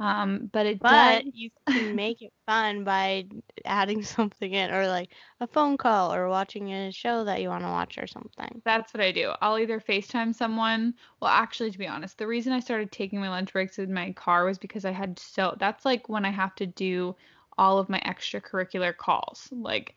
Um, 0.00 0.48
but 0.52 0.66
it 0.66 0.80
But 0.80 1.24
does. 1.24 1.32
you 1.32 1.50
can 1.72 1.94
make 1.94 2.22
it 2.22 2.32
fun 2.46 2.82
by 2.84 3.28
adding 3.64 4.02
something 4.04 4.52
in, 4.52 4.72
or 4.72 4.88
like 4.88 5.12
a 5.40 5.46
phone 5.46 5.76
call, 5.78 6.12
or 6.12 6.28
watching 6.28 6.72
a 6.72 6.90
show 6.92 7.24
that 7.24 7.40
you 7.40 7.48
want 7.50 7.62
to 7.64 7.68
watch, 7.68 7.98
or 7.98 8.06
something. 8.08 8.62
That's 8.64 8.92
what 8.94 9.00
I 9.02 9.12
do. 9.12 9.32
I'll 9.40 9.58
either 9.58 9.80
FaceTime 9.80 10.34
someone. 10.34 10.94
Well, 11.20 11.30
actually, 11.30 11.70
to 11.70 11.78
be 11.78 11.86
honest, 11.86 12.18
the 12.18 12.26
reason 12.26 12.52
I 12.52 12.60
started 12.60 12.92
taking 12.92 13.20
my 13.20 13.28
lunch 13.30 13.52
breaks 13.52 13.78
in 13.78 13.92
my 13.92 14.12
car 14.12 14.44
was 14.44 14.58
because 14.58 14.84
I 14.84 14.90
had 14.92 15.18
so 15.18 15.56
that's 15.58 15.84
like 15.84 16.08
when 16.08 16.24
I 16.24 16.30
have 16.30 16.54
to 16.56 16.66
do 16.66 17.16
all 17.58 17.78
of 17.78 17.88
my 17.88 18.00
extracurricular 18.00 18.96
calls. 18.96 19.48
Like 19.52 19.96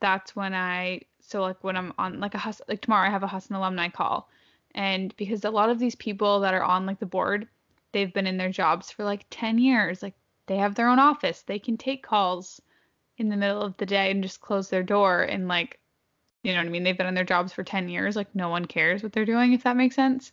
that's 0.00 0.36
when 0.36 0.54
I 0.54 1.02
so 1.20 1.42
like 1.42 1.62
when 1.64 1.76
I'm 1.76 1.92
on 1.98 2.20
like 2.20 2.34
a 2.34 2.38
Hus 2.38 2.60
like 2.68 2.80
tomorrow 2.82 3.08
I 3.08 3.10
have 3.10 3.22
a 3.24 3.28
Husson 3.28 3.56
alumni 3.56 3.88
call. 3.88 4.28
And 4.74 5.16
because 5.16 5.44
a 5.44 5.50
lot 5.50 5.70
of 5.70 5.78
these 5.78 5.96
people 5.96 6.40
that 6.40 6.54
are 6.54 6.62
on 6.64 6.86
like 6.86 7.00
the 7.00 7.06
board, 7.06 7.48
they've 7.92 8.12
been 8.12 8.26
in 8.26 8.36
their 8.36 8.50
jobs 8.50 8.90
for 8.90 9.04
like 9.04 9.26
10 9.30 9.58
years. 9.58 10.02
Like 10.02 10.14
they 10.46 10.56
have 10.56 10.74
their 10.74 10.88
own 10.88 10.98
office. 10.98 11.42
They 11.42 11.58
can 11.58 11.76
take 11.76 12.02
calls 12.02 12.60
in 13.18 13.28
the 13.28 13.36
middle 13.36 13.62
of 13.62 13.76
the 13.76 13.86
day 13.86 14.10
and 14.10 14.22
just 14.22 14.40
close 14.40 14.68
their 14.68 14.82
door 14.82 15.22
and 15.22 15.48
like 15.48 15.78
you 16.46 16.52
know 16.52 16.60
what 16.60 16.66
I 16.66 16.70
mean? 16.70 16.84
They've 16.84 16.96
been 16.96 17.08
in 17.08 17.14
their 17.14 17.24
jobs 17.24 17.52
for 17.52 17.64
10 17.64 17.88
years. 17.88 18.14
Like, 18.14 18.32
no 18.32 18.48
one 18.48 18.66
cares 18.66 19.02
what 19.02 19.12
they're 19.12 19.24
doing, 19.24 19.52
if 19.52 19.64
that 19.64 19.76
makes 19.76 19.96
sense. 19.96 20.30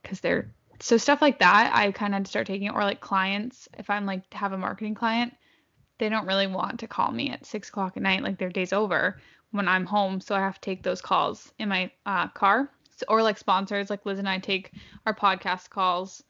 Because 0.00 0.20
they're 0.20 0.48
so 0.78 0.96
stuff 0.96 1.20
like 1.20 1.40
that, 1.40 1.72
I 1.74 1.90
kind 1.90 2.14
of 2.14 2.26
start 2.28 2.46
taking 2.46 2.68
it. 2.68 2.74
Or 2.74 2.84
like 2.84 3.00
clients, 3.00 3.68
if 3.76 3.90
I'm 3.90 4.06
like 4.06 4.32
have 4.32 4.52
a 4.52 4.58
marketing 4.58 4.94
client, 4.94 5.34
they 5.98 6.08
don't 6.08 6.26
really 6.26 6.46
want 6.46 6.78
to 6.80 6.86
call 6.86 7.10
me 7.10 7.30
at 7.30 7.44
six 7.44 7.68
o'clock 7.68 7.96
at 7.96 8.02
night, 8.04 8.22
like 8.22 8.38
their 8.38 8.50
day's 8.50 8.72
over 8.72 9.20
when 9.50 9.66
I'm 9.66 9.86
home. 9.86 10.20
So 10.20 10.36
I 10.36 10.40
have 10.40 10.54
to 10.54 10.60
take 10.60 10.84
those 10.84 11.00
calls 11.00 11.52
in 11.58 11.68
my 11.68 11.90
uh, 12.04 12.28
car. 12.28 12.70
So, 12.96 13.06
or 13.08 13.22
like 13.24 13.36
sponsors, 13.36 13.90
like 13.90 14.06
Liz 14.06 14.20
and 14.20 14.28
I 14.28 14.38
take 14.38 14.70
our 15.04 15.14
podcast 15.14 15.70
calls 15.70 16.22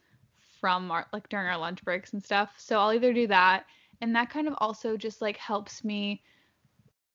from 0.60 0.90
our 0.90 1.06
like 1.12 1.28
during 1.28 1.46
our 1.46 1.58
lunch 1.58 1.84
breaks 1.84 2.12
and 2.12 2.22
stuff. 2.22 2.50
So 2.56 2.78
I'll 2.78 2.92
either 2.92 3.12
do 3.12 3.26
that, 3.28 3.66
and 4.00 4.14
that 4.16 4.30
kind 4.30 4.48
of 4.48 4.54
also 4.58 4.96
just 4.96 5.20
like 5.20 5.36
helps 5.36 5.84
me 5.84 6.22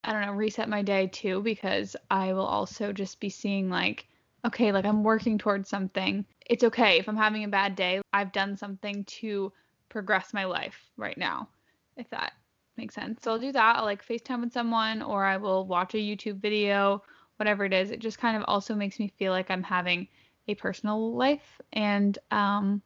I 0.04 0.12
don't 0.12 0.22
know, 0.22 0.32
reset 0.32 0.68
my 0.68 0.82
day 0.82 1.06
too 1.06 1.42
because 1.42 1.94
I 2.10 2.32
will 2.32 2.46
also 2.46 2.92
just 2.92 3.20
be 3.20 3.30
seeing 3.30 3.70
like, 3.70 4.06
okay, 4.44 4.72
like 4.72 4.84
I'm 4.84 5.04
working 5.04 5.38
towards 5.38 5.68
something. 5.68 6.24
It's 6.46 6.64
okay 6.64 6.98
if 6.98 7.08
I'm 7.08 7.16
having 7.16 7.44
a 7.44 7.48
bad 7.48 7.76
day. 7.76 8.00
I've 8.12 8.32
done 8.32 8.56
something 8.56 9.04
to 9.04 9.52
progress 9.88 10.34
my 10.34 10.44
life 10.44 10.90
right 10.96 11.16
now, 11.16 11.48
if 11.96 12.10
that 12.10 12.32
makes 12.76 12.94
sense. 12.94 13.22
So 13.22 13.30
I'll 13.30 13.38
do 13.38 13.52
that. 13.52 13.76
I'll 13.76 13.84
like 13.84 14.04
FaceTime 14.04 14.40
with 14.40 14.52
someone 14.52 15.02
or 15.02 15.24
I 15.24 15.36
will 15.36 15.66
watch 15.66 15.94
a 15.94 15.98
YouTube 15.98 16.40
video, 16.40 17.02
whatever 17.36 17.64
it 17.64 17.72
is. 17.72 17.92
It 17.92 18.00
just 18.00 18.18
kind 18.18 18.36
of 18.36 18.42
also 18.48 18.74
makes 18.74 18.98
me 18.98 19.12
feel 19.18 19.30
like 19.30 19.50
I'm 19.50 19.62
having 19.62 20.08
a 20.48 20.56
personal 20.56 21.14
life 21.14 21.60
and 21.72 22.18
um 22.32 22.82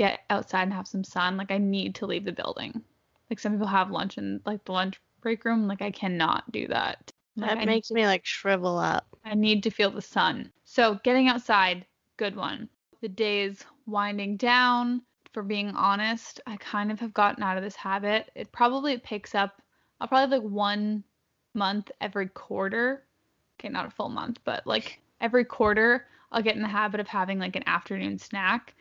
get 0.00 0.20
outside 0.30 0.62
and 0.62 0.72
have 0.72 0.88
some 0.88 1.04
sun. 1.04 1.36
Like 1.36 1.50
I 1.50 1.58
need 1.58 1.94
to 1.96 2.06
leave 2.06 2.24
the 2.24 2.32
building. 2.32 2.82
Like 3.28 3.38
some 3.38 3.52
people 3.52 3.66
have 3.66 3.90
lunch 3.90 4.16
in 4.16 4.40
like 4.46 4.64
the 4.64 4.72
lunch 4.72 4.98
break 5.20 5.44
room. 5.44 5.68
Like 5.68 5.82
I 5.82 5.90
cannot 5.90 6.50
do 6.50 6.66
that. 6.68 7.12
Like, 7.36 7.50
That 7.50 7.66
makes 7.66 7.90
me 7.90 8.06
like 8.06 8.24
shrivel 8.24 8.78
up. 8.78 9.06
I 9.26 9.34
need 9.34 9.62
to 9.64 9.70
feel 9.70 9.90
the 9.90 10.00
sun. 10.00 10.50
So 10.64 10.98
getting 11.04 11.28
outside, 11.28 11.84
good 12.16 12.34
one. 12.34 12.70
The 13.02 13.10
day 13.10 13.42
is 13.42 13.62
winding 13.84 14.38
down. 14.38 15.02
For 15.34 15.42
being 15.42 15.68
honest, 15.76 16.40
I 16.46 16.56
kind 16.56 16.90
of 16.90 16.98
have 17.00 17.12
gotten 17.12 17.42
out 17.42 17.58
of 17.58 17.62
this 17.62 17.76
habit. 17.76 18.30
It 18.34 18.50
probably 18.52 18.96
picks 18.96 19.34
up. 19.34 19.60
I'll 20.00 20.08
probably 20.08 20.34
have 20.34 20.42
like 20.42 20.50
one 20.50 21.04
month 21.52 21.90
every 22.00 22.28
quarter. 22.28 23.04
Okay, 23.60 23.68
not 23.68 23.84
a 23.84 23.90
full 23.90 24.08
month, 24.08 24.38
but 24.44 24.66
like 24.66 24.98
every 25.20 25.44
quarter, 25.44 26.06
I'll 26.32 26.42
get 26.42 26.56
in 26.56 26.62
the 26.62 26.68
habit 26.68 27.00
of 27.00 27.06
having 27.06 27.38
like 27.38 27.54
an 27.54 27.68
afternoon 27.68 28.18
snack. 28.18 28.74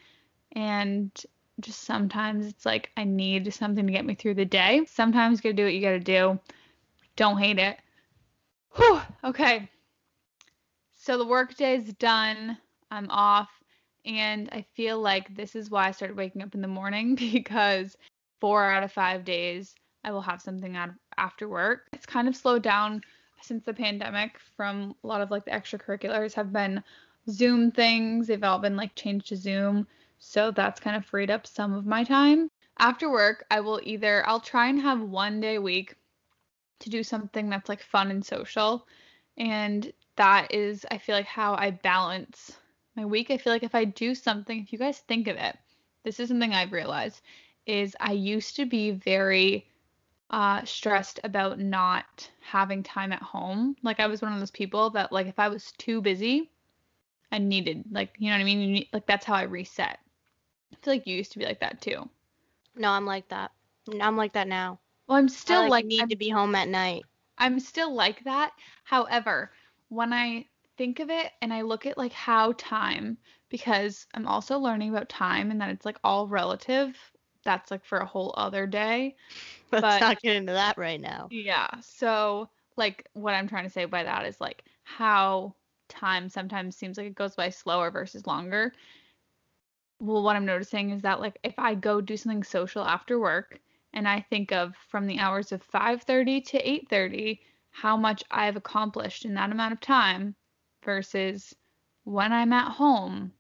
And 0.54 1.12
just 1.60 1.84
sometimes 1.84 2.48
it's 2.48 2.66
like 2.66 2.92
I 2.98 3.04
need 3.04 3.54
something 3.54 3.86
to 3.86 3.92
get 3.92 4.06
me 4.06 4.16
through 4.16 4.36
the 4.36 4.46
day. 4.46 4.86
Sometimes 4.88 5.40
you 5.40 5.44
gotta 5.44 5.54
do 5.54 5.64
what 5.66 5.74
you 5.74 5.82
gotta 5.82 6.00
do. 6.00 6.40
Don't 7.16 7.38
hate 7.38 7.60
it. 7.60 7.78
Whew, 8.76 9.02
okay. 9.24 9.70
So 10.96 11.18
the 11.18 11.26
workday 11.26 11.76
is 11.76 11.94
done. 11.94 12.58
I'm 12.92 13.10
off. 13.10 13.50
And 14.06 14.50
I 14.52 14.66
feel 14.74 15.00
like 15.00 15.36
this 15.36 15.56
is 15.56 15.70
why 15.70 15.88
I 15.88 15.92
started 15.92 16.18
waking 16.18 16.42
up 16.42 16.56
in 16.56 16.62
the 16.62 16.68
morning 16.68 17.16
because 17.34 17.98
four 18.40 18.64
out 18.64 18.84
of 18.84 18.92
five 18.92 19.26
days 19.26 19.76
I 20.04 20.12
will 20.12 20.22
have 20.22 20.42
something 20.42 20.78
out 20.78 20.92
after 21.18 21.50
work. 21.50 21.88
It's 21.94 22.06
kind 22.06 22.28
of 22.28 22.36
slowed 22.36 22.64
down 22.64 23.02
since 23.42 23.64
the 23.64 23.74
pandemic 23.74 24.38
from 24.56 24.96
a 25.04 25.08
lot 25.08 25.22
of 25.22 25.32
like 25.32 25.46
the 25.46 25.52
extracurriculars 25.52 26.34
have 26.34 26.54
been 26.54 26.84
Zoom 27.30 27.72
things. 27.72 28.28
They've 28.28 28.44
all 28.44 28.60
been 28.60 28.76
like 28.76 28.96
changed 28.96 29.28
to 29.28 29.36
Zoom. 29.36 29.88
So 30.20 30.52
that's 30.52 30.80
kind 30.80 30.96
of 30.96 31.06
freed 31.06 31.32
up 31.32 31.48
some 31.48 31.74
of 31.74 31.86
my 31.86 32.04
time. 32.04 32.50
After 32.78 33.10
work, 33.10 33.46
I 33.50 33.62
will 33.62 33.80
either 33.84 34.28
I'll 34.28 34.40
try 34.40 34.68
and 34.68 34.80
have 34.82 35.02
one 35.02 35.40
day 35.40 35.56
a 35.56 35.62
week 35.62 35.96
to 36.80 36.90
do 36.90 37.04
something 37.04 37.50
that's 37.50 37.70
like 37.70 37.82
fun 37.82 38.12
and 38.12 38.26
social. 38.26 38.88
And 39.38 39.92
that 40.16 40.54
is 40.54 40.86
I 40.92 40.98
feel 40.98 41.16
like 41.16 41.26
how 41.26 41.56
I 41.56 41.72
balance 41.72 42.58
my 42.96 43.06
week. 43.06 43.32
I 43.32 43.38
feel 43.38 43.54
like 43.54 43.64
if 43.64 43.76
I 43.76 43.86
do 43.86 44.14
something, 44.14 44.60
if 44.60 44.72
you 44.74 44.80
guys 44.80 45.00
think 45.00 45.28
of 45.28 45.38
it, 45.38 45.58
this 46.04 46.20
is 46.20 46.30
something 46.30 46.54
I've 46.54 46.72
realized 46.72 47.22
is 47.66 47.96
I 48.00 48.14
used 48.14 48.56
to 48.56 48.66
be 48.66 48.92
very 48.92 49.68
uh, 50.30 50.64
stressed 50.66 51.20
about 51.24 51.60
not 51.60 52.30
having 52.42 52.84
time 52.84 53.12
at 53.12 53.22
home. 53.22 53.76
Like 53.84 54.00
I 54.00 54.08
was 54.08 54.22
one 54.22 54.34
of 54.34 54.40
those 54.40 54.52
people 54.52 54.90
that 54.92 55.12
like 55.12 55.28
if 55.28 55.40
I 55.40 55.50
was 55.50 55.72
too 55.78 56.02
busy, 56.02 56.50
I 57.32 57.38
needed 57.38 57.86
like 57.92 58.16
you 58.18 58.30
know 58.30 58.36
what 58.36 58.42
I 58.42 58.46
mean. 58.46 58.74
Need, 58.74 58.90
like 58.92 59.06
that's 59.06 59.26
how 59.26 59.36
I 59.36 59.44
reset. 59.44 60.00
I 60.72 60.76
feel 60.82 60.94
like 60.94 61.08
you 61.08 61.16
used 61.16 61.32
to 61.34 61.40
be 61.40 61.46
like 61.46 61.60
that 61.60 61.82
too. 61.82 62.10
No, 62.76 62.90
I'm 62.92 63.06
like 63.06 63.28
that. 63.30 63.52
I'm 64.00 64.18
like 64.18 64.34
that 64.34 64.48
now. 64.48 64.80
Well, 65.08 65.18
I'm 65.18 65.26
I 65.26 65.28
still 65.28 65.62
like, 65.62 65.70
like 65.72 65.86
need 65.86 66.02
I'm, 66.04 66.10
to 66.10 66.16
be 66.16 66.30
home 66.30 66.56
at 66.56 66.68
night. 66.68 67.04
I'm 67.38 67.60
still 67.60 67.94
like 67.94 68.24
that. 68.26 68.52
However, 68.84 69.52
when 69.90 70.14
I 70.14 70.46
think 70.78 71.00
of 71.00 71.10
it 71.10 71.32
and 71.42 71.54
I 71.54 71.62
look 71.62 71.86
at 71.86 71.98
like 71.98 72.14
how 72.14 72.54
time 72.58 73.18
because 73.50 74.06
I'm 74.14 74.28
also 74.28 74.60
learning 74.60 74.92
about 74.92 75.10
time 75.10 75.52
and 75.52 75.60
that 75.60 75.70
it's 75.72 75.86
like 75.86 75.98
all 76.04 76.28
relative. 76.28 76.96
That's 77.44 77.72
like 77.72 77.84
for 77.84 78.00
a 78.00 78.06
whole 78.06 78.34
other 78.38 78.68
day. 78.68 79.16
Let's 79.72 79.82
But- 79.82 80.02
not 80.02 80.22
get 80.22 80.36
into 80.36 80.54
that 80.54 80.78
right 80.78 81.02
now. 81.02 81.28
Yeah. 81.32 81.68
So, 81.82 82.50
like, 82.78 83.08
what 83.14 83.34
I'm 83.34 83.48
trying 83.48 83.66
to 83.66 83.70
say 83.70 83.86
by 83.86 84.04
that 84.04 84.26
is 84.26 84.40
like 84.40 84.64
how 84.84 85.56
time 85.88 86.30
sometimes 86.30 86.76
seems 86.76 86.98
like 86.98 87.08
it 87.08 87.16
goes 87.16 87.36
by 87.36 87.50
slower 87.50 87.90
versus 87.90 88.28
longer. 88.28 88.74
Well, 90.02 90.24
what 90.24 90.38
I'm 90.38 90.46
noticing 90.46 90.92
is 90.92 91.02
that 91.02 91.20
like 91.20 91.38
if 91.44 91.60
I 91.60 91.76
go 91.76 92.00
do 92.00 92.16
something 92.16 92.44
social 92.44 92.86
after 92.86 93.20
work 93.20 93.60
and 93.94 94.08
I 94.08 94.22
think 94.22 94.52
of 94.54 94.76
from 94.78 95.08
the 95.08 95.20
hours 95.20 95.52
of 95.52 95.62
5:30 95.62 96.40
to 96.48 96.58
8:30 96.70 97.40
how 97.72 97.98
much 97.98 98.24
I've 98.32 98.56
accomplished 98.56 99.26
in 99.26 99.34
that 99.34 99.52
amount 99.52 99.74
of 99.74 99.82
time 99.82 100.36
versus 100.84 101.54
when 102.06 102.32
I'm 102.32 102.54
at 102.54 102.72
home. 102.72 103.34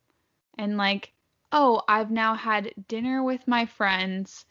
And 0.57 0.75
like 0.75 1.13
oh, 1.53 1.81
I've 1.87 2.11
now 2.11 2.35
had 2.35 2.73
dinner 2.89 3.23
with 3.23 3.47
my 3.47 3.65
friends 3.65 4.45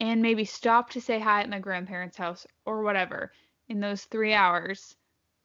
and 0.00 0.22
maybe 0.22 0.46
stop 0.46 0.88
to 0.90 1.00
say 1.00 1.18
hi 1.20 1.42
at 1.42 1.50
my 1.50 1.58
grandparents' 1.58 2.16
house 2.16 2.46
or 2.64 2.82
whatever 2.82 3.32
in 3.68 3.80
those 3.80 4.06
three 4.06 4.32
hours 4.32 4.96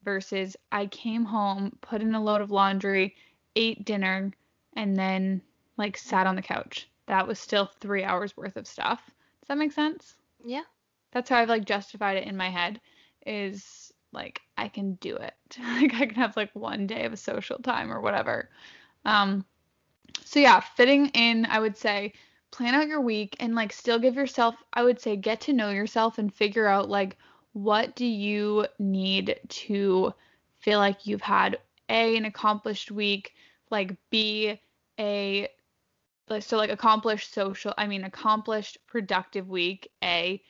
versus 0.02 0.56
I 0.72 0.86
came 0.86 1.26
home, 1.26 1.78
put 1.82 2.00
in 2.00 2.14
a 2.14 2.22
load 2.22 2.40
of 2.40 2.50
laundry, 2.50 3.14
ate 3.54 3.84
dinner, 3.84 4.32
and 4.72 4.96
then 4.96 5.42
like 5.76 5.96
sat 5.96 6.26
on 6.26 6.36
the 6.36 6.42
couch. 6.42 6.88
That 7.06 7.26
was 7.26 7.38
still 7.38 7.70
three 7.80 8.04
hours 8.04 8.36
worth 8.36 8.56
of 8.56 8.66
stuff. 8.66 9.00
Does 9.40 9.48
that 9.48 9.58
make 9.58 9.72
sense? 9.72 10.14
Yeah. 10.44 10.62
That's 11.12 11.30
how 11.30 11.38
I've 11.38 11.48
like 11.48 11.64
justified 11.64 12.16
it 12.16 12.26
in 12.26 12.36
my 12.36 12.50
head 12.50 12.80
is 13.24 13.92
like 14.12 14.40
I 14.56 14.68
can 14.68 14.94
do 14.94 15.16
it. 15.16 15.34
like 15.58 15.94
I 15.94 16.06
can 16.06 16.16
have 16.16 16.36
like 16.36 16.50
one 16.54 16.86
day 16.86 17.04
of 17.04 17.12
a 17.12 17.16
social 17.16 17.58
time 17.58 17.92
or 17.92 18.00
whatever. 18.00 18.50
Um 19.04 19.44
so 20.24 20.40
yeah, 20.40 20.60
fitting 20.60 21.06
in, 21.08 21.46
I 21.46 21.60
would 21.60 21.76
say 21.76 22.12
plan 22.50 22.74
out 22.74 22.88
your 22.88 23.00
week 23.00 23.36
and 23.38 23.54
like 23.54 23.72
still 23.72 23.98
give 23.98 24.14
yourself 24.14 24.56
I 24.72 24.82
would 24.82 25.00
say 25.00 25.16
get 25.16 25.40
to 25.42 25.52
know 25.52 25.70
yourself 25.70 26.18
and 26.18 26.32
figure 26.32 26.66
out 26.66 26.88
like 26.88 27.16
what 27.52 27.96
do 27.96 28.04
you 28.04 28.66
need 28.78 29.38
to 29.48 30.12
feel 30.58 30.78
like 30.78 31.06
you've 31.06 31.22
had 31.22 31.58
a 31.88 32.16
an 32.16 32.24
accomplished 32.24 32.90
week, 32.90 33.34
like 33.70 33.96
b 34.10 34.60
a 34.98 35.48
so 36.40 36.56
like 36.56 36.70
accomplished 36.70 37.32
social 37.32 37.72
I 37.78 37.86
mean 37.86 38.04
accomplished 38.04 38.78
productive 38.86 39.48
week, 39.48 39.90
a 40.02 40.42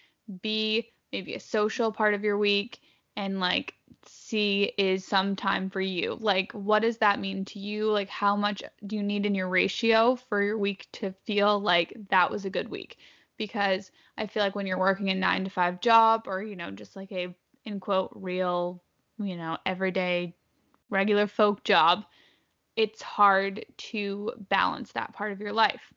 b 0.42 0.90
maybe 1.12 1.34
a 1.34 1.40
social 1.40 1.92
part 1.92 2.14
of 2.14 2.24
your 2.24 2.38
week 2.38 2.80
and 3.16 3.40
like 3.40 3.74
C 4.08 4.72
is 4.78 5.04
some 5.04 5.36
time 5.36 5.70
for 5.70 5.80
you. 5.80 6.16
Like, 6.20 6.52
what 6.52 6.82
does 6.82 6.98
that 6.98 7.20
mean 7.20 7.44
to 7.46 7.58
you? 7.58 7.90
Like, 7.90 8.08
how 8.08 8.36
much 8.36 8.62
do 8.86 8.96
you 8.96 9.02
need 9.02 9.26
in 9.26 9.34
your 9.34 9.48
ratio 9.48 10.16
for 10.16 10.42
your 10.42 10.58
week 10.58 10.86
to 10.92 11.12
feel 11.24 11.58
like 11.58 11.96
that 12.10 12.30
was 12.30 12.44
a 12.44 12.50
good 12.50 12.68
week? 12.68 12.98
Because 13.36 13.90
I 14.16 14.26
feel 14.26 14.42
like 14.42 14.54
when 14.54 14.66
you're 14.66 14.78
working 14.78 15.10
a 15.10 15.14
nine 15.14 15.44
to 15.44 15.50
five 15.50 15.80
job 15.80 16.24
or, 16.26 16.42
you 16.42 16.56
know, 16.56 16.70
just 16.70 16.96
like 16.96 17.12
a, 17.12 17.34
in 17.64 17.80
quote, 17.80 18.10
real, 18.14 18.82
you 19.18 19.36
know, 19.36 19.58
everyday, 19.66 20.34
regular 20.90 21.26
folk 21.26 21.64
job, 21.64 22.04
it's 22.76 23.02
hard 23.02 23.64
to 23.76 24.32
balance 24.48 24.92
that 24.92 25.12
part 25.12 25.32
of 25.32 25.40
your 25.40 25.52
life. 25.52 25.92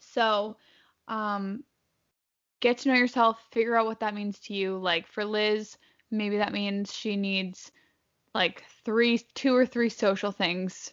So, 0.00 0.56
um, 1.08 1.64
get 2.60 2.78
to 2.78 2.88
know 2.88 2.94
yourself, 2.94 3.38
figure 3.52 3.76
out 3.76 3.86
what 3.86 4.00
that 4.00 4.14
means 4.14 4.38
to 4.40 4.54
you. 4.54 4.78
Like, 4.78 5.06
for 5.06 5.24
Liz, 5.24 5.78
maybe 6.10 6.38
that 6.38 6.52
means 6.52 6.92
she 6.94 7.16
needs 7.16 7.72
like 8.34 8.64
three 8.84 9.18
two 9.34 9.54
or 9.54 9.66
three 9.66 9.88
social 9.88 10.32
things 10.32 10.92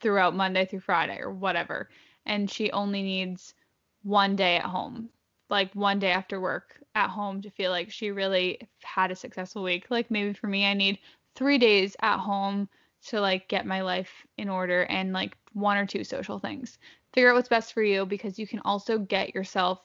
throughout 0.00 0.34
Monday 0.34 0.66
through 0.66 0.80
Friday 0.80 1.18
or 1.20 1.30
whatever 1.32 1.88
and 2.26 2.50
she 2.50 2.70
only 2.72 3.02
needs 3.02 3.54
one 4.02 4.36
day 4.36 4.56
at 4.56 4.64
home 4.64 5.08
like 5.48 5.72
one 5.74 5.98
day 5.98 6.10
after 6.10 6.40
work 6.40 6.78
at 6.94 7.08
home 7.08 7.40
to 7.42 7.50
feel 7.50 7.70
like 7.70 7.90
she 7.90 8.10
really 8.10 8.58
had 8.82 9.10
a 9.10 9.16
successful 9.16 9.62
week 9.62 9.86
like 9.90 10.10
maybe 10.10 10.32
for 10.32 10.48
me 10.48 10.66
I 10.66 10.74
need 10.74 10.98
3 11.34 11.58
days 11.58 11.96
at 12.02 12.18
home 12.18 12.68
to 13.06 13.20
like 13.20 13.48
get 13.48 13.66
my 13.66 13.82
life 13.82 14.26
in 14.36 14.48
order 14.48 14.82
and 14.84 15.12
like 15.12 15.36
one 15.52 15.76
or 15.76 15.86
two 15.86 16.04
social 16.04 16.38
things 16.38 16.78
figure 17.12 17.30
out 17.30 17.34
what's 17.34 17.48
best 17.48 17.72
for 17.72 17.82
you 17.82 18.04
because 18.04 18.38
you 18.38 18.46
can 18.46 18.60
also 18.64 18.98
get 18.98 19.34
yourself 19.34 19.80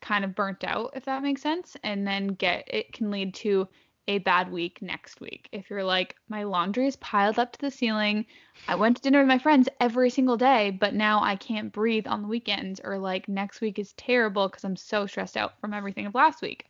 kind 0.00 0.24
of 0.24 0.34
burnt 0.34 0.64
out 0.64 0.90
if 0.94 1.04
that 1.04 1.22
makes 1.22 1.42
sense 1.42 1.76
and 1.82 2.06
then 2.06 2.28
get 2.28 2.64
it 2.66 2.92
can 2.92 3.10
lead 3.10 3.34
to 3.34 3.68
a 4.08 4.18
bad 4.18 4.50
week 4.50 4.80
next 4.80 5.20
week. 5.20 5.48
If 5.52 5.68
you're 5.68 5.84
like, 5.84 6.16
my 6.30 6.42
laundry 6.42 6.86
is 6.86 6.96
piled 6.96 7.38
up 7.38 7.52
to 7.52 7.60
the 7.60 7.70
ceiling, 7.70 8.24
I 8.66 8.74
went 8.74 8.96
to 8.96 9.02
dinner 9.02 9.18
with 9.18 9.28
my 9.28 9.38
friends 9.38 9.68
every 9.80 10.08
single 10.08 10.38
day, 10.38 10.70
but 10.70 10.94
now 10.94 11.22
I 11.22 11.36
can't 11.36 11.70
breathe 11.70 12.06
on 12.06 12.22
the 12.22 12.28
weekends, 12.28 12.80
or 12.82 12.98
like 12.98 13.28
next 13.28 13.60
week 13.60 13.78
is 13.78 13.92
terrible 13.92 14.48
because 14.48 14.64
I'm 14.64 14.76
so 14.76 15.06
stressed 15.06 15.36
out 15.36 15.60
from 15.60 15.74
everything 15.74 16.06
of 16.06 16.14
last 16.14 16.40
week. 16.40 16.64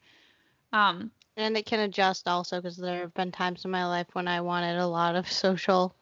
Um, 0.73 1.13
And 1.39 1.57
it 1.57 1.67
can 1.67 1.81
adjust 1.81 2.29
also 2.29 2.59
because 2.61 2.77
there 2.77 3.01
have 3.01 3.15
been 3.15 3.33
times 3.33 3.65
in 3.65 3.73
my 3.73 3.87
life 3.87 4.09
when 4.15 4.29
I 4.29 4.43
wanted 4.43 4.79
a 4.79 4.87
lot 4.87 5.17
of 5.17 5.31
social, 5.33 5.97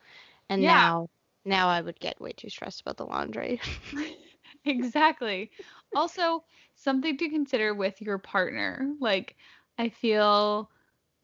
and 0.49 0.65
Yeah. 0.65 0.83
now 0.83 1.11
now 1.45 1.69
I 1.69 1.83
would 1.83 2.01
get 2.01 2.21
way 2.21 2.33
too 2.33 2.51
stressed 2.51 2.83
about 2.83 2.99
the 2.99 3.07
laundry. 3.07 3.61
exactly. 4.65 5.51
Also, 5.95 6.45
something 6.75 7.17
to 7.19 7.29
consider 7.31 7.75
with 7.75 8.01
your 8.01 8.19
partner. 8.19 8.93
Like, 9.01 9.37
I 9.79 9.89
feel 9.89 10.71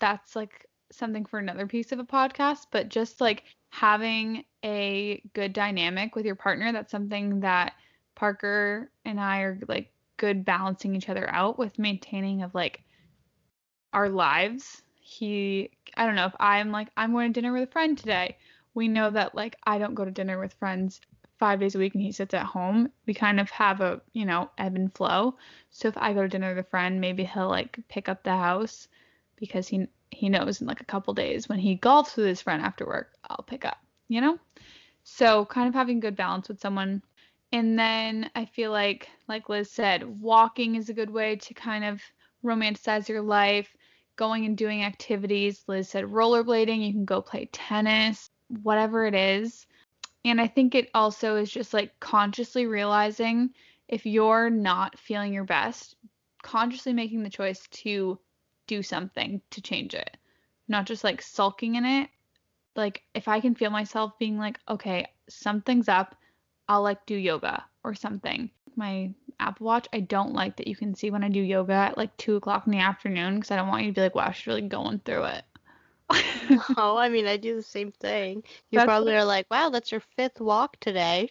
that's 0.00 0.36
like 0.36 0.66
something 0.90 1.24
for 1.24 1.38
another 1.38 1.66
piece 1.66 1.92
of 1.92 1.98
a 1.98 2.04
podcast, 2.04 2.66
but 2.70 2.88
just 2.88 3.20
like 3.20 3.44
having 3.70 4.44
a 4.64 5.22
good 5.34 5.52
dynamic 5.52 6.14
with 6.14 6.26
your 6.26 6.36
partner, 6.36 6.72
that's 6.72 6.90
something 6.92 7.40
that 7.40 7.74
Parker 8.14 8.90
and 9.04 9.20
I 9.20 9.40
are 9.40 9.58
like 9.68 9.92
good 10.16 10.44
balancing 10.44 10.94
each 10.94 11.08
other 11.08 11.28
out 11.30 11.58
with 11.58 11.78
maintaining 11.78 12.42
of 12.42 12.54
like 12.54 12.82
our 13.92 14.08
lives. 14.08 14.82
He, 15.00 15.70
I 15.96 16.06
don't 16.06 16.14
know 16.14 16.26
if 16.26 16.34
I'm 16.40 16.70
like, 16.70 16.88
I'm 16.96 17.12
going 17.12 17.32
to 17.32 17.40
dinner 17.40 17.52
with 17.52 17.68
a 17.68 17.72
friend 17.72 17.96
today. 17.96 18.36
We 18.74 18.88
know 18.88 19.10
that 19.10 19.34
like 19.34 19.56
I 19.64 19.78
don't 19.78 19.94
go 19.94 20.04
to 20.04 20.10
dinner 20.10 20.38
with 20.38 20.54
friends 20.54 21.00
five 21.42 21.58
days 21.58 21.74
a 21.74 21.78
week 21.78 21.92
and 21.94 22.02
he 22.04 22.12
sits 22.12 22.34
at 22.34 22.46
home, 22.46 22.88
we 23.04 23.12
kind 23.12 23.40
of 23.40 23.50
have 23.50 23.80
a, 23.80 24.00
you 24.12 24.24
know, 24.24 24.48
ebb 24.58 24.76
and 24.76 24.94
flow. 24.94 25.36
So 25.72 25.88
if 25.88 25.98
I 25.98 26.12
go 26.12 26.22
to 26.22 26.28
dinner 26.28 26.50
with 26.50 26.64
a 26.64 26.70
friend, 26.70 27.00
maybe 27.00 27.24
he'll 27.24 27.48
like 27.48 27.80
pick 27.88 28.08
up 28.08 28.22
the 28.22 28.30
house 28.30 28.86
because 29.34 29.66
he 29.66 29.88
he 30.10 30.28
knows 30.28 30.60
in 30.60 30.68
like 30.68 30.80
a 30.80 30.84
couple 30.84 31.14
days 31.14 31.48
when 31.48 31.58
he 31.58 31.76
golfs 31.76 32.16
with 32.16 32.26
his 32.26 32.40
friend 32.40 32.62
after 32.62 32.86
work, 32.86 33.14
I'll 33.28 33.44
pick 33.44 33.64
up, 33.64 33.78
you 34.06 34.20
know? 34.20 34.38
So 35.02 35.44
kind 35.46 35.66
of 35.66 35.74
having 35.74 35.98
good 35.98 36.14
balance 36.14 36.48
with 36.48 36.60
someone. 36.60 37.02
And 37.50 37.76
then 37.76 38.30
I 38.36 38.44
feel 38.44 38.70
like, 38.70 39.08
like 39.26 39.48
Liz 39.48 39.68
said, 39.68 40.20
walking 40.20 40.76
is 40.76 40.90
a 40.90 40.94
good 40.94 41.10
way 41.10 41.34
to 41.34 41.54
kind 41.54 41.84
of 41.84 42.00
romanticize 42.44 43.08
your 43.08 43.20
life. 43.20 43.74
Going 44.22 44.46
and 44.46 44.56
doing 44.56 44.84
activities. 44.84 45.64
Liz 45.66 45.88
said 45.88 46.04
rollerblading. 46.04 46.86
You 46.86 46.92
can 46.92 47.04
go 47.04 47.20
play 47.20 47.48
tennis, 47.50 48.30
whatever 48.62 49.04
it 49.04 49.16
is. 49.16 49.66
And 50.24 50.40
I 50.40 50.46
think 50.46 50.76
it 50.76 50.90
also 50.94 51.34
is 51.34 51.50
just 51.50 51.74
like 51.74 51.98
consciously 51.98 52.66
realizing 52.66 53.50
if 53.88 54.06
you're 54.06 54.48
not 54.48 54.96
feeling 54.96 55.32
your 55.32 55.42
best, 55.42 55.96
consciously 56.40 56.92
making 56.92 57.24
the 57.24 57.30
choice 57.30 57.66
to 57.82 58.16
do 58.68 58.80
something 58.80 59.40
to 59.50 59.60
change 59.60 59.92
it, 59.92 60.16
not 60.68 60.86
just 60.86 61.02
like 61.02 61.20
sulking 61.20 61.74
in 61.74 61.84
it. 61.84 62.08
Like, 62.76 63.02
if 63.14 63.26
I 63.26 63.40
can 63.40 63.56
feel 63.56 63.70
myself 63.70 64.16
being 64.20 64.38
like, 64.38 64.60
okay, 64.68 65.08
something's 65.28 65.88
up, 65.88 66.14
I'll 66.68 66.82
like 66.82 67.04
do 67.06 67.16
yoga 67.16 67.64
or 67.82 67.96
something. 67.96 68.50
My 68.76 69.12
Apple 69.40 69.66
Watch, 69.66 69.88
I 69.92 70.00
don't 70.00 70.32
like 70.34 70.56
that 70.56 70.66
you 70.68 70.76
can 70.76 70.94
see 70.94 71.10
when 71.10 71.24
I 71.24 71.28
do 71.28 71.40
yoga 71.40 71.72
at 71.72 71.96
like 71.98 72.16
two 72.16 72.36
o'clock 72.36 72.66
in 72.66 72.72
the 72.72 72.78
afternoon 72.78 73.36
because 73.36 73.50
I 73.50 73.56
don't 73.56 73.68
want 73.68 73.84
you 73.84 73.90
to 73.90 73.94
be 73.94 74.00
like, 74.02 74.14
wow, 74.14 74.30
she's 74.30 74.46
really 74.46 74.62
going 74.62 75.00
through 75.00 75.24
it. 75.24 75.44
oh, 76.76 76.96
I 76.96 77.08
mean, 77.08 77.26
I 77.26 77.36
do 77.36 77.54
the 77.56 77.62
same 77.62 77.92
thing. 77.92 78.42
You 78.70 78.78
That's 78.78 78.88
probably 78.88 79.14
are 79.14 79.24
like, 79.24 79.46
wow, 79.50 79.70
that's 79.70 79.90
your 79.90 80.02
fifth 80.16 80.40
walk 80.40 80.78
today. 80.80 81.30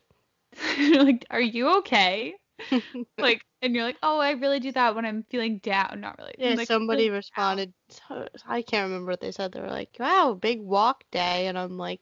you're 0.78 1.04
like, 1.04 1.26
are 1.30 1.42
you 1.42 1.78
okay? 1.80 2.36
like, 3.18 3.44
and 3.62 3.76
you're 3.76 3.84
like, 3.84 3.98
oh, 4.04 4.20
I 4.20 4.32
really 4.32 4.60
do 4.60 4.72
that 4.72 4.96
when 4.96 5.06
I'm 5.06 5.24
feeling 5.30 5.60
down. 5.60 6.02
Not 6.02 6.18
really. 6.18 6.34
Yeah, 6.38 6.56
like, 6.56 6.68
somebody 6.68 7.04
feeling 7.04 7.18
responded. 7.18 7.74
so- 7.90 8.28
I 8.48 8.62
can't 8.62 8.86
remember 8.90 9.12
what 9.12 9.22
they 9.22 9.32
said. 9.32 9.52
They 9.52 9.62
were 9.62 9.70
like, 9.70 9.96
"Wow, 10.00 10.34
big 10.34 10.62
walk 10.62 11.04
day," 11.12 11.48
and 11.48 11.58
I'm 11.58 11.78
like, 11.78 12.02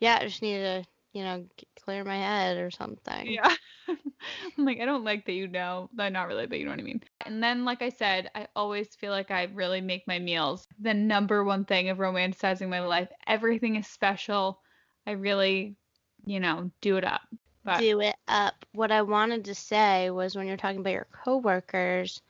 "Yeah, 0.00 0.18
I 0.20 0.24
just 0.26 0.42
need 0.42 0.58
to, 0.58 0.84
you 1.12 1.24
know, 1.24 1.46
clear 1.80 2.04
my 2.04 2.16
head 2.16 2.58
or 2.58 2.70
something." 2.70 3.26
Yeah. 3.26 3.54
I'm 4.58 4.64
like, 4.64 4.80
I 4.80 4.84
don't 4.84 5.04
like 5.04 5.24
that 5.26 5.32
you 5.32 5.48
know. 5.48 5.88
Not 5.94 6.28
really, 6.28 6.46
but 6.46 6.58
you 6.58 6.64
know 6.64 6.72
what 6.72 6.80
I 6.80 6.82
mean. 6.82 7.02
And 7.24 7.42
then, 7.42 7.64
like 7.64 7.82
I 7.82 7.88
said, 7.88 8.30
I 8.34 8.48
always 8.54 8.94
feel 8.94 9.12
like 9.12 9.30
I 9.30 9.44
really 9.54 9.80
make 9.80 10.06
my 10.06 10.18
meals 10.18 10.66
the 10.80 10.94
number 10.94 11.44
one 11.44 11.64
thing 11.64 11.88
of 11.88 11.98
romanticizing 11.98 12.68
my 12.68 12.80
life. 12.80 13.08
Everything 13.26 13.76
is 13.76 13.86
special. 13.86 14.60
I 15.06 15.12
really, 15.12 15.76
you 16.26 16.40
know, 16.40 16.70
do 16.80 16.96
it 16.96 17.04
up. 17.04 17.22
But 17.64 17.80
Do 17.80 18.00
it 18.00 18.16
up. 18.28 18.64
What 18.72 18.92
I 18.92 19.02
wanted 19.02 19.44
to 19.46 19.54
say 19.54 20.10
was 20.10 20.36
when 20.36 20.46
you're 20.46 20.56
talking 20.56 20.80
about 20.80 20.92
your 20.92 21.08
coworkers, 21.24 22.20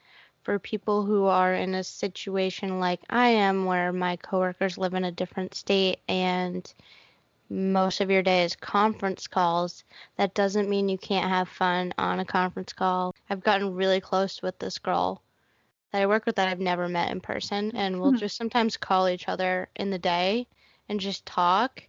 for 0.42 0.58
people 0.58 1.04
who 1.04 1.26
are 1.26 1.52
in 1.52 1.74
a 1.74 1.84
situation 1.84 2.80
like 2.80 3.00
I 3.10 3.28
am, 3.28 3.66
where 3.66 3.92
my 3.92 4.16
coworkers 4.16 4.78
live 4.78 4.94
in 4.94 5.04
a 5.04 5.12
different 5.12 5.54
state 5.54 5.98
and 6.08 6.72
most 7.50 8.00
of 8.00 8.10
your 8.10 8.22
day 8.22 8.44
is 8.44 8.56
conference 8.56 9.26
calls, 9.26 9.84
that 10.16 10.34
doesn't 10.34 10.68
mean 10.68 10.88
you 10.88 10.98
can't 10.98 11.28
have 11.28 11.48
fun 11.48 11.92
on 11.98 12.20
a 12.20 12.24
conference 12.24 12.72
call. 12.72 13.14
I've 13.30 13.42
gotten 13.42 13.74
really 13.74 14.00
close 14.00 14.42
with 14.42 14.58
this 14.58 14.78
girl 14.78 15.22
that 15.92 16.02
I 16.02 16.06
work 16.06 16.26
with 16.26 16.36
that 16.36 16.48
I've 16.48 16.60
never 16.60 16.88
met 16.88 17.10
in 17.10 17.20
person, 17.20 17.74
and 17.74 18.00
we'll 18.00 18.12
Mhm. 18.12 18.18
just 18.18 18.36
sometimes 18.36 18.76
call 18.76 19.08
each 19.08 19.28
other 19.28 19.68
in 19.76 19.90
the 19.90 19.98
day 19.98 20.46
and 20.88 21.00
just 21.00 21.24
talk 21.24 21.82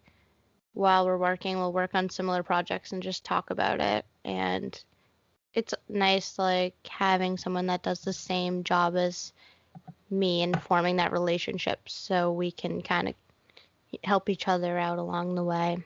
while 0.73 1.05
we're 1.05 1.17
working. 1.17 1.57
We'll 1.57 1.73
work 1.73 1.91
on 1.93 2.09
similar 2.09 2.43
projects 2.43 2.93
and 2.93 3.03
just 3.03 3.25
talk 3.25 3.49
about 3.49 3.81
it. 3.81 4.05
And 4.23 4.81
it's 5.53 5.73
nice, 5.89 6.37
like, 6.39 6.75
having 6.87 7.37
someone 7.37 7.67
that 7.67 7.83
does 7.83 8.01
the 8.01 8.13
same 8.13 8.63
job 8.63 8.95
as 8.95 9.33
me 10.09 10.43
and 10.43 10.61
forming 10.61 10.97
that 10.97 11.11
relationship 11.11 11.79
so 11.87 12.31
we 12.31 12.51
can 12.51 12.81
kind 12.81 13.09
of 13.09 13.15
help 14.03 14.29
each 14.29 14.47
other 14.47 14.77
out 14.77 14.99
along 14.99 15.35
the 15.35 15.43
way. 15.43 15.77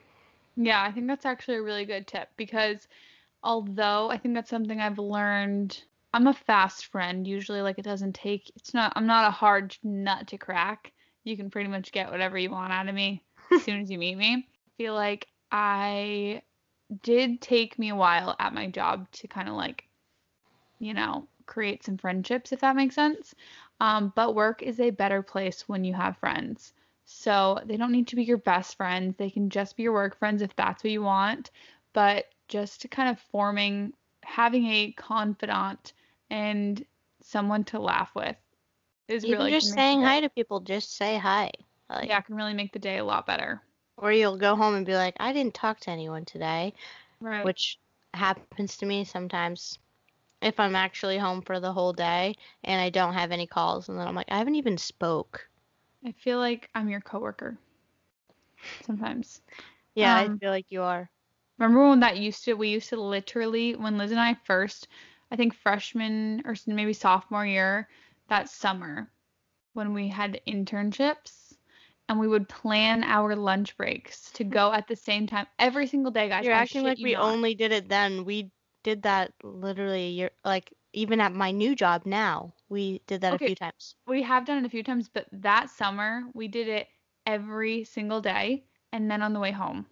Yeah, 0.56 0.82
I 0.82 0.92
think 0.92 1.06
that's 1.06 1.26
actually 1.26 1.56
a 1.56 1.62
really 1.62 1.84
good 1.84 2.06
tip 2.06 2.28
because 2.36 2.86
although 3.42 4.10
I 4.10 4.18
think 4.18 4.34
that's 4.34 4.50
something 4.50 4.80
I've 4.80 4.98
learned, 4.98 5.82
I'm 6.12 6.26
a 6.26 6.34
fast 6.34 6.86
friend. 6.86 7.26
Usually, 7.26 7.60
like, 7.60 7.78
it 7.78 7.84
doesn't 7.84 8.14
take, 8.14 8.50
it's 8.56 8.72
not, 8.72 8.92
I'm 8.94 9.06
not 9.06 9.28
a 9.28 9.32
hard 9.32 9.76
nut 9.82 10.28
to 10.28 10.38
crack. 10.38 10.92
You 11.24 11.36
can 11.36 11.50
pretty 11.50 11.68
much 11.68 11.92
get 11.92 12.10
whatever 12.10 12.38
you 12.38 12.50
want 12.50 12.72
out 12.72 12.88
of 12.88 12.94
me 12.94 13.22
as 13.52 13.62
soon 13.62 13.80
as 13.80 13.90
you 13.90 13.98
meet 13.98 14.16
me. 14.16 14.46
I 14.46 14.70
feel 14.76 14.94
like 14.94 15.26
I 15.50 16.42
did 17.02 17.40
take 17.40 17.78
me 17.78 17.88
a 17.88 17.96
while 17.96 18.36
at 18.38 18.54
my 18.54 18.68
job 18.68 19.10
to 19.12 19.28
kind 19.28 19.48
of 19.48 19.54
like, 19.54 19.84
you 20.78 20.94
know, 20.94 21.26
create 21.46 21.84
some 21.84 21.98
friendships, 21.98 22.52
if 22.52 22.60
that 22.60 22.76
makes 22.76 22.94
sense. 22.94 23.34
Um, 23.80 24.12
but 24.14 24.34
work 24.34 24.62
is 24.62 24.80
a 24.80 24.90
better 24.90 25.22
place 25.22 25.68
when 25.68 25.84
you 25.84 25.94
have 25.94 26.16
friends. 26.18 26.72
So 27.04 27.60
they 27.64 27.76
don't 27.76 27.92
need 27.92 28.08
to 28.08 28.16
be 28.16 28.24
your 28.24 28.38
best 28.38 28.76
friends. 28.76 29.16
They 29.16 29.30
can 29.30 29.50
just 29.50 29.76
be 29.76 29.84
your 29.84 29.92
work 29.92 30.18
friends 30.18 30.42
if 30.42 30.54
that's 30.56 30.82
what 30.84 30.90
you 30.90 31.02
want. 31.02 31.50
But 31.92 32.26
just 32.48 32.82
to 32.82 32.88
kind 32.88 33.08
of 33.08 33.18
forming, 33.20 33.92
having 34.22 34.66
a 34.66 34.92
confidant 34.92 35.92
and 36.30 36.84
someone 37.20 37.64
to 37.64 37.78
laugh 37.80 38.14
with 38.14 38.36
is 39.08 39.24
Even 39.24 39.38
really 39.38 39.52
just 39.52 39.70
saying 39.72 40.02
hi 40.02 40.20
to 40.20 40.28
people, 40.30 40.60
just 40.60 40.96
say 40.96 41.16
hi. 41.18 41.50
Like, 41.88 42.08
Yeah, 42.08 42.20
can 42.20 42.34
really 42.36 42.54
make 42.54 42.72
the 42.72 42.78
day 42.78 42.98
a 42.98 43.04
lot 43.04 43.26
better. 43.26 43.62
Or 43.96 44.12
you'll 44.12 44.36
go 44.36 44.56
home 44.56 44.74
and 44.74 44.86
be 44.86 44.94
like, 44.94 45.16
I 45.20 45.32
didn't 45.32 45.54
talk 45.54 45.80
to 45.80 45.90
anyone 45.90 46.24
today, 46.24 46.74
Right. 47.20 47.44
which 47.44 47.78
happens 48.14 48.76
to 48.78 48.86
me 48.86 49.04
sometimes 49.04 49.78
if 50.40 50.58
I'm 50.60 50.74
actually 50.76 51.18
home 51.18 51.42
for 51.42 51.58
the 51.60 51.72
whole 51.72 51.92
day 51.92 52.34
and 52.64 52.80
I 52.80 52.90
don't 52.90 53.14
have 53.14 53.32
any 53.32 53.46
calls. 53.46 53.88
And 53.88 53.98
then 53.98 54.06
I'm 54.06 54.14
like, 54.14 54.30
I 54.30 54.38
haven't 54.38 54.56
even 54.56 54.78
spoke. 54.78 55.48
I 56.04 56.12
feel 56.12 56.38
like 56.38 56.68
I'm 56.74 56.88
your 56.88 57.00
coworker 57.00 57.58
sometimes. 58.82 59.42
Yeah, 59.94 60.14
Um, 60.16 60.26
I 60.26 60.30
feel 60.40 60.50
like 60.50 60.66
you 60.70 60.82
are. 60.82 61.10
Remember 61.58 61.88
when 61.88 62.00
that 62.00 62.18
used 62.18 62.44
to, 62.44 62.54
we 62.54 62.68
used 62.68 62.88
to 62.90 63.00
literally, 63.00 63.74
when 63.76 63.98
Liz 63.98 64.10
and 64.10 64.20
I 64.20 64.34
first, 64.34 64.88
I 65.30 65.36
think 65.36 65.54
freshman 65.54 66.42
or 66.44 66.54
maybe 66.66 66.92
sophomore 66.92 67.46
year, 67.46 67.88
that 68.28 68.48
summer, 68.48 69.10
when 69.74 69.92
we 69.94 70.08
had 70.08 70.40
internships 70.46 71.56
and 72.08 72.18
we 72.18 72.28
would 72.28 72.48
plan 72.48 73.02
our 73.04 73.34
lunch 73.36 73.76
breaks 73.76 74.30
to 74.32 74.44
go 74.44 74.72
at 74.72 74.86
the 74.88 74.96
same 74.96 75.26
time 75.26 75.46
every 75.58 75.86
single 75.86 76.12
day, 76.12 76.28
guys. 76.28 76.46
You're 76.46 76.54
I 76.54 76.64
acting 76.64 76.82
like 76.82 76.98
we 77.02 77.14
not. 77.14 77.16
only 77.16 77.54
did 77.54 77.72
it 77.72 77.88
then. 77.88 78.24
We 78.24 78.50
did 78.84 79.02
that 79.02 79.32
literally, 79.42 80.10
you're, 80.10 80.30
like, 80.44 80.72
even 80.92 81.20
at 81.20 81.34
my 81.34 81.50
new 81.50 81.74
job 81.74 82.06
now, 82.06 82.54
we 82.68 83.02
did 83.08 83.22
that 83.22 83.34
Okay. 83.34 83.36
a 83.36 83.40
few 83.40 83.56
times. 83.56 83.96
We 84.06 84.22
have 84.22 84.46
done 84.46 84.58
it 84.58 84.66
a 84.66 84.70
few 84.70 84.82
times, 84.84 85.08
but 85.08 85.26
that 85.32 85.70
summer 85.70 86.24
we 86.34 86.48
did 86.48 86.68
it 86.68 86.88
every 87.26 87.84
single 87.84 88.20
day 88.20 88.66
and 88.92 89.10
then 89.10 89.22
on 89.22 89.32
the 89.34 89.40
way 89.40 89.52
home. 89.52 89.86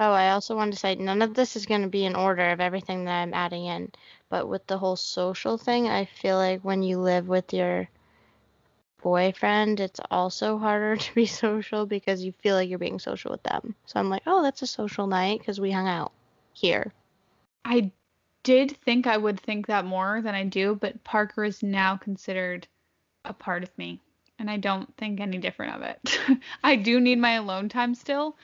Oh, 0.00 0.12
I 0.12 0.30
also 0.30 0.56
wanted 0.56 0.72
to 0.72 0.78
say 0.78 0.94
none 0.96 1.22
of 1.22 1.34
this 1.34 1.56
is 1.56 1.66
going 1.66 1.82
to 1.82 1.88
be 1.88 2.04
in 2.04 2.16
order 2.16 2.50
of 2.50 2.60
everything 2.60 3.04
that 3.04 3.22
I'm 3.22 3.34
adding 3.34 3.66
in. 3.66 3.92
But 4.28 4.48
with 4.48 4.66
the 4.66 4.78
whole 4.78 4.96
social 4.96 5.58
thing, 5.58 5.88
I 5.88 6.04
feel 6.06 6.36
like 6.36 6.62
when 6.64 6.82
you 6.82 6.98
live 6.98 7.28
with 7.28 7.52
your 7.52 7.88
boyfriend, 9.02 9.80
it's 9.80 10.00
also 10.10 10.58
harder 10.58 10.96
to 10.98 11.14
be 11.14 11.26
social 11.26 11.86
because 11.86 12.24
you 12.24 12.32
feel 12.32 12.56
like 12.56 12.68
you're 12.68 12.78
being 12.78 12.98
social 13.00 13.30
with 13.32 13.42
them. 13.44 13.74
So 13.86 14.00
I'm 14.00 14.10
like, 14.10 14.22
oh, 14.26 14.42
that's 14.42 14.62
a 14.62 14.66
social 14.66 15.06
night 15.06 15.40
because 15.40 15.60
we 15.60 15.70
hung 15.72 15.88
out 15.88 16.12
here. 16.54 16.92
I 17.64 17.92
did 18.42 18.76
think 18.84 19.06
I 19.06 19.16
would 19.16 19.40
think 19.40 19.66
that 19.66 19.84
more 19.84 20.20
than 20.22 20.34
I 20.34 20.44
do, 20.44 20.74
but 20.74 21.02
Parker 21.04 21.44
is 21.44 21.62
now 21.62 21.96
considered 21.96 22.66
a 23.24 23.32
part 23.32 23.62
of 23.62 23.76
me, 23.78 24.00
and 24.38 24.50
I 24.50 24.56
don't 24.56 24.94
think 24.96 25.20
any 25.20 25.38
different 25.38 25.74
of 25.76 25.82
it. 25.82 26.18
I 26.64 26.76
do 26.76 27.00
need 27.00 27.18
my 27.18 27.32
alone 27.32 27.68
time 27.68 27.94
still, 27.94 28.36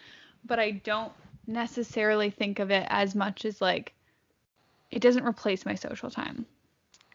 but 0.45 0.59
I 0.59 0.73
don't 0.73 1.13
necessarily 1.47 2.31
think 2.31 2.59
of 2.59 2.71
it 2.71 2.87
as 2.91 3.15
much 3.15 3.45
as 3.45 3.61
like 3.61 3.95
it 4.91 5.01
doesn't 5.01 5.25
replace 5.27 5.65
my 5.67 5.75
social 5.75 6.11
time. 6.11 6.47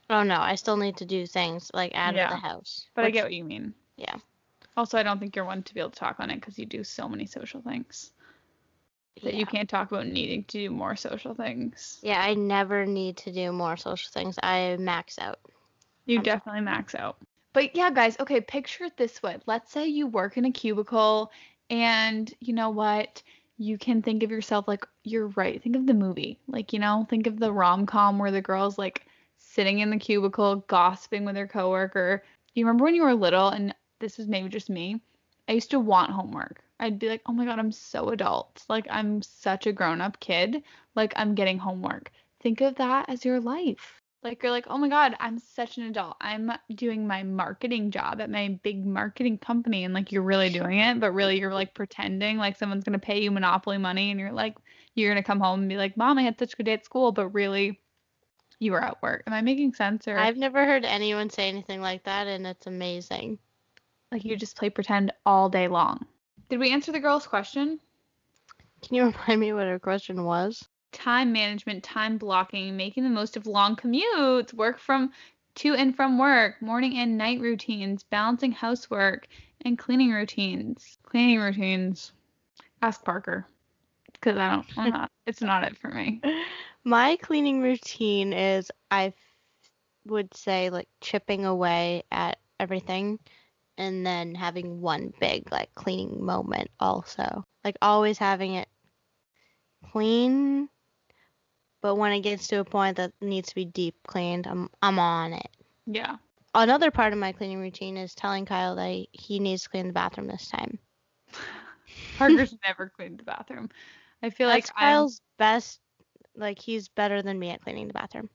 Oh 0.10 0.24
no, 0.24 0.40
I 0.40 0.56
still 0.56 0.78
need 0.78 0.98
to 0.98 1.06
do 1.06 1.26
things 1.28 1.70
like 1.74 1.92
out 1.94 2.16
Yeah. 2.16 2.26
of 2.26 2.30
the 2.30 2.48
house. 2.48 2.88
But 2.96 3.06
I 3.06 3.12
get 3.12 3.24
what 3.24 3.34
you 3.34 3.44
mean. 3.44 3.74
yeah. 3.98 4.16
Also, 4.78 4.98
I 4.98 5.04
don't 5.04 5.20
think 5.20 5.36
you're 5.36 5.46
one 5.46 5.62
to 5.64 5.74
be 5.74 5.82
able 5.82 5.90
to 5.90 6.00
talk 6.00 6.20
on 6.20 6.30
it 6.30 6.36
because 6.36 6.58
you 6.58 6.66
do 6.66 6.84
so 6.84 7.10
many 7.10 7.26
social 7.26 7.62
things 7.62 8.12
that 9.24 9.34
yeah. 9.34 9.40
you 9.40 9.46
can't 9.46 9.70
talk 9.70 9.92
about 9.92 10.08
needing 10.08 10.44
to 10.46 10.58
do 10.60 10.70
more 10.70 10.96
social 10.96 11.34
things. 11.34 12.00
Yeah, 12.02 12.22
I 12.22 12.34
never 12.34 12.86
need 12.86 13.18
to 13.18 13.32
do 13.32 13.52
more 13.52 13.78
social 13.78 14.12
things. 14.12 14.38
I 14.42 14.78
max 14.80 15.20
out. 15.20 15.40
You 16.06 16.18
I'm- 16.18 16.24
definitely 16.24 16.62
max 16.62 16.96
out. 16.96 17.18
But 17.54 17.76
yeah, 17.76 17.90
guys, 17.90 18.16
okay, 18.20 18.42
picture 18.42 18.86
it 18.86 18.96
this 18.96 19.24
way. 19.24 19.38
Let's 19.48 19.72
say 19.72 19.88
you 19.88 20.08
work 20.08 20.38
in 20.38 20.46
a 20.46 20.52
cubicle 20.52 21.32
and 21.70 22.32
you 22.40 22.54
know 22.54 22.70
what? 22.70 23.24
You 23.58 23.78
can 23.78 24.02
think 24.02 24.24
of 24.24 24.32
yourself 24.32 24.68
like 24.68 24.86
you're 25.04 25.28
right. 25.30 25.62
Think 25.62 25.76
of 25.76 25.88
the 25.88 25.94
movie. 25.94 26.40
Like, 26.48 26.74
you 26.74 26.80
know, 26.80 27.06
think 27.10 27.28
of 27.28 27.40
the 27.40 27.52
rom-com 27.52 28.20
where 28.20 28.32
the 28.32 28.42
girl's 28.42 28.78
like 28.78 29.06
sitting 29.38 29.80
in 29.80 29.90
the 29.90 29.98
cubicle 29.98 30.58
gossiping 30.68 31.26
with 31.26 31.36
her 31.36 31.48
coworker. 31.48 32.24
You 32.54 32.66
remember 32.66 32.86
when 32.86 32.96
you 32.96 33.04
were 33.04 33.16
little 33.16 33.50
and 33.50 33.74
this 34.00 34.18
was 34.18 34.28
maybe 34.28 34.48
just 34.48 34.70
me? 34.70 35.02
I 35.48 35.54
used 35.54 35.72
to 35.72 35.80
want 35.80 36.12
homework. 36.12 36.64
I'd 36.80 37.00
be 37.00 37.10
like, 37.10 37.22
oh 37.26 37.34
my 37.34 37.46
God, 37.46 37.60
I'm 37.60 37.72
so 37.72 38.10
adult. 38.10 38.64
Like, 38.70 38.88
I'm 38.90 39.22
such 39.22 39.68
a 39.68 39.74
grown 39.74 40.02
up 40.02 40.20
kid. 40.20 40.64
Like, 40.96 41.14
I'm 41.16 41.36
getting 41.36 41.58
homework. 41.58 42.12
Think 42.42 42.62
of 42.62 42.76
that 42.76 43.10
as 43.10 43.26
your 43.26 43.40
life. 43.40 44.02
Like, 44.24 44.44
you're 44.44 44.52
like, 44.52 44.66
oh 44.70 44.78
my 44.78 44.90
God, 44.90 45.16
I'm 45.20 45.40
such 45.40 45.78
an 45.78 45.84
adult. 45.86 46.18
I'm 46.20 46.52
doing 46.76 47.08
my 47.08 47.24
marketing 47.24 47.92
job 47.92 48.20
at 48.22 48.30
my 48.30 48.60
big 48.64 48.86
marketing 48.86 49.38
company. 49.38 49.84
And 49.84 49.94
like, 49.94 50.12
you're 50.12 50.22
really 50.22 50.50
doing 50.50 50.80
it, 50.80 51.00
but 51.00 51.12
really, 51.12 51.40
you're 51.40 51.54
like 51.54 51.74
pretending 51.74 52.38
like 52.38 52.58
someone's 52.58 52.84
going 52.84 53.00
to 53.00 53.06
pay 53.06 53.22
you 53.22 53.32
monopoly 53.32 53.78
money. 53.78 54.12
And 54.12 54.20
you're 54.20 54.32
like, 54.32 54.56
you're 54.96 55.12
going 55.12 55.22
to 55.22 55.28
come 55.28 55.40
home 55.40 55.62
and 55.62 55.70
be 55.70 55.78
like, 55.78 55.96
mom, 55.98 56.18
I 56.18 56.24
had 56.24 56.40
such 56.40 56.54
a 56.54 56.58
good 56.58 56.66
day 56.66 56.74
at 56.74 56.86
school. 56.86 57.12
But 57.12 57.30
really, 57.30 57.80
you 58.60 58.74
were 58.74 58.84
at 58.84 59.02
work. 59.02 59.24
Am 59.26 59.34
I 59.34 59.42
making 59.42 59.74
sense? 59.74 60.08
Or 60.08 60.18
I've 60.18 60.38
never 60.38 60.66
heard 60.66 60.86
anyone 60.86 61.30
say 61.30 61.48
anything 61.48 61.82
like 61.82 62.04
that, 62.04 62.28
and 62.28 62.46
it's 62.46 62.68
amazing. 62.68 63.40
like, 64.12 64.26
you 64.26 64.36
just 64.36 64.58
play 64.58 64.70
pretend 64.70 65.14
all 65.26 65.50
day 65.50 65.68
long. 65.68 66.06
Did 66.50 66.60
we 66.60 66.72
answer 66.72 66.92
the 66.92 67.00
girl's 67.00 67.28
question? 67.28 67.80
Can 68.82 68.96
you 68.96 69.04
remind 69.28 69.40
me 69.40 69.54
what 69.54 69.68
her 69.68 69.80
question 69.80 70.24
was? 70.24 70.68
time 70.92 71.32
management, 71.32 71.84
time 71.84 72.18
blocking, 72.18 72.76
making 72.76 73.04
the 73.04 73.10
most 73.10 73.38
of 73.38 73.48
long 73.48 73.76
commutes, 73.76 74.54
work 74.54 74.80
from 74.80 75.12
to 75.56 75.74
and 75.74 75.96
from 75.96 76.18
work, 76.18 76.62
morning 76.62 76.98
and 76.98 77.18
night 77.18 77.40
routines, 77.40 78.04
balancing 78.04 78.52
housework 78.52 79.28
and 79.66 79.78
cleaning 79.78 80.12
routines. 80.12 80.98
Cleaning 81.04 81.40
routines. 81.40 82.14
Ask 82.82 83.04
Parker. 83.04 83.46
Because 84.14 84.38
I 84.38 84.52
don't, 84.52 84.66
I'm 84.78 84.90
not, 84.90 85.12
it's 85.26 85.42
not 85.42 85.64
it 85.64 85.78
for 85.78 85.90
me. 85.90 86.22
My 86.84 87.18
cleaning 87.18 87.62
routine 87.62 88.34
is 88.34 88.72
I 88.90 89.14
would 90.06 90.34
say 90.34 90.70
like 90.70 90.88
chipping 91.02 91.46
away 91.46 92.04
at 92.12 92.40
everything 92.60 93.20
and 93.80 94.06
then 94.06 94.36
having 94.36 94.82
one 94.82 95.14
big 95.20 95.52
like 95.52 95.74
cleaning 95.74 96.24
moment 96.24 96.70
also. 96.80 97.44
Like 97.64 97.78
always 97.82 98.18
having 98.18 98.54
it 98.56 98.68
clean, 99.92 100.70
but 101.82 101.96
when 101.96 102.12
it 102.12 102.22
gets 102.22 102.48
to 102.50 102.60
a 102.60 102.66
point 102.66 102.98
that 102.98 103.14
needs 103.22 103.50
to 103.50 103.56
be 103.56 103.66
deep 103.66 103.96
cleaned, 104.06 104.46
I'm 104.48 104.70
I'm 104.82 105.00
on 105.00 105.34
it. 105.34 105.50
Yeah. 105.88 106.18
Another 106.54 106.92
part 106.92 107.14
of 107.14 107.20
my 107.20 107.32
cleaning 107.32 107.60
routine 107.60 107.96
is 107.98 108.14
telling 108.14 108.46
Kyle 108.46 108.76
that 108.76 109.08
he- 109.12 109.40
needs 109.40 109.64
to 109.64 109.70
clean 109.70 109.88
the 109.88 109.94
bathroom 109.94 110.28
this 110.28 110.50
time. 110.50 110.80
Parker's 112.14 112.56
never 112.66 112.90
cleaned 112.90 113.20
the 113.20 113.24
bathroom. 113.24 113.70
I 114.22 114.30
feel 114.30 114.50
That's 114.50 114.70
like 114.70 114.76
I'm, 114.78 114.88
Kyle's 114.88 115.22
best. 115.38 115.80
Like 116.36 116.60
he's 116.60 116.90
better 116.90 117.22
than 117.22 117.40
me 117.40 117.50
at 117.52 117.62
cleaning 117.62 117.88
the 117.88 117.94
bathroom. 117.94 118.30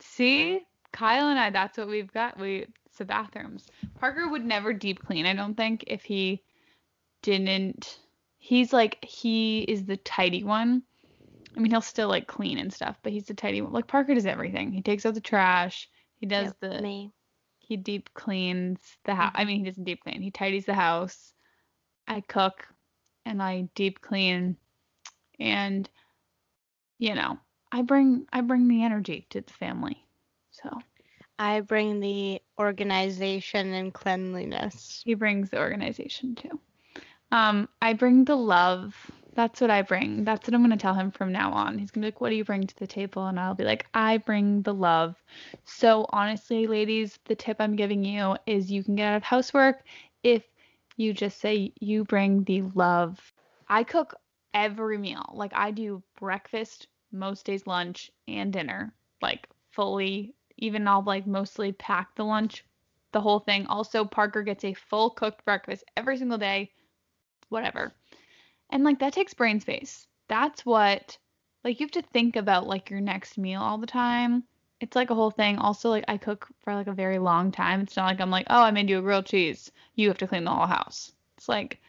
see, 0.00 0.60
Kyle 0.92 1.28
and 1.28 1.38
I, 1.38 1.50
that's 1.50 1.76
what 1.78 1.88
we've 1.88 2.12
got. 2.12 2.38
We, 2.38 2.66
the 2.94 3.04
bathrooms. 3.04 3.66
Parker 3.98 4.28
would 4.28 4.44
never 4.44 4.72
deep 4.72 5.04
clean, 5.04 5.26
I 5.26 5.34
don't 5.34 5.56
think, 5.56 5.84
if 5.86 6.02
he 6.04 6.42
didn't. 7.22 7.98
He's 8.38 8.72
like, 8.72 9.04
he 9.04 9.62
is 9.62 9.84
the 9.84 9.96
tidy 9.98 10.44
one. 10.44 10.82
I 11.56 11.60
mean, 11.60 11.70
he'll 11.70 11.80
still 11.80 12.08
like 12.08 12.26
clean 12.26 12.58
and 12.58 12.72
stuff, 12.72 12.98
but 13.02 13.12
he's 13.12 13.26
the 13.26 13.34
tidy 13.34 13.60
one. 13.62 13.72
Like 13.72 13.86
Parker 13.86 14.14
does 14.14 14.26
everything. 14.26 14.72
He 14.72 14.82
takes 14.82 15.06
out 15.06 15.14
the 15.14 15.20
trash. 15.20 15.88
He 16.16 16.26
does 16.26 16.52
Yep, 16.60 16.60
the 16.60 16.82
me. 16.82 17.12
he 17.58 17.76
deep 17.76 18.12
cleans 18.14 18.80
the 19.04 19.14
house. 19.14 19.32
Mm-hmm. 19.32 19.40
I 19.40 19.44
mean, 19.44 19.58
he 19.60 19.64
doesn't 19.70 19.84
deep 19.84 20.02
clean. 20.02 20.20
He 20.20 20.30
tidies 20.30 20.66
the 20.66 20.74
house. 20.74 21.32
I 22.08 22.20
cook 22.20 22.66
and 23.24 23.42
I 23.42 23.68
deep 23.74 24.00
clean 24.00 24.56
and 25.40 25.88
you 26.98 27.14
know, 27.14 27.38
I 27.72 27.82
bring 27.82 28.26
I 28.32 28.40
bring 28.40 28.68
the 28.68 28.84
energy 28.84 29.26
to 29.30 29.40
the 29.40 29.52
family. 29.52 30.06
So, 30.50 30.70
I 31.38 31.60
bring 31.60 32.00
the 32.00 32.40
organization 32.58 33.72
and 33.72 33.92
cleanliness. 33.92 35.02
he 35.04 35.14
brings 35.14 35.50
the 35.50 35.58
organization 35.58 36.34
too. 36.34 36.60
Um, 37.32 37.68
I 37.82 37.94
bring 37.94 38.24
the 38.24 38.36
love. 38.36 38.94
That's 39.34 39.60
what 39.60 39.70
I 39.70 39.82
bring. 39.82 40.24
That's 40.24 40.46
what 40.46 40.54
I'm 40.54 40.62
gonna 40.62 40.76
tell 40.76 40.94
him 40.94 41.10
from 41.10 41.32
now 41.32 41.52
on. 41.52 41.78
He's 41.78 41.90
gonna 41.90 42.04
be 42.06 42.08
like, 42.08 42.20
"What 42.20 42.30
do 42.30 42.36
you 42.36 42.44
bring 42.44 42.66
to 42.66 42.76
the 42.76 42.86
table?" 42.86 43.26
And 43.26 43.40
I'll 43.40 43.54
be 43.54 43.64
like, 43.64 43.86
"I 43.92 44.18
bring 44.18 44.62
the 44.62 44.74
love." 44.74 45.20
So 45.64 46.06
honestly, 46.10 46.66
ladies, 46.68 47.18
the 47.24 47.34
tip 47.34 47.56
I'm 47.60 47.74
giving 47.74 48.04
you 48.04 48.36
is 48.46 48.70
you 48.70 48.84
can 48.84 48.94
get 48.94 49.08
out 49.08 49.16
of 49.16 49.24
housework 49.24 49.82
if 50.22 50.44
you 50.96 51.12
just 51.12 51.38
say 51.40 51.72
you 51.80 52.04
bring 52.04 52.44
the 52.44 52.62
love. 52.74 53.32
I 53.68 53.82
cook 53.82 54.14
every 54.54 54.98
meal. 54.98 55.32
Like 55.34 55.52
I 55.54 55.72
do 55.72 56.02
breakfast, 56.20 56.86
most 57.10 57.46
days 57.46 57.66
lunch, 57.66 58.12
and 58.28 58.52
dinner. 58.52 58.94
Like 59.20 59.48
fully. 59.70 60.34
Even 60.58 60.86
I'll 60.88 61.02
like 61.02 61.26
mostly 61.26 61.72
pack 61.72 62.14
the 62.14 62.24
lunch, 62.24 62.64
the 63.12 63.20
whole 63.20 63.40
thing. 63.40 63.66
Also, 63.66 64.04
Parker 64.04 64.42
gets 64.42 64.64
a 64.64 64.74
full 64.74 65.10
cooked 65.10 65.44
breakfast 65.44 65.84
every 65.96 66.16
single 66.16 66.38
day. 66.38 66.72
Whatever. 67.48 67.92
And 68.70 68.84
like 68.84 68.98
that 69.00 69.12
takes 69.12 69.34
brain 69.34 69.60
space. 69.60 70.06
That's 70.28 70.64
what 70.64 71.18
like 71.64 71.80
you 71.80 71.84
have 71.86 71.92
to 71.92 72.02
think 72.02 72.36
about 72.36 72.66
like 72.66 72.90
your 72.90 73.00
next 73.00 73.38
meal 73.38 73.60
all 73.60 73.78
the 73.78 73.86
time. 73.86 74.44
It's 74.80 74.96
like 74.96 75.10
a 75.10 75.14
whole 75.14 75.30
thing. 75.30 75.58
Also, 75.58 75.90
like 75.90 76.04
I 76.08 76.16
cook 76.16 76.48
for 76.60 76.74
like 76.74 76.88
a 76.88 76.92
very 76.92 77.18
long 77.18 77.52
time. 77.52 77.80
It's 77.80 77.96
not 77.96 78.06
like 78.06 78.20
I'm 78.20 78.30
like, 78.30 78.46
oh, 78.50 78.62
I 78.62 78.70
made 78.70 78.90
you 78.90 78.98
a 78.98 79.02
grilled 79.02 79.26
cheese. 79.26 79.70
You 79.94 80.08
have 80.08 80.18
to 80.18 80.26
clean 80.26 80.44
the 80.44 80.50
whole 80.50 80.66
house. 80.66 81.12
It's 81.36 81.48
like 81.48 81.80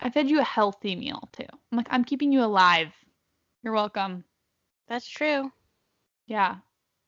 I 0.00 0.10
fed 0.10 0.28
you 0.28 0.40
a 0.40 0.44
healthy 0.44 0.96
meal 0.96 1.28
too. 1.32 1.46
I'm 1.50 1.76
like, 1.76 1.88
I'm 1.90 2.04
keeping 2.04 2.32
you 2.32 2.42
alive. 2.42 2.92
You're 3.62 3.72
welcome. 3.72 4.24
That's 4.88 5.08
true. 5.08 5.50
Yeah. 6.26 6.56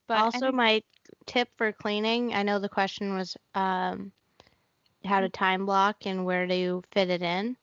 But 0.09 0.19
also, 0.19 0.51
my 0.51 0.83
tip 1.27 1.49
for 1.57 1.73
cleaning. 1.73 2.35
I 2.35 2.43
know 2.43 2.59
the 2.59 2.69
question 2.69 3.15
was 3.15 3.37
um, 3.55 4.11
how 5.05 5.21
to 5.21 5.29
time 5.29 5.67
block 5.67 6.07
and 6.07 6.25
where 6.25 6.47
to 6.47 6.83
fit 6.93 7.11
it 7.11 7.23
in, 7.23 7.57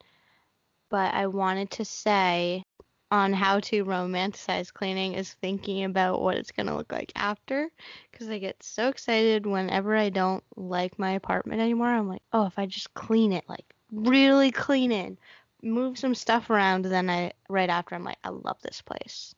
but 0.89 1.13
I 1.13 1.27
wanted 1.27 1.71
to 1.71 1.85
say 1.85 2.63
on 3.11 3.33
how 3.33 3.59
to 3.59 3.85
romanticize 3.85 4.73
cleaning 4.73 5.13
is 5.13 5.33
thinking 5.33 5.83
about 5.85 6.21
what 6.21 6.37
it's 6.37 6.51
gonna 6.51 6.75
look 6.75 6.91
like 6.91 7.11
after, 7.15 7.69
because 8.11 8.29
I 8.29 8.39
get 8.39 8.61
so 8.63 8.89
excited 8.89 9.45
whenever 9.45 9.95
I 9.95 10.09
don't 10.09 10.43
like 10.55 10.99
my 10.99 11.11
apartment 11.11 11.61
anymore. 11.61 11.87
I'm 11.87 12.07
like, 12.09 12.23
oh, 12.33 12.45
if 12.45 12.57
I 12.59 12.65
just 12.65 12.93
clean 12.93 13.31
it, 13.33 13.45
like 13.47 13.65
really 13.91 14.51
clean 14.51 14.91
it, 14.91 15.17
move 15.63 15.97
some 15.97 16.15
stuff 16.15 16.49
around, 16.49 16.85
then 16.85 17.09
I 17.09 17.33
right 17.49 17.69
after 17.69 17.95
I'm 17.95 18.03
like, 18.03 18.19
I 18.23 18.29
love 18.29 18.57
this 18.61 18.81
place. 18.81 19.33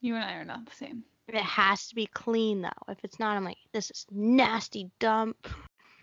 you 0.00 0.14
and 0.14 0.24
I 0.24 0.34
are 0.34 0.44
not 0.44 0.66
the 0.66 0.74
same. 0.74 1.04
It 1.28 1.36
has 1.36 1.88
to 1.88 1.94
be 1.94 2.06
clean 2.06 2.62
though. 2.62 2.68
If 2.88 2.98
it's 3.02 3.18
not, 3.18 3.36
I'm 3.36 3.44
like, 3.44 3.58
this 3.72 3.90
is 3.90 4.06
nasty 4.10 4.90
dump. 5.00 5.48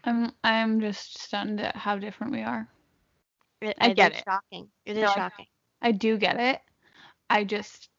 I'm 0.03 0.32
I'm 0.43 0.82
just 0.82 1.19
stunned 1.21 1.61
at 1.61 1.76
how 1.76 1.97
different 1.97 2.34
we 2.34 2.41
are. 2.41 2.67
It, 3.61 3.78
I 3.80 3.93
get 3.93 4.13
it. 4.13 4.24
Shocking. 4.26 4.67
It 4.86 4.97
is 4.97 5.03
No, 5.03 5.13
shocking. 5.13 5.45
I 5.82 5.91
do 5.93 6.17
get 6.17 6.39
it. 6.39 6.59
I 7.30 7.45
just 7.45 7.89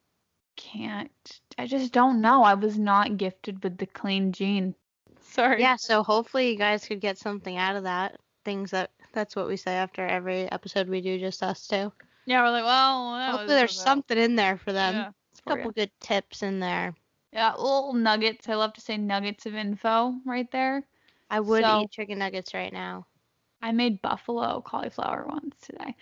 can't. 0.57 1.41
I 1.57 1.67
just 1.67 1.93
don't 1.93 2.21
know. 2.21 2.43
I 2.43 2.55
was 2.55 2.79
not 2.79 3.17
gifted 3.17 3.63
with 3.65 3.79
the 3.79 3.87
clean 3.87 4.33
gene. 4.33 4.75
Sorry. 5.23 5.61
Yeah. 5.61 5.77
So 5.77 6.03
hopefully 6.03 6.51
you 6.51 6.59
guys 6.59 6.85
could 6.87 7.01
get 7.01 7.17
something 7.17 7.57
out 7.57 7.77
of 7.77 7.85
that. 7.85 8.19
Things 8.45 8.71
that 8.73 8.91
that's 9.15 9.35
what 9.35 9.49
we 9.49 9.57
say 9.57 9.75
after 9.75 10.07
every 10.07 10.51
episode 10.53 10.89
we 10.89 11.01
do, 11.01 11.19
just 11.19 11.43
us 11.43 11.67
two. 11.67 11.91
Yeah, 12.27 12.43
we're 12.43 12.51
like, 12.51 12.65
well, 12.65 13.31
hopefully 13.31 13.55
there's 13.55 13.79
something 13.81 14.19
in 14.19 14.37
there 14.37 14.59
for 14.59 14.73
them. 14.73 14.95
Yeah, 14.95 15.09
it's 15.33 15.41
A 15.41 15.49
couple 15.49 15.65
ya. 15.67 15.73
good 15.75 15.91
tips 16.01 16.43
in 16.43 16.61
there. 16.61 16.95
Yeah, 17.35 17.53
little 17.57 17.93
nuggets. 17.95 18.49
I 18.49 18.55
love 18.55 18.73
to 18.75 18.81
say 18.81 18.97
nuggets 18.97 19.45
of 19.45 19.55
info 19.57 20.15
right 20.25 20.51
there. 20.53 20.87
I 21.29 21.41
would 21.41 21.65
So- 21.65 21.83
eat 21.83 21.91
chicken 21.91 22.19
nuggets 22.19 22.55
right 22.55 22.73
now. 22.73 23.07
I 23.61 23.73
made 23.73 24.01
buffalo 24.03 24.61
cauliflower 24.61 25.27
ones 25.27 25.55
today. 25.61 25.97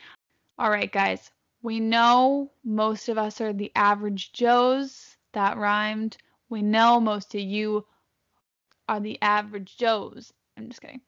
All 0.59 0.71
right, 0.71 0.93
guys. 0.93 1.31
We 1.63 1.81
know 1.81 2.51
most 2.65 3.09
of 3.09 3.19
us 3.19 3.41
are 3.41 3.53
the 3.53 3.73
average 3.75 4.33
Joes. 4.33 5.17
That 5.33 5.57
rhymed. 5.57 6.19
We 6.51 6.61
know 6.61 7.01
most 7.01 7.35
of 7.35 7.41
you 7.41 7.87
are 8.89 9.01
the 9.01 9.21
average 9.23 9.77
Joes. 9.77 10.33
I'm 10.57 10.69
just 10.69 10.83
kidding. 10.83 11.01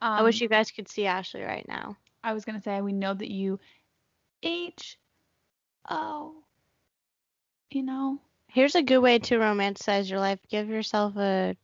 Um, 0.00 0.12
I 0.12 0.22
wish 0.22 0.40
you 0.40 0.48
guys 0.48 0.70
could 0.70 0.88
see 0.88 1.06
Ashley 1.06 1.42
right 1.42 1.66
now. 1.68 1.96
I 2.22 2.32
was 2.32 2.44
gonna 2.44 2.62
say 2.62 2.80
we 2.80 2.92
know 2.92 3.12
that 3.12 3.30
you 3.30 3.60
H 4.42 4.98
O 5.90 6.44
you 7.70 7.82
know. 7.82 8.20
Here's 8.56 8.74
a 8.74 8.82
good 8.82 9.00
way 9.00 9.18
to 9.18 9.36
romanticize 9.36 10.08
your 10.08 10.18
life. 10.18 10.38
Give 10.48 10.66
yourself 10.70 11.14
a 11.18 11.54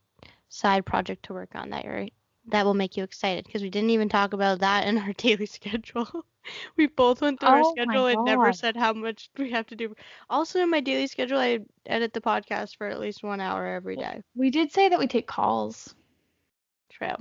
side 0.49 0.85
project 0.85 1.23
to 1.25 1.33
work 1.33 1.49
on 1.55 1.71
that 1.71 1.85
you're 1.85 2.05
that 2.49 2.65
will 2.65 2.75
make 2.75 2.95
you 2.97 3.03
excited 3.03 3.45
because 3.45 3.63
we 3.63 3.71
didn't 3.71 3.89
even 3.89 4.09
talk 4.09 4.33
about 4.33 4.59
that 4.59 4.85
in 4.87 4.99
our 4.99 5.11
daily 5.17 5.47
schedule. 5.47 6.07
we 6.77 6.85
both 6.85 7.19
went 7.19 7.39
through 7.39 7.49
our 7.49 7.61
Oh 7.61 7.73
my 7.75 7.83
schedule 7.83 8.05
and 8.05 8.23
never 8.25 8.53
said 8.53 8.77
how 8.77 8.93
much 8.93 9.31
we 9.39 9.49
have 9.49 9.65
to 9.67 9.75
do. 9.75 9.95
Also, 10.29 10.59
in 10.61 10.69
my 10.69 10.81
daily 10.81 11.07
schedule, 11.07 11.39
I 11.39 11.61
edit 11.87 12.13
the 12.13 12.21
podcast 12.21 12.77
for 12.77 12.85
at 12.85 12.99
least 12.99 13.23
one 13.23 13.41
hour 13.41 13.65
every 13.65 13.95
day. 13.95 14.21
We 14.35 14.51
did 14.51 14.71
say 14.71 14.89
that 14.89 14.99
we 14.99 15.07
take 15.07 15.25
calls. 15.25 15.95
True. 16.91 17.15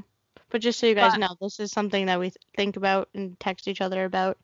But 0.51 0.61
just 0.61 0.81
so 0.81 0.87
you 0.87 0.95
guys 0.95 1.13
But- 1.13 1.21
know, 1.21 1.37
this 1.41 1.59
is 1.61 1.73
something 1.73 2.05
that 2.07 2.21
we 2.21 2.27
th- 2.27 2.37
think 2.55 2.77
about 2.77 3.09
and 3.15 3.41
text 3.41 3.69
each 3.69 3.81
other 3.81 4.05
about 4.05 4.37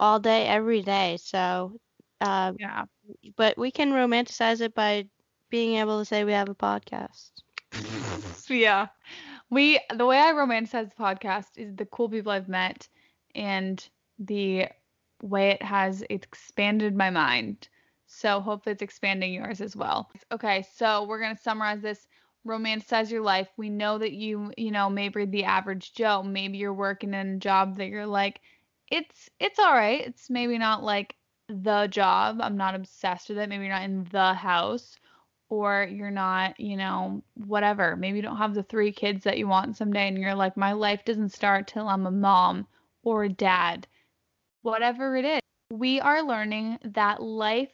all 0.00 0.18
day, 0.18 0.46
every 0.46 0.80
day. 0.80 1.18
So, 1.20 1.78
uh, 2.22 2.54
Yeah. 2.58 2.86
but 3.36 3.58
we 3.58 3.70
can 3.72 3.92
romanticize 3.92 4.60
it 4.60 4.74
by 4.74 5.08
being 5.50 5.76
able 5.76 5.98
to 6.00 6.04
say 6.06 6.24
we 6.24 6.32
have 6.32 6.48
a 6.50 6.54
podcast. 6.54 7.32
yeah. 8.48 8.88
We 9.50 9.80
the 9.94 10.06
way 10.06 10.18
I 10.18 10.32
romanticize 10.32 10.90
the 10.90 11.02
podcast 11.02 11.56
is 11.56 11.74
the 11.76 11.86
cool 11.86 12.08
people 12.08 12.32
I've 12.32 12.48
met 12.48 12.88
and 13.34 13.86
the 14.18 14.66
way 15.22 15.50
it 15.50 15.62
has 15.62 16.04
expanded 16.10 16.96
my 16.96 17.10
mind. 17.10 17.68
So 18.06 18.40
hopefully 18.40 18.72
it's 18.74 18.82
expanding 18.82 19.32
yours 19.34 19.60
as 19.60 19.76
well. 19.76 20.10
Okay, 20.32 20.62
so 20.62 21.04
we're 21.04 21.20
going 21.20 21.34
to 21.36 21.42
summarize 21.42 21.82
this. 21.82 22.06
Romanticize 22.46 23.10
your 23.10 23.22
life. 23.22 23.48
We 23.56 23.70
know 23.70 23.98
that 23.98 24.12
you, 24.12 24.52
you 24.56 24.70
know, 24.70 24.90
maybe 24.90 25.24
the 25.26 25.44
average 25.44 25.94
Joe, 25.94 26.22
maybe 26.22 26.58
you're 26.58 26.72
working 26.74 27.14
in 27.14 27.36
a 27.36 27.38
job 27.38 27.76
that 27.76 27.88
you're 27.88 28.06
like, 28.06 28.40
it's 28.90 29.30
it's 29.40 29.58
all 29.58 29.72
right. 29.72 30.00
It's 30.06 30.30
maybe 30.30 30.58
not 30.58 30.82
like 30.82 31.16
the 31.48 31.88
job. 31.90 32.38
I'm 32.40 32.56
not 32.56 32.74
obsessed 32.74 33.28
with 33.28 33.38
it. 33.38 33.48
Maybe 33.48 33.64
you're 33.64 33.74
not 33.74 33.84
in 33.84 34.04
the 34.10 34.34
house 34.34 34.98
or 35.48 35.86
you're 35.90 36.10
not, 36.10 36.58
you 36.58 36.76
know, 36.76 37.22
whatever. 37.34 37.94
Maybe 37.96 38.16
you 38.16 38.22
don't 38.22 38.38
have 38.38 38.54
the 38.54 38.62
three 38.62 38.90
kids 38.90 39.24
that 39.24 39.38
you 39.38 39.46
want 39.46 39.76
someday 39.76 40.08
and 40.08 40.16
you're 40.16 40.34
like, 40.34 40.56
my 40.56 40.72
life 40.72 41.04
doesn't 41.04 41.32
start 41.32 41.66
till 41.66 41.88
I'm 41.88 42.06
a 42.06 42.10
mom 42.10 42.66
or 43.02 43.24
a 43.24 43.28
dad. 43.28 43.86
Whatever 44.62 45.16
it 45.16 45.24
is. 45.24 45.40
We 45.70 46.00
are 46.00 46.22
learning 46.22 46.78
that 46.84 47.22
life 47.22 47.72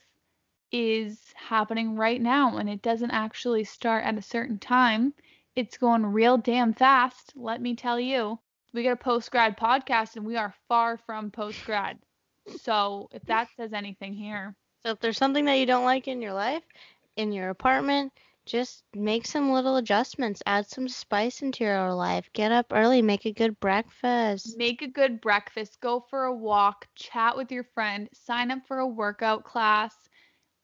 is 0.72 1.32
happening 1.34 1.96
right 1.96 2.20
now 2.20 2.56
and 2.56 2.68
it 2.68 2.82
doesn't 2.82 3.10
actually 3.10 3.64
start 3.64 4.04
at 4.04 4.18
a 4.18 4.22
certain 4.22 4.58
time. 4.58 5.14
It's 5.54 5.78
going 5.78 6.04
real 6.04 6.36
damn 6.36 6.72
fast, 6.72 7.32
let 7.36 7.60
me 7.60 7.74
tell 7.74 7.98
you. 7.98 8.38
We 8.72 8.82
got 8.82 8.92
a 8.92 8.96
post 8.96 9.30
grad 9.30 9.56
podcast 9.56 10.16
and 10.16 10.26
we 10.26 10.36
are 10.36 10.54
far 10.68 10.98
from 10.98 11.30
post 11.30 11.64
grad. 11.64 11.98
So 12.56 13.08
if 13.12 13.24
that 13.26 13.48
says 13.56 13.72
anything 13.72 14.14
here. 14.14 14.54
So 14.82 14.90
if 14.90 15.00
there's 15.00 15.18
something 15.18 15.44
that 15.46 15.54
you 15.54 15.66
don't 15.66 15.84
like 15.84 16.08
in 16.08 16.22
your 16.22 16.32
life, 16.32 16.62
in 17.16 17.32
your 17.32 17.50
apartment, 17.50 18.12
just 18.46 18.84
make 18.94 19.26
some 19.26 19.52
little 19.52 19.76
adjustments. 19.76 20.42
Add 20.46 20.66
some 20.66 20.88
spice 20.88 21.42
into 21.42 21.64
your 21.64 21.92
life. 21.92 22.30
Get 22.32 22.50
up 22.50 22.72
early. 22.72 23.02
Make 23.02 23.26
a 23.26 23.32
good 23.32 23.60
breakfast. 23.60 24.56
Make 24.56 24.80
a 24.80 24.88
good 24.88 25.20
breakfast. 25.20 25.80
Go 25.80 26.00
for 26.08 26.24
a 26.24 26.34
walk. 26.34 26.86
Chat 26.94 27.36
with 27.36 27.52
your 27.52 27.64
friend. 27.64 28.08
Sign 28.14 28.50
up 28.50 28.60
for 28.66 28.78
a 28.78 28.86
workout 28.86 29.44
class. 29.44 29.94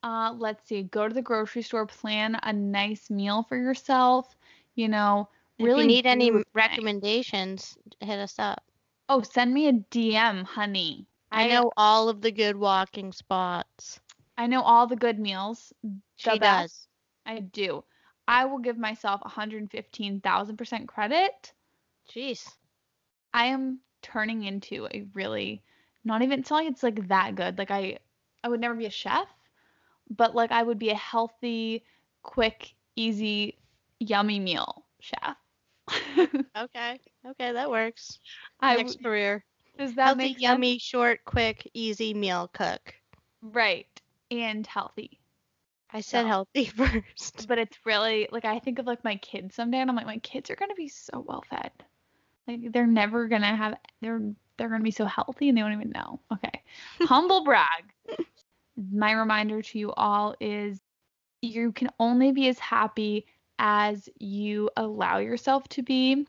Uh, 0.02 0.34
let's 0.38 0.66
see. 0.66 0.84
Go 0.84 1.08
to 1.08 1.14
the 1.14 1.22
grocery 1.22 1.62
store. 1.62 1.86
Plan 1.86 2.38
a 2.42 2.52
nice 2.52 3.10
meal 3.10 3.42
for 3.42 3.56
yourself. 3.58 4.34
You 4.76 4.88
know, 4.88 5.28
really. 5.58 5.72
If 5.72 5.78
you 5.78 5.86
need 5.86 6.06
any 6.06 6.42
recommendations, 6.54 7.76
hit 8.00 8.18
us 8.18 8.38
up. 8.38 8.62
Oh, 9.10 9.20
send 9.20 9.52
me 9.52 9.68
a 9.68 9.72
DM, 9.72 10.44
honey. 10.44 11.06
I 11.34 11.48
know 11.48 11.72
all 11.76 12.08
of 12.08 12.22
the 12.22 12.32
good 12.32 12.56
walking 12.56 13.12
spots. 13.12 14.00
I 14.36 14.46
know 14.46 14.62
all 14.62 14.86
the 14.86 14.96
good 14.96 15.18
meals. 15.18 15.72
The 16.22 16.36
She 16.36 16.38
best. 16.38 16.70
does. 16.70 16.88
I 17.26 17.40
do. 17.40 17.84
I 18.26 18.44
will 18.46 18.58
give 18.58 18.78
myself 18.78 19.20
115,000% 19.22 20.88
credit. 20.88 21.52
Jeez. 22.08 22.58
I 23.34 23.46
am 23.46 23.80
turning 24.02 24.44
into 24.44 24.88
a 24.92 25.02
really 25.14 25.62
not 26.04 26.22
even 26.22 26.40
it's 26.40 26.50
not 26.50 26.56
like 26.64 26.68
it's 26.72 26.82
like 26.82 27.08
that 27.08 27.34
good. 27.36 27.58
Like 27.58 27.70
I 27.70 27.98
I 28.42 28.48
would 28.48 28.60
never 28.60 28.74
be 28.74 28.86
a 28.86 28.90
chef, 28.90 29.28
but 30.08 30.34
like 30.34 30.50
I 30.52 30.62
would 30.62 30.78
be 30.78 30.90
a 30.90 30.94
healthy, 30.96 31.84
quick, 32.22 32.74
easy, 32.96 33.58
yummy 33.98 34.38
meal 34.40 34.84
chef. 35.00 35.36
Okay. 36.56 37.00
Okay, 37.26 37.52
that 37.52 37.70
works. 37.70 38.18
I 38.60 38.74
Next 38.74 38.96
w- 38.96 38.98
career. 39.02 39.44
Does 39.78 39.94
that 39.94 40.04
Healthy, 40.06 40.18
make 40.18 40.32
sense? 40.32 40.42
yummy, 40.42 40.78
short, 40.78 41.24
quick, 41.24 41.70
easy 41.74 42.14
meal 42.14 42.48
cook. 42.52 42.94
Right. 43.42 43.86
And 44.30 44.66
healthy. 44.66 45.18
I 45.90 46.00
said 46.00 46.22
So- 46.22 46.26
healthy 46.28 46.64
first. 46.76 47.46
But 47.48 47.58
it's 47.58 47.76
really 47.84 48.28
like 48.32 48.44
I 48.44 48.58
think 48.58 48.78
of 48.78 48.86
like 48.86 49.04
my 49.04 49.16
kids 49.16 49.54
someday 49.54 49.78
and 49.78 49.90
I'm 49.90 49.96
like 49.96 50.06
my 50.06 50.18
kids 50.18 50.50
are 50.50 50.56
gonna 50.56 50.74
be 50.74 50.88
so 50.88 51.24
well 51.26 51.44
fed. 51.48 51.70
Like 52.48 52.72
they're 52.72 52.86
never 52.86 53.28
gonna 53.28 53.54
have 53.56 53.74
they're 54.00 54.20
they're 54.56 54.68
gonna 54.68 54.82
be 54.84 54.90
so 54.90 55.04
healthy 55.06 55.48
and 55.48 55.56
they 55.58 55.62
won't 55.62 55.74
even 55.74 55.90
know. 55.90 56.20
Okay. 56.32 56.62
Humble 57.02 57.44
brag. 57.44 57.84
My 58.90 59.12
reminder 59.12 59.62
to 59.62 59.78
you 59.78 59.92
all 59.92 60.34
is 60.40 60.80
you 61.42 61.70
can 61.72 61.90
only 62.00 62.32
be 62.32 62.48
as 62.48 62.58
happy 62.58 63.26
as 63.58 64.08
you 64.18 64.70
allow 64.76 65.18
yourself 65.18 65.68
to 65.68 65.82
be. 65.82 66.26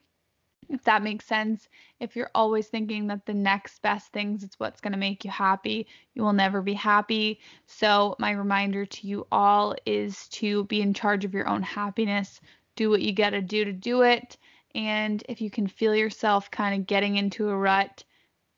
If 0.70 0.84
that 0.84 1.04
makes 1.04 1.26
sense. 1.26 1.68
If 2.00 2.16
you're 2.16 2.32
always 2.36 2.68
thinking 2.68 3.08
that 3.08 3.26
the 3.26 3.34
next 3.34 3.82
best 3.82 4.12
things 4.12 4.44
is 4.44 4.52
what's 4.58 4.82
going 4.82 4.94
to 4.94 5.00
make 5.00 5.24
you 5.24 5.32
happy, 5.32 5.88
you 6.14 6.24
will 6.24 6.34
never 6.34 6.62
be 6.62 6.74
happy. 6.74 7.40
So, 7.68 8.16
my 8.20 8.32
reminder 8.32 8.86
to 8.86 9.08
you 9.08 9.28
all 9.32 9.76
is 9.86 10.28
to 10.30 10.64
be 10.66 10.82
in 10.82 10.94
charge 10.94 11.26
of 11.26 11.34
your 11.34 11.48
own 11.48 11.62
happiness. 11.62 12.42
Do 12.76 12.90
what 12.90 13.02
you 13.02 13.14
got 13.14 13.32
to 13.32 13.42
do 13.42 13.66
to 13.66 13.74
do 13.74 14.02
it. 14.02 14.38
And 14.74 15.24
if 15.30 15.40
you 15.40 15.50
can 15.50 15.68
feel 15.68 15.96
yourself 15.96 16.52
kind 16.52 16.80
of 16.80 16.88
getting 16.88 17.16
into 17.16 17.50
a 17.50 17.58
rut, 17.58 18.04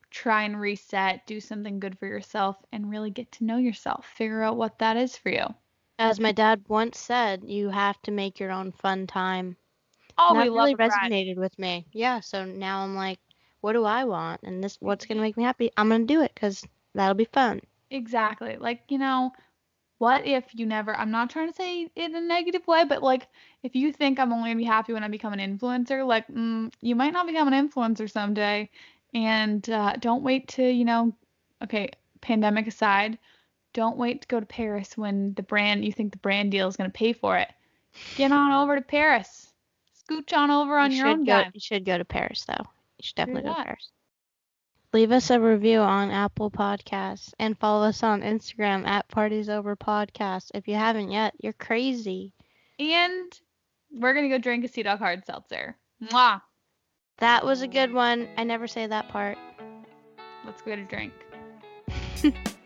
try 0.09 0.43
and 0.43 0.59
reset, 0.59 1.27
do 1.27 1.39
something 1.39 1.79
good 1.79 1.99
for 1.99 2.07
yourself, 2.07 2.57
and 2.71 2.89
really 2.89 3.11
get 3.11 3.31
to 3.33 3.43
know 3.43 3.57
yourself. 3.57 4.05
Figure 4.15 4.41
out 4.41 4.57
what 4.57 4.79
that 4.79 4.97
is 4.97 5.15
for 5.15 5.29
you. 5.29 5.45
As 5.99 6.19
my 6.19 6.31
dad 6.31 6.63
once 6.67 6.99
said, 6.99 7.43
you 7.43 7.69
have 7.69 8.01
to 8.03 8.11
make 8.11 8.39
your 8.39 8.51
own 8.51 8.71
fun 8.71 9.07
time. 9.07 9.57
Oh, 10.17 10.33
we 10.33 10.39
that 10.39 10.51
love 10.51 10.57
really 10.57 10.73
a 10.73 10.77
resonated 10.77 11.37
with 11.37 11.57
me. 11.59 11.85
Yeah, 11.93 12.19
so 12.19 12.45
now 12.45 12.83
I'm 12.83 12.95
like, 12.95 13.19
what 13.61 13.73
do 13.73 13.83
I 13.83 14.05
want? 14.05 14.41
And 14.43 14.63
this 14.63 14.77
what's 14.79 15.05
going 15.05 15.17
to 15.17 15.21
make 15.21 15.37
me 15.37 15.43
happy? 15.43 15.71
I'm 15.77 15.89
going 15.89 16.07
to 16.07 16.13
do 16.13 16.21
it 16.21 16.35
cuz 16.35 16.63
that'll 16.93 17.15
be 17.15 17.25
fun. 17.25 17.61
Exactly. 17.89 18.57
Like, 18.57 18.81
you 18.89 18.97
know, 18.97 19.31
what 19.99 20.25
if 20.25 20.45
you 20.53 20.65
never, 20.65 20.95
I'm 20.95 21.11
not 21.11 21.29
trying 21.29 21.49
to 21.49 21.55
say 21.55 21.83
it 21.83 21.91
in 21.95 22.15
a 22.15 22.21
negative 22.21 22.65
way, 22.67 22.83
but 22.85 23.01
like, 23.01 23.27
if 23.63 23.75
you 23.75 23.91
think 23.91 24.19
I'm 24.19 24.31
only 24.31 24.49
gonna 24.49 24.57
be 24.57 24.63
happy 24.63 24.93
when 24.93 25.03
I 25.03 25.07
become 25.07 25.33
an 25.33 25.39
influencer, 25.39 26.05
like, 26.05 26.27
mm, 26.27 26.71
you 26.81 26.95
might 26.95 27.13
not 27.13 27.25
become 27.27 27.51
an 27.51 27.69
influencer 27.69 28.09
someday. 28.09 28.69
And 29.13 29.67
uh, 29.69 29.93
don't 29.99 30.23
wait 30.23 30.49
to, 30.49 30.63
you 30.63 30.85
know, 30.85 31.13
okay, 31.63 31.89
pandemic 32.21 32.67
aside, 32.67 33.17
don't 33.73 33.97
wait 33.97 34.21
to 34.21 34.27
go 34.27 34.39
to 34.39 34.45
Paris 34.45 34.97
when 34.97 35.33
the 35.33 35.43
brand, 35.43 35.83
you 35.85 35.91
think 35.91 36.11
the 36.11 36.19
brand 36.19 36.51
deal 36.51 36.67
is 36.67 36.77
gonna 36.77 36.89
pay 36.89 37.13
for 37.13 37.37
it. 37.37 37.49
Get 38.15 38.31
on 38.31 38.51
over 38.51 38.75
to 38.75 38.81
Paris. 38.81 39.46
Scooch 40.09 40.35
on 40.35 40.51
over 40.51 40.77
on 40.77 40.91
you 40.91 40.97
your 40.97 41.07
own 41.07 41.25
go 41.25 41.43
time. 41.43 41.51
you 41.53 41.59
should 41.59 41.85
go 41.85 41.97
to 41.97 42.05
Paris 42.05 42.45
though. 42.45 42.53
You 42.97 43.03
should 43.03 43.15
definitely 43.15 43.43
go 43.43 43.55
to. 43.55 43.63
Paris. 43.63 43.91
Leave 44.93 45.11
us 45.11 45.29
a 45.29 45.39
review 45.39 45.79
on 45.79 46.11
Apple 46.11 46.49
Podcasts 46.49 47.33
and 47.39 47.57
follow 47.57 47.85
us 47.87 48.03
on 48.03 48.21
Instagram 48.21 48.87
at 48.87 49.07
Parties 49.09 49.49
Over 49.49 49.75
Podcast. 49.75 50.51
If 50.53 50.67
you 50.67 50.75
haven't 50.75 51.11
yet, 51.11 51.33
you're 51.39 51.53
crazy. 51.53 52.33
And 52.79 53.31
we're 53.91 54.13
gonna 54.13 54.29
go 54.29 54.37
drink 54.37 54.63
a 54.65 54.67
Sea 54.67 54.83
Dog 54.83 54.99
Hard 54.99 55.25
Seltzer. 55.25 55.75
Mwah! 56.03 56.41
That 57.17 57.45
was 57.45 57.61
a 57.61 57.67
good 57.67 57.91
one. 57.91 58.29
I 58.37 58.43
never 58.43 58.67
say 58.67 58.87
that 58.87 59.09
part. 59.09 59.37
Let's 60.45 60.61
go 60.61 60.71
get 60.71 60.79
a 60.79 60.85
drink. 60.85 61.13